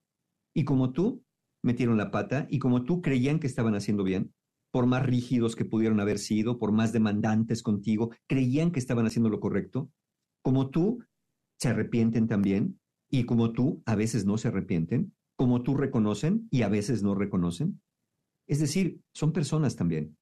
Y 0.53 0.63
como 0.63 0.93
tú, 0.93 1.23
metieron 1.61 1.97
la 1.97 2.11
pata 2.11 2.47
y 2.49 2.59
como 2.59 2.83
tú 2.83 3.01
creían 3.01 3.39
que 3.39 3.47
estaban 3.47 3.75
haciendo 3.75 4.03
bien, 4.03 4.33
por 4.71 4.85
más 4.85 5.05
rígidos 5.05 5.55
que 5.55 5.65
pudieron 5.65 5.99
haber 5.99 6.19
sido, 6.19 6.59
por 6.59 6.71
más 6.71 6.93
demandantes 6.93 7.63
contigo, 7.63 8.11
creían 8.27 8.71
que 8.71 8.79
estaban 8.79 9.05
haciendo 9.05 9.29
lo 9.29 9.39
correcto. 9.39 9.89
Como 10.41 10.69
tú, 10.69 10.99
se 11.57 11.69
arrepienten 11.69 12.27
también, 12.27 12.79
y 13.09 13.25
como 13.25 13.51
tú, 13.51 13.81
a 13.85 13.95
veces 13.95 14.25
no 14.25 14.37
se 14.37 14.49
arrepienten, 14.49 15.13
como 15.35 15.63
tú 15.63 15.75
reconocen 15.75 16.47
y 16.51 16.61
a 16.61 16.69
veces 16.69 17.01
no 17.01 17.15
reconocen. 17.15 17.81
Es 18.47 18.59
decir, 18.59 18.99
son 19.13 19.31
personas 19.31 19.75
también. 19.75 20.17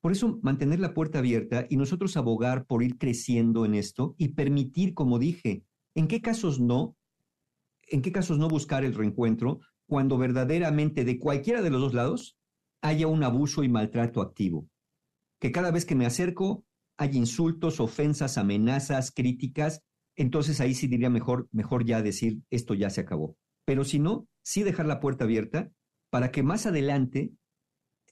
Por 0.00 0.12
eso 0.12 0.40
mantener 0.42 0.80
la 0.80 0.94
puerta 0.94 1.20
abierta 1.20 1.66
y 1.70 1.76
nosotros 1.76 2.16
abogar 2.16 2.66
por 2.66 2.82
ir 2.82 2.98
creciendo 2.98 3.64
en 3.64 3.74
esto 3.74 4.16
y 4.18 4.28
permitir, 4.28 4.94
como 4.94 5.20
dije, 5.20 5.64
en 5.94 6.08
qué 6.08 6.20
casos 6.20 6.58
no, 6.58 6.96
en 7.88 8.02
qué 8.02 8.10
casos 8.10 8.38
no 8.38 8.48
buscar 8.48 8.84
el 8.84 8.94
reencuentro 8.94 9.60
cuando 9.86 10.18
verdaderamente 10.18 11.04
de 11.04 11.18
cualquiera 11.18 11.62
de 11.62 11.70
los 11.70 11.80
dos 11.80 11.94
lados 11.94 12.36
haya 12.82 13.06
un 13.06 13.22
abuso 13.22 13.64
y 13.64 13.68
maltrato 13.68 14.20
activo. 14.20 14.68
Que 15.40 15.52
cada 15.52 15.70
vez 15.70 15.86
que 15.86 15.94
me 15.94 16.06
acerco 16.06 16.64
hay 16.98 17.16
insultos, 17.16 17.80
ofensas, 17.80 18.36
amenazas, 18.36 19.10
críticas, 19.10 19.80
entonces 20.16 20.60
ahí 20.60 20.74
sí 20.74 20.86
diría 20.88 21.08
mejor, 21.08 21.48
mejor 21.52 21.84
ya 21.86 22.02
decir 22.02 22.40
esto 22.50 22.74
ya 22.74 22.90
se 22.90 23.00
acabó. 23.00 23.36
Pero 23.64 23.84
si 23.84 23.98
no, 23.98 24.26
sí 24.44 24.62
dejar 24.62 24.86
la 24.86 25.00
puerta 25.00 25.24
abierta 25.24 25.70
para 26.10 26.30
que 26.30 26.42
más 26.42 26.66
adelante 26.66 27.32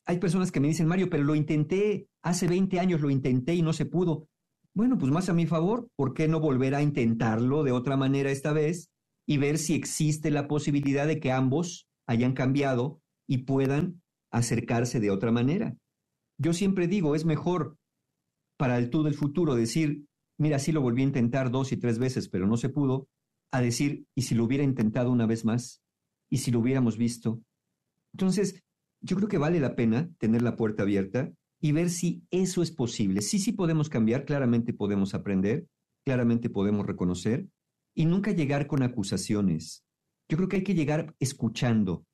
hay 0.07 0.19
personas 0.19 0.51
que 0.51 0.61
me 0.61 0.69
dicen, 0.69 0.87
Mario, 0.87 1.11
pero 1.11 1.25
lo 1.25 1.35
intenté, 1.35 2.09
hace 2.23 2.49
20 2.49 2.81
años 2.81 3.01
lo 3.01 3.11
intenté 3.11 3.55
y 3.55 3.63
no 3.63 3.73
se 3.73 3.85
pudo. 3.85 4.29
Bueno, 4.75 4.97
pues 4.99 5.13
más 5.13 5.29
a 5.29 5.35
mi 5.35 5.47
favor, 5.47 5.89
¿por 5.97 6.15
qué 6.15 6.27
no 6.27 6.41
volver 6.41 6.75
a 6.75 6.83
intentarlo 6.83 7.65
de 7.65 7.73
otra 7.73 7.97
manera 7.97 8.31
esta 8.31 8.53
vez 8.53 8.89
y 9.27 9.37
ver 9.37 9.59
si 9.59 9.75
existe 9.75 10.31
la 10.31 10.49
posibilidad 10.49 11.07
de 11.07 11.21
que 11.21 11.33
ambos 11.33 11.87
hayan 12.07 12.33
cambiado 12.33 13.01
y 13.29 13.39
puedan 13.39 14.01
acercarse 14.31 15.01
de 15.01 15.11
otra 15.11 15.33
manera. 15.33 15.77
Yo 16.39 16.53
siempre 16.53 16.89
digo, 16.89 17.15
es 17.15 17.25
mejor 17.25 17.77
para 18.57 18.79
el 18.79 18.91
tú 18.91 19.03
del 19.03 19.15
futuro 19.15 19.55
decir, 19.55 20.05
mira, 20.39 20.59
sí 20.59 20.73
lo 20.73 20.81
volví 20.81 21.03
a 21.03 21.07
intentar 21.07 21.51
dos 21.51 21.73
y 21.73 21.77
tres 21.77 21.99
veces, 21.99 22.29
pero 22.29 22.47
no 22.47 22.57
se 22.57 22.69
pudo, 22.69 23.09
a 23.53 23.61
decir, 23.61 24.05
¿y 24.15 24.23
si 24.23 24.35
lo 24.35 24.45
hubiera 24.45 24.65
intentado 24.65 25.11
una 25.11 25.27
vez 25.27 25.45
más? 25.45 25.83
¿Y 26.31 26.39
si 26.39 26.51
lo 26.51 26.61
hubiéramos 26.61 26.97
visto? 26.97 27.43
Entonces, 28.15 28.63
yo 29.03 29.17
creo 29.17 29.29
que 29.29 29.39
vale 29.39 29.61
la 29.61 29.75
pena 29.75 30.11
tener 30.19 30.43
la 30.43 30.57
puerta 30.57 30.83
abierta 30.83 31.33
y 31.61 31.73
ver 31.73 31.91
si 31.91 32.23
eso 32.31 32.63
es 32.63 32.71
posible. 32.71 33.23
Sí, 33.23 33.39
sí 33.39 33.53
podemos 33.53 33.89
cambiar, 33.89 34.25
claramente 34.25 34.73
podemos 34.73 35.15
aprender, 35.15 35.67
claramente 36.05 36.49
podemos 36.49 36.87
reconocer 36.87 37.49
y 37.95 38.07
nunca 38.07 38.33
llegar 38.33 38.67
con 38.67 38.83
acusaciones. 38.83 39.85
Yo 40.29 40.37
creo 40.37 40.49
que 40.49 40.57
hay 40.57 40.65
que 40.65 40.75
llegar 40.75 41.15
escuchando, 41.19 42.05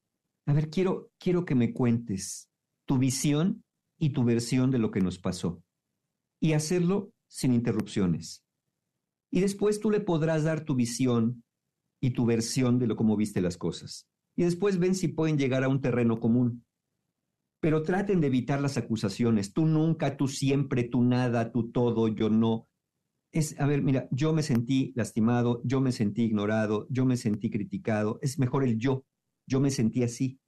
a 0.47 0.53
ver, 0.53 0.70
quiero, 0.70 1.11
quiero 1.18 1.44
que 1.44 1.55
me 1.55 1.72
cuentes 1.72 2.49
tu 2.86 2.99
visión 2.99 3.64
y 3.99 4.11
tu 4.11 4.24
versión 4.24 4.70
de 4.70 4.78
lo 4.78 4.90
que 4.90 5.01
nos 5.01 5.18
pasó. 5.18 5.62
Y 6.40 6.53
hacerlo 6.53 7.12
sin 7.28 7.53
interrupciones. 7.53 8.44
Y 9.30 9.40
después 9.40 9.80
tú 9.80 9.90
le 9.90 10.01
podrás 10.01 10.44
dar 10.44 10.64
tu 10.64 10.76
visión 10.76 11.42
y 12.01 12.11
tu 12.11 12.26
versión 12.26 12.78
de 12.78 12.86
lo 12.86 12.94
cómo 12.94 13.16
viste 13.16 13.40
las 13.40 13.57
cosas. 13.57 14.09
Y 14.36 14.44
después 14.44 14.78
ven 14.78 14.94
si 14.94 15.09
pueden 15.09 15.36
llegar 15.36 15.64
a 15.64 15.68
un 15.68 15.80
terreno 15.80 16.20
común. 16.20 16.64
Pero 17.61 17.82
traten 17.82 18.20
de 18.20 18.28
evitar 18.28 18.61
las 18.61 18.76
acusaciones. 18.76 19.53
Tú 19.53 19.66
nunca, 19.66 20.16
tú 20.16 20.28
siempre, 20.28 20.84
tú 20.84 21.03
nada, 21.03 21.51
tú 21.51 21.72
todo, 21.72 22.07
yo 22.07 22.30
no. 22.30 22.68
Es, 23.32 23.59
a 23.59 23.66
ver, 23.66 23.82
mira, 23.82 24.07
yo 24.12 24.32
me 24.32 24.44
sentí 24.44 24.92
lastimado, 24.94 25.61
yo 25.64 25.80
me 25.80 25.90
sentí 25.90 26.22
ignorado, 26.22 26.86
yo 26.88 27.05
me 27.05 27.16
sentí 27.16 27.51
criticado. 27.51 28.20
Es 28.22 28.38
mejor 28.38 28.62
el 28.62 28.78
yo 28.78 29.05
yo 29.47 29.61
me 29.61 29.70
sentí 29.70 30.03
así. 30.03 30.38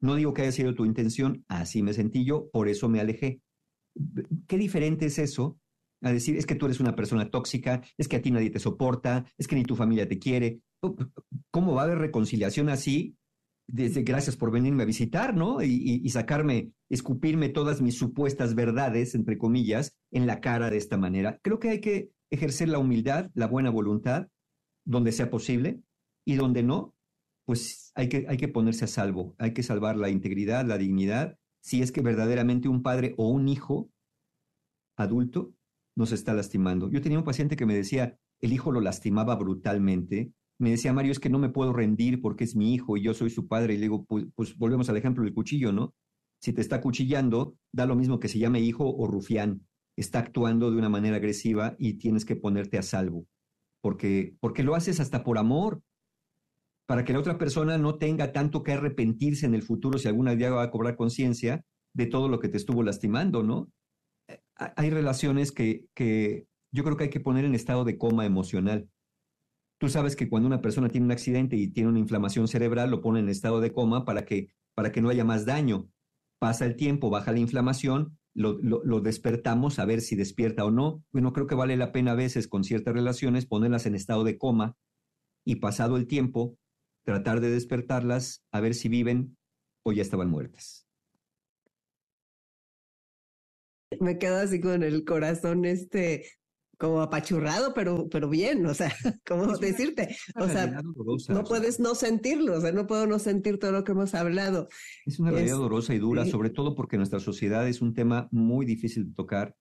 No 0.00 0.16
digo 0.16 0.34
que 0.34 0.42
haya 0.42 0.52
sido 0.52 0.74
tu 0.74 0.84
intención, 0.84 1.44
así 1.48 1.82
me 1.82 1.92
sentí 1.92 2.24
yo, 2.24 2.50
por 2.50 2.68
eso 2.68 2.88
me 2.88 3.00
alejé. 3.00 3.40
¿Qué 4.46 4.58
diferente 4.58 5.06
es 5.06 5.18
eso 5.18 5.58
a 6.02 6.12
decir, 6.12 6.36
es 6.36 6.44
que 6.44 6.54
tú 6.54 6.66
eres 6.66 6.80
una 6.80 6.94
persona 6.94 7.30
tóxica, 7.30 7.82
es 7.96 8.08
que 8.08 8.16
a 8.16 8.22
ti 8.22 8.30
nadie 8.30 8.50
te 8.50 8.58
soporta, 8.58 9.24
es 9.38 9.48
que 9.48 9.56
ni 9.56 9.62
tu 9.62 9.76
familia 9.76 10.06
te 10.06 10.18
quiere? 10.18 10.60
¿Cómo 11.50 11.74
va 11.74 11.82
a 11.82 11.84
haber 11.84 11.98
reconciliación 11.98 12.68
así? 12.68 13.16
Desde 13.66 14.02
gracias 14.02 14.36
por 14.36 14.50
venirme 14.50 14.82
a 14.82 14.86
visitar, 14.86 15.34
¿no? 15.34 15.62
Y, 15.62 16.02
y 16.04 16.08
sacarme, 16.10 16.72
escupirme 16.90 17.48
todas 17.48 17.80
mis 17.80 17.96
supuestas 17.96 18.54
verdades, 18.54 19.14
entre 19.14 19.38
comillas, 19.38 19.96
en 20.10 20.26
la 20.26 20.40
cara 20.40 20.68
de 20.68 20.76
esta 20.76 20.98
manera. 20.98 21.38
Creo 21.42 21.58
que 21.58 21.70
hay 21.70 21.80
que 21.80 22.10
ejercer 22.30 22.68
la 22.68 22.78
humildad, 22.78 23.30
la 23.32 23.46
buena 23.46 23.70
voluntad, 23.70 24.28
donde 24.84 25.12
sea 25.12 25.30
posible, 25.30 25.80
y 26.26 26.34
donde 26.34 26.62
no, 26.62 26.94
pues 27.44 27.92
hay 27.94 28.08
que, 28.08 28.26
hay 28.28 28.36
que 28.36 28.48
ponerse 28.48 28.84
a 28.84 28.88
salvo, 28.88 29.34
hay 29.38 29.52
que 29.52 29.62
salvar 29.62 29.96
la 29.96 30.08
integridad, 30.08 30.66
la 30.66 30.78
dignidad, 30.78 31.38
si 31.62 31.82
es 31.82 31.92
que 31.92 32.00
verdaderamente 32.00 32.68
un 32.68 32.82
padre 32.82 33.14
o 33.16 33.28
un 33.28 33.48
hijo 33.48 33.90
adulto 34.96 35.54
nos 35.96 36.12
está 36.12 36.34
lastimando. 36.34 36.90
Yo 36.90 37.00
tenía 37.00 37.18
un 37.18 37.24
paciente 37.24 37.56
que 37.56 37.66
me 37.66 37.74
decía, 37.74 38.18
el 38.40 38.52
hijo 38.52 38.72
lo 38.72 38.80
lastimaba 38.80 39.36
brutalmente. 39.36 40.32
Me 40.58 40.70
decía, 40.70 40.92
Mario, 40.92 41.12
es 41.12 41.20
que 41.20 41.30
no 41.30 41.38
me 41.38 41.48
puedo 41.48 41.72
rendir 41.72 42.20
porque 42.20 42.44
es 42.44 42.56
mi 42.56 42.74
hijo 42.74 42.96
y 42.96 43.02
yo 43.02 43.14
soy 43.14 43.30
su 43.30 43.48
padre. 43.48 43.74
Y 43.74 43.76
le 43.76 43.82
digo, 43.82 44.04
pues, 44.04 44.26
pues 44.34 44.56
volvemos 44.56 44.88
al 44.88 44.96
ejemplo 44.96 45.24
del 45.24 45.34
cuchillo, 45.34 45.72
¿no? 45.72 45.94
Si 46.40 46.52
te 46.52 46.60
está 46.60 46.80
cuchillando, 46.80 47.56
da 47.72 47.86
lo 47.86 47.96
mismo 47.96 48.20
que 48.20 48.28
se 48.28 48.38
llame 48.38 48.60
hijo 48.60 48.84
o 48.94 49.06
rufián. 49.06 49.66
Está 49.96 50.18
actuando 50.18 50.70
de 50.70 50.76
una 50.76 50.88
manera 50.88 51.16
agresiva 51.16 51.76
y 51.78 51.94
tienes 51.94 52.24
que 52.24 52.36
ponerte 52.36 52.76
a 52.76 52.82
salvo. 52.82 53.26
Porque, 53.80 54.36
porque 54.40 54.62
lo 54.62 54.74
haces 54.74 55.00
hasta 55.00 55.24
por 55.24 55.38
amor, 55.38 55.82
para 56.86 57.04
que 57.04 57.12
la 57.12 57.20
otra 57.20 57.38
persona 57.38 57.78
no 57.78 57.96
tenga 57.96 58.32
tanto 58.32 58.62
que 58.62 58.72
arrepentirse 58.72 59.46
en 59.46 59.54
el 59.54 59.62
futuro 59.62 59.98
si 59.98 60.08
alguna 60.08 60.34
día 60.34 60.50
va 60.50 60.62
a 60.62 60.70
cobrar 60.70 60.96
conciencia 60.96 61.64
de 61.94 62.06
todo 62.06 62.28
lo 62.28 62.40
que 62.40 62.48
te 62.48 62.56
estuvo 62.56 62.82
lastimando, 62.82 63.42
¿no? 63.42 63.70
Eh, 64.28 64.40
hay 64.56 64.90
relaciones 64.90 65.52
que, 65.52 65.86
que 65.94 66.46
yo 66.72 66.84
creo 66.84 66.96
que 66.96 67.04
hay 67.04 67.10
que 67.10 67.20
poner 67.20 67.44
en 67.44 67.54
estado 67.54 67.84
de 67.84 67.96
coma 67.96 68.26
emocional. 68.26 68.88
Tú 69.78 69.88
sabes 69.88 70.16
que 70.16 70.28
cuando 70.28 70.46
una 70.46 70.60
persona 70.60 70.88
tiene 70.88 71.06
un 71.06 71.12
accidente 71.12 71.56
y 71.56 71.68
tiene 71.68 71.88
una 71.88 71.98
inflamación 71.98 72.48
cerebral, 72.48 72.90
lo 72.90 73.00
pone 73.00 73.20
en 73.20 73.28
estado 73.28 73.60
de 73.60 73.72
coma 73.72 74.04
para 74.04 74.24
que 74.24 74.48
para 74.74 74.92
que 74.92 75.00
no 75.00 75.08
haya 75.08 75.24
más 75.24 75.46
daño. 75.46 75.88
Pasa 76.38 76.66
el 76.66 76.76
tiempo, 76.76 77.10
baja 77.10 77.32
la 77.32 77.38
inflamación, 77.38 78.18
lo, 78.34 78.58
lo, 78.60 79.00
despertamos 79.00 79.78
a 79.78 79.84
ver 79.84 80.00
si 80.00 80.16
despierta 80.16 80.64
o 80.64 80.70
no. 80.70 81.02
Bueno, 81.12 81.32
creo 81.32 81.46
que 81.46 81.54
vale 81.54 81.76
la 81.76 81.92
pena 81.92 82.12
a 82.12 82.16
veces 82.16 82.48
con 82.48 82.64
ciertas 82.64 82.92
relaciones 82.92 83.46
ponerlas 83.46 83.86
en 83.86 83.94
estado 83.94 84.24
de 84.24 84.36
coma 84.36 84.76
y 85.44 85.56
pasado 85.56 85.96
el 85.96 86.06
tiempo, 86.06 86.58
tratar 87.04 87.40
de 87.40 87.50
despertarlas 87.50 88.44
a 88.50 88.60
ver 88.60 88.74
si 88.74 88.88
viven 88.88 89.36
o 89.84 89.92
ya 89.92 90.02
estaban 90.02 90.30
muertas. 90.30 90.86
Me 94.00 94.18
quedo 94.18 94.38
así 94.38 94.60
con 94.60 94.82
el 94.82 95.04
corazón 95.04 95.64
este 95.64 96.26
como 96.76 97.00
apachurrado, 97.00 97.72
pero, 97.72 98.08
pero 98.08 98.28
bien, 98.28 98.66
o 98.66 98.74
sea, 98.74 98.92
¿cómo 99.26 99.56
decirte? 99.58 100.16
O 100.34 100.48
sea, 100.48 100.82
no 101.28 101.44
puedes 101.44 101.78
no 101.78 101.94
sentirlo, 101.94 102.58
o 102.58 102.60
sea, 102.60 102.72
no 102.72 102.86
puedo 102.86 103.06
no 103.06 103.18
sentir 103.18 103.58
todo 103.58 103.70
lo 103.70 103.84
que 103.84 103.92
hemos 103.92 104.14
hablado. 104.14 104.68
Es 105.06 105.20
una 105.20 105.30
realidad 105.30 105.56
dolorosa 105.56 105.94
y 105.94 105.98
dura, 105.98 106.26
sobre 106.26 106.50
todo 106.50 106.74
porque 106.74 106.96
nuestra 106.96 107.20
sociedad 107.20 107.68
es 107.68 107.80
un 107.80 107.94
tema 107.94 108.28
muy 108.32 108.66
difícil 108.66 109.06
de 109.06 109.14
tocar 109.14 109.56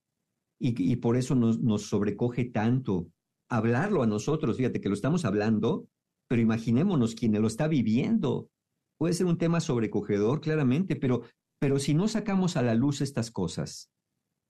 y, 0.59 0.91
y 0.91 0.95
por 0.95 1.15
eso 1.15 1.35
nos, 1.35 1.59
nos 1.59 1.83
sobrecoge 1.83 2.45
tanto 2.45 3.09
hablarlo 3.49 4.01
a 4.01 4.07
nosotros, 4.07 4.57
fíjate 4.57 4.81
que 4.81 4.89
lo 4.89 4.95
estamos 4.95 5.25
hablando, 5.25 5.87
pero 6.33 6.41
imaginémonos 6.41 7.13
quien 7.13 7.39
lo 7.39 7.45
está 7.45 7.67
viviendo. 7.67 8.49
Puede 8.97 9.13
ser 9.13 9.27
un 9.27 9.37
tema 9.37 9.59
sobrecogedor, 9.59 10.41
claramente, 10.41 10.95
pero, 10.95 11.21
pero 11.59 11.77
si 11.77 11.93
no 11.93 12.07
sacamos 12.07 12.57
a 12.57 12.63
la 12.63 12.73
luz 12.73 13.01
estas 13.01 13.29
cosas, 13.29 13.91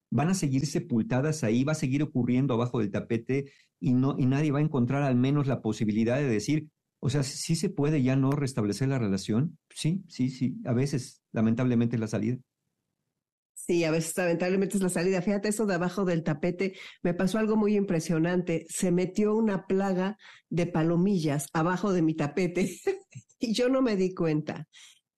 van 0.09 0.29
a 0.29 0.33
seguir 0.33 0.65
sepultadas 0.65 1.43
ahí, 1.43 1.65
va 1.65 1.73
a 1.73 1.75
seguir 1.75 2.01
ocurriendo 2.01 2.53
abajo 2.53 2.79
del 2.79 2.89
tapete 2.89 3.51
y, 3.81 3.91
no, 3.91 4.15
y 4.17 4.27
nadie 4.27 4.53
va 4.53 4.59
a 4.59 4.61
encontrar 4.61 5.03
al 5.03 5.17
menos 5.17 5.45
la 5.45 5.61
posibilidad 5.61 6.15
de 6.15 6.29
decir, 6.29 6.69
o 7.01 7.09
sea, 7.09 7.21
sí 7.21 7.57
se 7.57 7.67
puede 7.67 8.01
ya 8.01 8.15
no 8.15 8.31
restablecer 8.31 8.87
la 8.87 8.97
relación. 8.97 9.57
Sí, 9.69 10.05
sí, 10.07 10.29
sí, 10.29 10.55
a 10.63 10.71
veces, 10.71 11.21
lamentablemente, 11.33 11.97
la 11.97 12.07
salida. 12.07 12.37
Sí, 13.65 13.85
a 13.85 13.91
veces 13.91 14.17
lamentablemente 14.17 14.75
es 14.75 14.83
la 14.83 14.89
salida. 14.89 15.21
Fíjate 15.21 15.47
eso 15.47 15.65
de 15.65 15.75
abajo 15.75 16.03
del 16.03 16.23
tapete. 16.23 16.73
Me 17.01 17.13
pasó 17.13 17.37
algo 17.39 17.55
muy 17.55 17.77
impresionante. 17.77 18.65
Se 18.67 18.91
metió 18.91 19.35
una 19.35 19.67
plaga 19.67 20.17
de 20.49 20.67
palomillas 20.67 21.47
abajo 21.53 21.93
de 21.93 22.01
mi 22.01 22.13
tapete 22.13 22.77
y 23.39 23.53
yo 23.53 23.69
no 23.69 23.81
me 23.81 23.95
di 23.95 24.13
cuenta. 24.13 24.67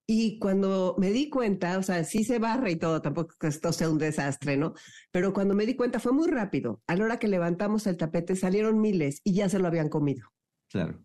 Y 0.06 0.38
cuando 0.38 0.96
me 1.00 1.12
di 1.12 1.28
cuenta, 1.28 1.80
o 1.80 1.82
sea, 1.82 2.04
sí 2.04 2.24
se 2.24 2.38
barra 2.38 2.70
y 2.70 2.76
todo, 2.76 3.02
tampoco 3.02 3.34
que 3.40 3.48
esto 3.48 3.74
sea 3.74 3.90
un 3.90 3.98
desastre, 3.98 4.58
¿no? 4.58 4.76
Pero 5.12 5.34
cuando 5.34 5.56
me 5.56 5.66
di 5.66 5.76
cuenta 5.76 6.00
fue 6.00 6.12
muy 6.12 6.28
rápido. 6.28 6.84
A 6.86 6.96
la 6.96 7.06
hora 7.06 7.18
que 7.18 7.28
levantamos 7.28 7.88
el 7.88 7.98
tapete 7.98 8.36
salieron 8.36 8.80
miles 8.80 9.22
y 9.24 9.34
ya 9.34 9.50
se 9.50 9.58
lo 9.58 9.68
habían 9.68 9.90
comido. 9.90 10.28
Claro. 10.70 11.04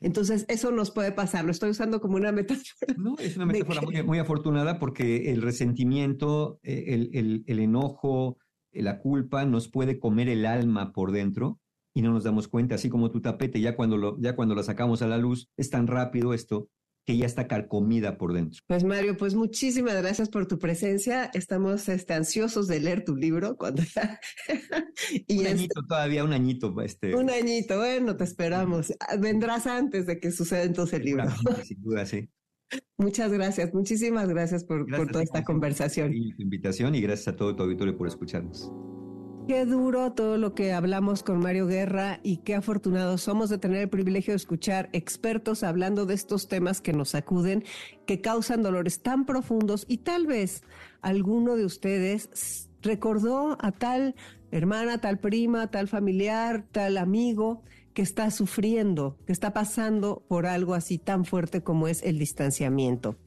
Entonces, 0.00 0.44
eso 0.48 0.70
nos 0.70 0.90
puede 0.90 1.12
pasar. 1.12 1.44
Lo 1.44 1.50
estoy 1.50 1.70
usando 1.70 2.00
como 2.00 2.16
una 2.16 2.32
metáfora. 2.32 2.94
No, 2.96 3.16
es 3.18 3.36
una 3.36 3.46
metáfora 3.46 3.80
muy, 4.04 4.18
afortunada 4.18 4.78
porque 4.78 5.32
el 5.32 5.42
resentimiento, 5.42 6.58
eh, 6.62 6.84
el, 6.88 7.10
el, 7.14 7.44
el 7.46 7.58
enojo, 7.60 8.38
la 8.72 8.98
culpa 8.98 9.44
nos 9.44 9.68
puede 9.68 9.98
comer 9.98 10.28
el 10.28 10.46
alma 10.46 10.92
por 10.92 11.12
dentro 11.12 11.60
y 11.94 12.02
no 12.02 12.12
nos 12.12 12.24
damos 12.24 12.48
cuenta, 12.48 12.74
así 12.74 12.88
como 12.88 13.10
tu 13.10 13.20
tapete, 13.20 13.60
ya 13.60 13.76
cuando 13.76 13.96
lo, 13.96 14.20
ya 14.20 14.34
cuando 14.34 14.54
la 14.54 14.64
sacamos 14.64 15.00
a 15.02 15.06
la 15.06 15.16
luz, 15.16 15.48
es 15.56 15.70
tan 15.70 15.86
rápido 15.86 16.34
esto 16.34 16.68
que 17.04 17.16
ya 17.16 17.26
está 17.26 17.46
carcomida 17.46 18.16
por 18.16 18.32
dentro. 18.32 18.60
Pues 18.66 18.84
Mario, 18.84 19.16
pues 19.16 19.34
muchísimas 19.34 19.94
gracias 19.94 20.28
por 20.28 20.46
tu 20.46 20.58
presencia. 20.58 21.30
Estamos 21.34 21.88
este, 21.88 22.14
ansiosos 22.14 22.66
de 22.66 22.80
leer 22.80 23.04
tu 23.04 23.14
libro 23.14 23.56
cuando 23.56 23.82
y 25.28 25.38
un 25.38 25.46
añito 25.46 25.82
todavía, 25.86 26.24
un 26.24 26.32
añito. 26.32 26.74
Este... 26.80 27.14
Un 27.14 27.30
añito, 27.30 27.78
bueno, 27.78 28.16
te 28.16 28.24
esperamos. 28.24 28.92
Ah, 29.00 29.16
vendrás 29.16 29.66
antes 29.66 30.06
de 30.06 30.18
que 30.18 30.30
suceda 30.30 30.62
entonces 30.62 31.00
el 31.00 31.04
libro. 31.04 31.24
Sin 31.64 31.82
duda, 31.82 32.06
sí. 32.06 32.28
Muchas 32.96 33.30
gracias, 33.30 33.72
muchísimas 33.74 34.28
gracias 34.28 34.64
por, 34.64 34.86
por 34.86 35.10
toda 35.10 35.22
esta 35.22 35.44
conversación. 35.44 36.12
Y 36.14 36.34
tu 36.34 36.42
invitación 36.42 36.94
y 36.94 37.00
gracias 37.00 37.28
a 37.28 37.36
todo 37.36 37.54
tu 37.54 37.62
auditorio 37.62 37.96
por 37.96 38.08
escucharnos. 38.08 38.72
Qué 39.46 39.66
duro 39.66 40.12
todo 40.12 40.38
lo 40.38 40.54
que 40.54 40.72
hablamos 40.72 41.22
con 41.22 41.38
Mario 41.38 41.66
Guerra 41.66 42.18
y 42.22 42.38
qué 42.38 42.54
afortunados 42.54 43.20
somos 43.20 43.50
de 43.50 43.58
tener 43.58 43.82
el 43.82 43.88
privilegio 43.90 44.32
de 44.32 44.36
escuchar 44.36 44.88
expertos 44.94 45.62
hablando 45.62 46.06
de 46.06 46.14
estos 46.14 46.48
temas 46.48 46.80
que 46.80 46.94
nos 46.94 47.10
sacuden, 47.10 47.62
que 48.06 48.22
causan 48.22 48.62
dolores 48.62 49.02
tan 49.02 49.26
profundos 49.26 49.84
y 49.86 49.98
tal 49.98 50.26
vez 50.26 50.62
alguno 51.02 51.56
de 51.56 51.66
ustedes 51.66 52.70
recordó 52.80 53.58
a 53.60 53.70
tal 53.70 54.14
hermana, 54.50 55.02
tal 55.02 55.18
prima, 55.18 55.70
tal 55.70 55.88
familiar, 55.88 56.64
tal 56.72 56.96
amigo 56.96 57.62
que 57.92 58.00
está 58.00 58.30
sufriendo, 58.30 59.18
que 59.26 59.32
está 59.32 59.52
pasando 59.52 60.24
por 60.26 60.46
algo 60.46 60.72
así 60.72 60.96
tan 60.96 61.26
fuerte 61.26 61.62
como 61.62 61.86
es 61.86 62.02
el 62.02 62.18
distanciamiento. 62.18 63.18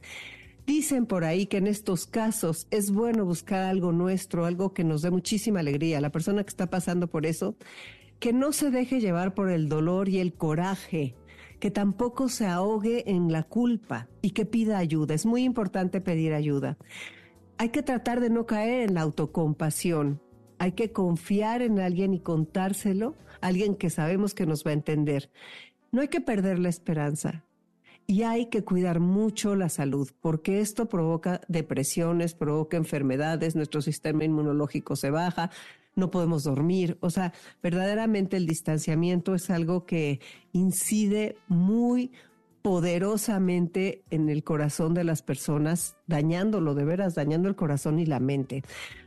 Dicen 0.68 1.06
por 1.06 1.24
ahí 1.24 1.46
que 1.46 1.58
en 1.58 1.66
estos 1.66 2.06
casos 2.06 2.68
es 2.72 2.92
bueno 2.92 3.24
buscar 3.24 3.64
algo 3.64 3.94
nuestro, 3.94 4.46
algo 4.46 4.74
que 4.74 4.84
nos 4.84 5.02
dé 5.02 5.10
muchísima 5.12 5.62
alegría. 5.62 6.02
La 6.02 6.12
persona 6.12 6.44
que 6.44 6.50
está 6.50 6.70
pasando 6.70 7.08
por 7.08 7.26
eso, 7.26 7.56
que 8.20 8.34
no 8.34 8.52
se 8.52 8.70
deje 8.70 9.00
llevar 9.00 9.34
por 9.34 9.50
el 9.50 9.70
dolor 9.70 10.10
y 10.10 10.20
el 10.20 10.34
coraje, 10.34 11.16
que 11.62 11.72
tampoco 11.72 12.28
se 12.28 12.48
ahogue 12.48 13.10
en 13.10 13.32
la 13.32 13.44
culpa 13.44 14.10
y 14.22 14.32
que 14.32 14.46
pida 14.46 14.78
ayuda. 14.78 15.14
Es 15.16 15.26
muy 15.26 15.46
importante 15.46 16.02
pedir 16.02 16.34
ayuda. 16.34 16.78
Hay 17.58 17.70
que 17.70 17.82
tratar 17.82 18.20
de 18.20 18.30
no 18.30 18.46
caer 18.46 18.90
en 18.90 18.96
la 18.96 19.04
autocompasión. 19.04 20.22
Hay 20.60 20.74
que 20.74 20.92
confiar 20.92 21.62
en 21.62 21.80
alguien 21.80 22.14
y 22.14 22.20
contárselo, 22.20 23.16
alguien 23.40 23.76
que 23.76 23.90
sabemos 23.90 24.34
que 24.34 24.46
nos 24.46 24.66
va 24.66 24.72
a 24.72 24.74
entender. 24.74 25.32
No 25.94 26.02
hay 26.02 26.10
que 26.10 26.20
perder 26.20 26.60
la 26.60 26.68
esperanza. 26.68 27.47
Y 28.10 28.24
hay 28.24 28.46
que 28.46 28.64
cuidar 28.64 29.02
mucho 29.02 29.54
la 29.56 29.68
salud, 29.68 30.10
porque 30.22 30.62
esto 30.62 30.88
provoca 30.88 31.42
depresiones, 31.50 32.34
provoca 32.34 32.78
enfermedades, 32.78 33.58
nuestro 33.58 33.82
sistema 33.82 34.24
inmunológico 34.24 34.96
se 34.96 35.10
baja, 35.10 35.52
no 35.94 36.10
podemos 36.10 36.44
dormir. 36.44 36.98
O 37.02 37.10
sea, 37.10 37.34
verdaderamente 37.62 38.38
el 38.38 38.48
distanciamiento 38.48 39.36
es 39.36 39.50
algo 39.50 39.86
que 39.86 40.22
incide 40.54 41.36
muy, 41.50 42.12
poderosamente 42.68 44.04
en 44.10 44.28
el 44.28 44.44
corazón 44.44 44.94
de 44.94 45.06
las 45.06 45.22
personas, 45.22 45.96
dañándolo 46.06 46.76
de 46.76 46.84
veras, 46.84 47.16
dañando 47.16 47.48
el 47.48 47.56
corazón 47.56 47.98
y 47.98 48.06
la 48.06 48.20
mente. 48.20 48.62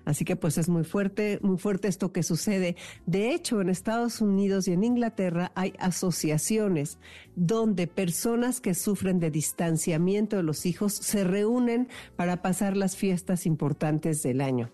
Así 0.07 0.25
que 0.25 0.35
pues 0.35 0.57
es 0.57 0.71
muy 0.71 0.83
fuerte, 0.83 1.39
muy 1.43 1.59
fuerte 1.59 1.87
esto 1.87 2.11
que 2.11 2.23
sucede. 2.23 2.77
De 3.05 3.35
hecho, 3.35 3.61
en 3.61 3.69
Estados 3.69 4.23
Unidos 4.23 4.67
y 4.67 4.73
en 4.73 4.83
Inglaterra 4.83 5.53
hay 5.55 5.75
asociaciones 5.79 6.99
donde 7.37 7.87
personas 7.87 8.63
que 8.63 8.73
sufren 8.73 9.21
de 9.21 9.31
distanciamiento 9.31 10.37
de 10.37 10.43
los 10.43 10.65
hijos 10.65 10.95
se 10.95 11.25
reúnen 11.25 11.89
para 12.17 12.41
pasar 12.41 12.79
las 12.79 12.97
fiestas 12.97 13.45
importantes 13.45 14.23
del 14.23 14.41
año. 14.41 14.71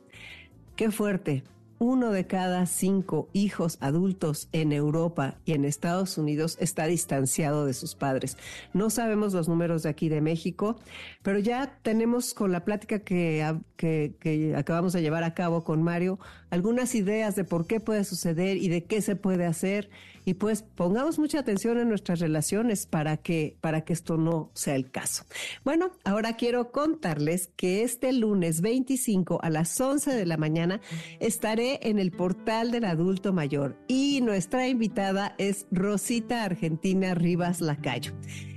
Qué 0.76 0.93
fuerte, 0.93 1.43
uno 1.78 2.10
de 2.10 2.26
cada 2.26 2.66
cinco 2.66 3.28
hijos 3.32 3.78
adultos 3.80 4.48
en 4.52 4.72
Europa 4.72 5.36
y 5.44 5.52
en 5.52 5.64
Estados 5.64 6.16
Unidos 6.18 6.56
está 6.60 6.86
distanciado 6.86 7.66
de 7.66 7.74
sus 7.74 7.94
padres. 7.94 8.36
No 8.72 8.90
sabemos 8.90 9.34
los 9.34 9.48
números 9.48 9.82
de 9.82 9.90
aquí 9.90 10.08
de 10.08 10.20
México, 10.20 10.76
pero 11.22 11.38
ya 11.38 11.78
tenemos 11.82 12.34
con 12.34 12.52
la 12.52 12.64
plática 12.64 13.00
que, 13.00 13.44
que, 13.76 14.54
acabamos 14.56 14.92
de 14.92 15.02
llevar 15.02 15.24
a 15.24 15.34
cabo 15.34 15.64
con 15.64 15.82
Mario 15.82 16.18
algunas 16.50 16.94
ideas 16.94 17.36
de 17.36 17.44
por 17.44 17.66
qué 17.66 17.80
puede 17.80 18.04
suceder 18.04 18.56
y 18.56 18.68
de 18.68 18.84
qué 18.84 19.02
se 19.02 19.16
puede 19.16 19.46
hacer 19.46 19.90
y 20.26 20.34
pues 20.34 20.62
pongamos 20.62 21.20
mucha 21.20 21.38
atención 21.38 21.78
en 21.78 21.88
nuestras 21.88 22.18
relaciones 22.18 22.86
para 22.86 23.16
que, 23.16 23.56
para 23.60 23.82
que 23.82 23.92
esto 23.92 24.18
no 24.18 24.50
sea 24.54 24.74
el 24.74 24.90
caso. 24.90 25.24
Bueno, 25.64 25.92
ahora 26.04 26.36
quiero 26.36 26.72
contarles 26.72 27.48
que 27.56 27.84
este 27.84 28.12
lunes 28.12 28.60
25 28.60 29.38
a 29.40 29.48
las 29.50 29.80
11 29.80 30.14
de 30.14 30.26
la 30.26 30.36
mañana 30.36 30.80
estaré 31.20 31.78
en 31.88 32.00
el 32.00 32.10
portal 32.10 32.72
del 32.72 32.84
adulto 32.84 33.32
mayor 33.32 33.78
y 33.86 34.20
nuestra 34.20 34.66
invitada 34.66 35.36
es 35.38 35.66
Rosita 35.70 36.42
Argentina 36.42 37.14
Rivas 37.14 37.60
Lacayo. 37.60 38.12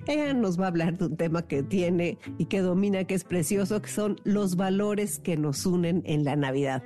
Ella 0.09 0.33
nos 0.33 0.59
va 0.59 0.65
a 0.65 0.67
hablar 0.69 0.97
de 0.97 1.05
un 1.05 1.17
tema 1.17 1.43
que 1.43 1.61
tiene 1.61 2.17
y 2.39 2.45
que 2.45 2.61
domina, 2.61 3.03
que 3.03 3.13
es 3.13 3.23
precioso, 3.23 3.79
que 3.79 3.89
son 3.89 4.19
los 4.23 4.55
valores 4.55 5.19
que 5.19 5.37
nos 5.37 5.67
unen 5.67 6.01
en 6.03 6.23
la 6.23 6.35
Navidad. 6.35 6.81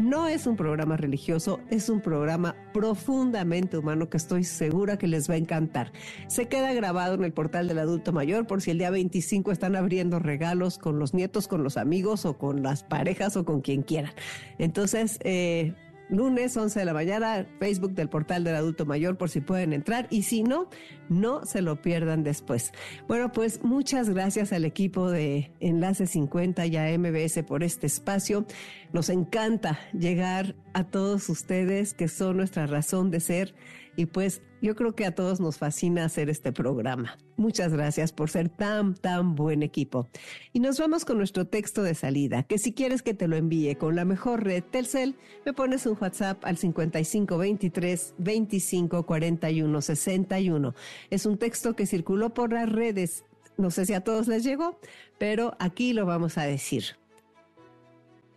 No 0.00 0.26
es 0.26 0.48
un 0.48 0.56
programa 0.56 0.96
religioso, 0.96 1.60
es 1.70 1.88
un 1.88 2.00
programa 2.00 2.56
profundamente 2.72 3.78
humano 3.78 4.10
que 4.10 4.16
estoy 4.16 4.42
segura 4.42 4.98
que 4.98 5.06
les 5.06 5.30
va 5.30 5.34
a 5.34 5.36
encantar. 5.36 5.92
Se 6.26 6.48
queda 6.48 6.72
grabado 6.72 7.14
en 7.14 7.22
el 7.22 7.32
portal 7.32 7.68
del 7.68 7.78
adulto 7.78 8.12
mayor 8.12 8.48
por 8.48 8.60
si 8.60 8.72
el 8.72 8.78
día 8.78 8.90
25 8.90 9.52
están 9.52 9.76
abriendo 9.76 10.18
regalos 10.18 10.76
con 10.76 10.98
los 10.98 11.14
nietos, 11.14 11.46
con 11.46 11.62
los 11.62 11.76
amigos 11.76 12.24
o 12.26 12.38
con 12.38 12.64
las 12.64 12.82
parejas 12.82 13.36
o 13.36 13.44
con 13.44 13.60
quien 13.60 13.82
quieran. 13.82 14.14
Entonces, 14.58 15.20
eh, 15.22 15.74
lunes 16.08 16.56
11 16.56 16.78
de 16.78 16.84
la 16.84 16.94
mañana, 16.94 17.46
Facebook 17.58 17.92
del 17.92 18.08
portal 18.08 18.44
del 18.44 18.56
adulto 18.56 18.86
mayor 18.86 19.16
por 19.16 19.30
si 19.30 19.40
pueden 19.40 19.72
entrar 19.72 20.06
y 20.10 20.22
si 20.22 20.42
no, 20.42 20.68
no 21.08 21.44
se 21.44 21.62
lo 21.62 21.80
pierdan 21.80 22.22
después. 22.22 22.72
Bueno, 23.08 23.32
pues 23.32 23.62
muchas 23.62 24.10
gracias 24.10 24.52
al 24.52 24.64
equipo 24.64 25.10
de 25.10 25.50
Enlace 25.60 26.06
50 26.06 26.66
y 26.66 26.76
a 26.76 26.98
MBS 26.98 27.42
por 27.44 27.62
este 27.62 27.86
espacio. 27.86 28.46
Nos 28.92 29.08
encanta 29.08 29.78
llegar 29.92 30.54
a 30.72 30.84
todos 30.84 31.28
ustedes 31.28 31.94
que 31.94 32.08
son 32.08 32.36
nuestra 32.36 32.66
razón 32.66 33.10
de 33.10 33.20
ser 33.20 33.54
y 33.96 34.06
pues 34.06 34.42
yo 34.60 34.74
creo 34.74 34.94
que 34.94 35.04
a 35.04 35.14
todos 35.14 35.40
nos 35.40 35.58
fascina 35.58 36.04
hacer 36.04 36.30
este 36.30 36.52
programa. 36.52 37.18
Muchas 37.36 37.72
gracias 37.72 38.12
por 38.12 38.30
ser 38.30 38.48
tan, 38.48 38.94
tan 38.94 39.34
buen 39.34 39.62
equipo. 39.62 40.08
Y 40.52 40.60
nos 40.60 40.78
vamos 40.78 41.04
con 41.04 41.18
nuestro 41.18 41.46
texto 41.46 41.82
de 41.82 41.94
salida, 41.94 42.44
que 42.44 42.58
si 42.58 42.72
quieres 42.72 43.02
que 43.02 43.12
te 43.12 43.28
lo 43.28 43.36
envíe 43.36 43.74
con 43.76 43.94
la 43.94 44.04
mejor 44.04 44.42
red 44.42 44.64
Telcel, 44.64 45.16
me 45.44 45.52
pones 45.52 45.84
un 45.86 45.98
WhatsApp 46.00 46.44
al 46.44 46.56
5523 46.56 48.14
2541 48.18 49.82
61. 49.82 50.74
Es 51.10 51.26
un 51.26 51.36
texto 51.36 51.76
que 51.76 51.86
circuló 51.86 52.32
por 52.32 52.52
las 52.52 52.70
redes. 52.70 53.24
No 53.56 53.70
sé 53.70 53.86
si 53.86 53.92
a 53.92 54.00
todos 54.00 54.28
les 54.28 54.44
llegó, 54.44 54.80
pero 55.18 55.56
aquí 55.58 55.92
lo 55.92 56.06
vamos 56.06 56.38
a 56.38 56.44
decir. 56.44 56.84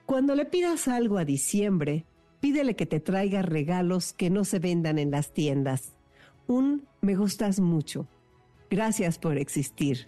Cuando 0.06 0.36
le 0.36 0.46
pidas 0.46 0.88
algo 0.88 1.18
a 1.18 1.26
diciembre, 1.26 2.06
Pídele 2.40 2.76
que 2.76 2.86
te 2.86 3.00
traiga 3.00 3.42
regalos 3.42 4.14
que 4.14 4.30
no 4.30 4.46
se 4.46 4.60
vendan 4.60 5.00
en 5.00 5.12
las 5.12 5.34
tiendas. 5.34 5.94
Un 6.48 6.88
me 7.02 7.16
gustas 7.16 7.60
mucho. 7.60 8.08
Gracias 8.70 9.18
por 9.18 9.38
existir. 9.38 10.08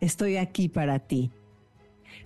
Estoy 0.00 0.36
aquí 0.36 0.68
para 0.68 0.98
ti. 0.98 1.30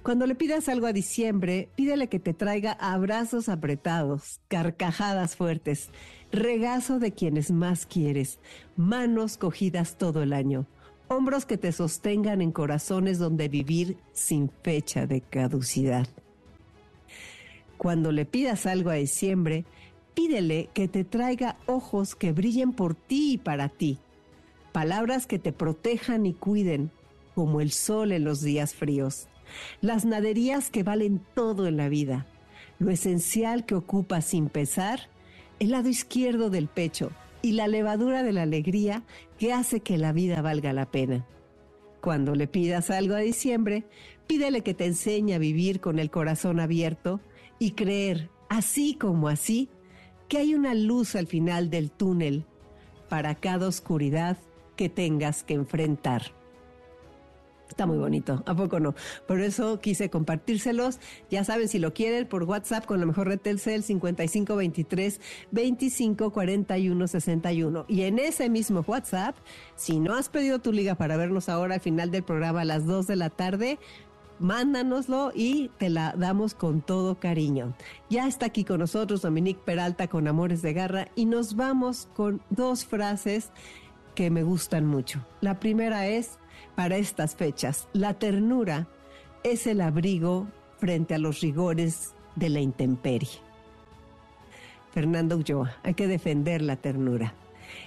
Cuando 0.03 0.27
le 0.27 0.35
pidas 0.35 0.69
algo 0.69 0.87
a 0.87 0.93
diciembre, 0.93 1.69
pídele 1.75 2.09
que 2.09 2.19
te 2.19 2.35
traiga 2.35 2.73
abrazos 2.73 3.49
apretados, 3.49 4.41
carcajadas 4.49 5.37
fuertes, 5.37 5.91
regazo 6.31 6.99
de 6.99 7.13
quienes 7.13 7.51
más 7.51 7.87
quieres, 7.87 8.39
manos 8.77 9.37
cogidas 9.37 9.97
todo 9.97 10.23
el 10.23 10.33
año, 10.33 10.67
hombros 11.09 11.47
que 11.47 11.59
te 11.59 11.73
sostengan 11.73 12.43
en 12.43 12.53
corazones 12.53 13.19
donde 13.19 13.49
vivir 13.49 13.99
sin 14.13 14.51
fecha 14.63 15.07
de 15.07 15.21
caducidad. 15.21 16.09
Cuando 17.79 18.11
le 18.11 18.27
pidas 18.27 18.67
algo 18.67 18.91
a 18.91 18.95
diciembre, 18.95 19.65
pídele 20.15 20.69
que 20.75 20.89
te 20.89 21.05
traiga 21.05 21.57
ojos 21.67 22.17
que 22.17 22.33
brillen 22.33 22.73
por 22.73 22.97
ti 22.97 23.35
y 23.35 23.39
para 23.39 23.69
ti, 23.69 23.99
palabras 24.73 25.29
que 25.29 25.39
te 25.39 25.53
protejan 25.53 26.27
y 26.27 26.35
cuiden, 26.35 26.91
como 27.37 27.61
el 27.61 27.71
sol 27.71 28.11
en 28.11 28.25
los 28.25 28.43
días 28.43 28.75
fríos, 28.75 29.29
las 29.81 30.05
naderías 30.05 30.71
que 30.71 30.83
valen 30.83 31.21
todo 31.35 31.69
en 31.69 31.77
la 31.77 31.89
vida, 31.89 32.27
lo 32.81 32.91
esencial 32.91 33.65
que 33.65 33.77
ocupa 33.77 34.23
sin 34.23 34.49
pesar, 34.49 35.09
el 35.61 35.71
lado 35.71 35.89
izquierdo 35.89 36.51
del 36.51 36.67
pecho 36.67 37.13
y 37.43 37.53
la 37.53 37.69
levadura 37.69 38.25
de 38.25 38.33
la 38.33 38.43
alegría 38.43 39.05
que 39.39 39.53
hace 39.53 39.81
que 39.81 39.99
la 39.99 40.13
vida 40.13 40.43
valga 40.43 40.73
la 40.73 40.91
pena. 40.91 41.27
Cuando 42.01 42.35
le 42.35 42.49
pidas 42.49 42.91
algo 42.91 43.15
a 43.15 43.21
diciembre, 43.21 43.85
pídele 44.27 44.63
que 44.63 44.75
te 44.75 44.87
enseñe 44.87 45.35
a 45.35 45.39
vivir 45.39 45.81
con 45.81 46.01
el 46.01 46.11
corazón 46.11 46.59
abierto 46.59 47.21
y 47.59 47.73
creer, 47.73 48.31
así 48.49 48.95
como 48.95 49.29
así, 49.29 49.69
que 50.29 50.39
hay 50.39 50.55
una 50.55 50.75
luz 50.75 51.17
al 51.17 51.27
final 51.27 51.71
del 51.71 51.91
túnel 51.91 52.47
para 53.09 53.35
cada 53.35 53.67
oscuridad 53.67 54.37
que 54.77 54.89
tengas 54.89 55.43
que 55.43 55.55
enfrentar. 55.55 56.39
Está 57.69 57.87
muy 57.87 57.99
bonito, 57.99 58.43
¿a 58.47 58.57
poco 58.57 58.81
no? 58.81 58.95
Por 59.27 59.41
eso 59.41 59.79
quise 59.81 60.09
compartírselos. 60.09 61.01
Ya 61.31 61.45
saben, 61.45 61.69
si 61.69 61.79
lo 61.79 61.93
quieren, 61.93 62.27
por 62.27 62.45
WhatsApp 62.45 62.87
con 62.87 62.99
la 62.99 63.05
mejor 63.07 63.29
red 63.29 63.39
Telcel 63.39 63.83
5523 63.83 65.21
254161. 65.51 67.85
Y 67.89 68.03
en 68.03 68.19
ese 68.19 68.49
mismo 68.49 68.83
WhatsApp, 68.87 69.37
si 69.77 70.01
no 70.01 70.15
has 70.15 70.31
pedido 70.31 70.61
tu 70.61 70.73
liga 70.73 70.95
para 70.95 71.19
vernos 71.19 71.51
ahora 71.51 71.75
al 71.75 71.81
final 71.81 72.11
del 72.11 72.23
programa 72.23 72.63
a 72.63 72.65
las 72.65 72.87
2 72.87 73.07
de 73.07 73.17
la 73.17 73.31
tarde, 73.31 73.79
mándanoslo 74.39 75.33
y 75.35 75.71
te 75.79 75.91
la 75.91 76.15
damos 76.17 76.55
con 76.55 76.81
todo 76.81 77.19
cariño. 77.19 77.75
Ya 78.11 78.27
está 78.27 78.47
aquí 78.47 78.65
con 78.65 78.81
nosotros 78.81 79.23
Dominique 79.23 79.61
Peralta 79.65 80.09
con 80.09 80.29
Amores 80.29 80.63
de 80.63 80.73
Garra 80.73 81.09
y 81.15 81.27
nos 81.27 81.57
vamos 81.57 82.09
con 82.15 82.41
dos 82.51 82.85
frases 82.85 83.51
que 84.15 84.31
me 84.31 84.43
gustan 84.43 84.87
mucho. 84.87 85.25
La 85.41 85.61
primera 85.61 86.07
es, 86.07 86.39
para 86.75 86.97
estas 86.97 87.37
fechas, 87.37 87.89
la 87.93 88.15
ternura 88.15 88.89
es 89.45 89.67
el 89.67 89.81
abrigo 89.81 90.49
frente 90.79 91.15
a 91.15 91.19
los 91.19 91.41
rigores 91.41 92.15
de 92.37 92.49
la 92.49 92.61
intemperie. 92.61 93.31
Fernando 94.93 95.37
Ulloa, 95.37 95.77
hay 95.83 95.95
que 95.95 96.07
defender 96.07 96.63
la 96.63 96.77
ternura. 96.77 97.35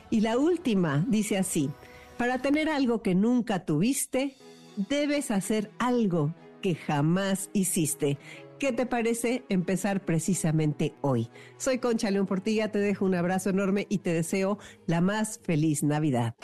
Y 0.09 0.21
la 0.21 0.37
última 0.37 1.03
dice 1.07 1.37
así, 1.37 1.69
para 2.17 2.39
tener 2.39 2.69
algo 2.69 3.01
que 3.01 3.15
nunca 3.15 3.65
tuviste, 3.65 4.35
debes 4.77 5.31
hacer 5.31 5.71
algo 5.79 6.33
que 6.61 6.75
jamás 6.75 7.49
hiciste. 7.53 8.17
¿Qué 8.59 8.71
te 8.71 8.85
parece 8.85 9.43
empezar 9.49 10.05
precisamente 10.05 10.93
hoy? 11.01 11.29
Soy 11.57 11.79
Concha 11.79 12.11
León 12.11 12.27
Portilla, 12.27 12.71
te 12.71 12.79
dejo 12.79 13.05
un 13.05 13.15
abrazo 13.15 13.49
enorme 13.49 13.87
y 13.89 13.97
te 13.99 14.13
deseo 14.13 14.59
la 14.85 15.01
más 15.01 15.39
feliz 15.43 15.81
Navidad. 15.81 16.35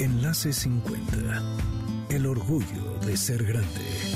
Enlace 0.00 0.52
50. 0.52 1.42
El 2.10 2.26
orgullo 2.26 2.98
de 3.06 3.16
ser 3.16 3.44
grande. 3.44 4.13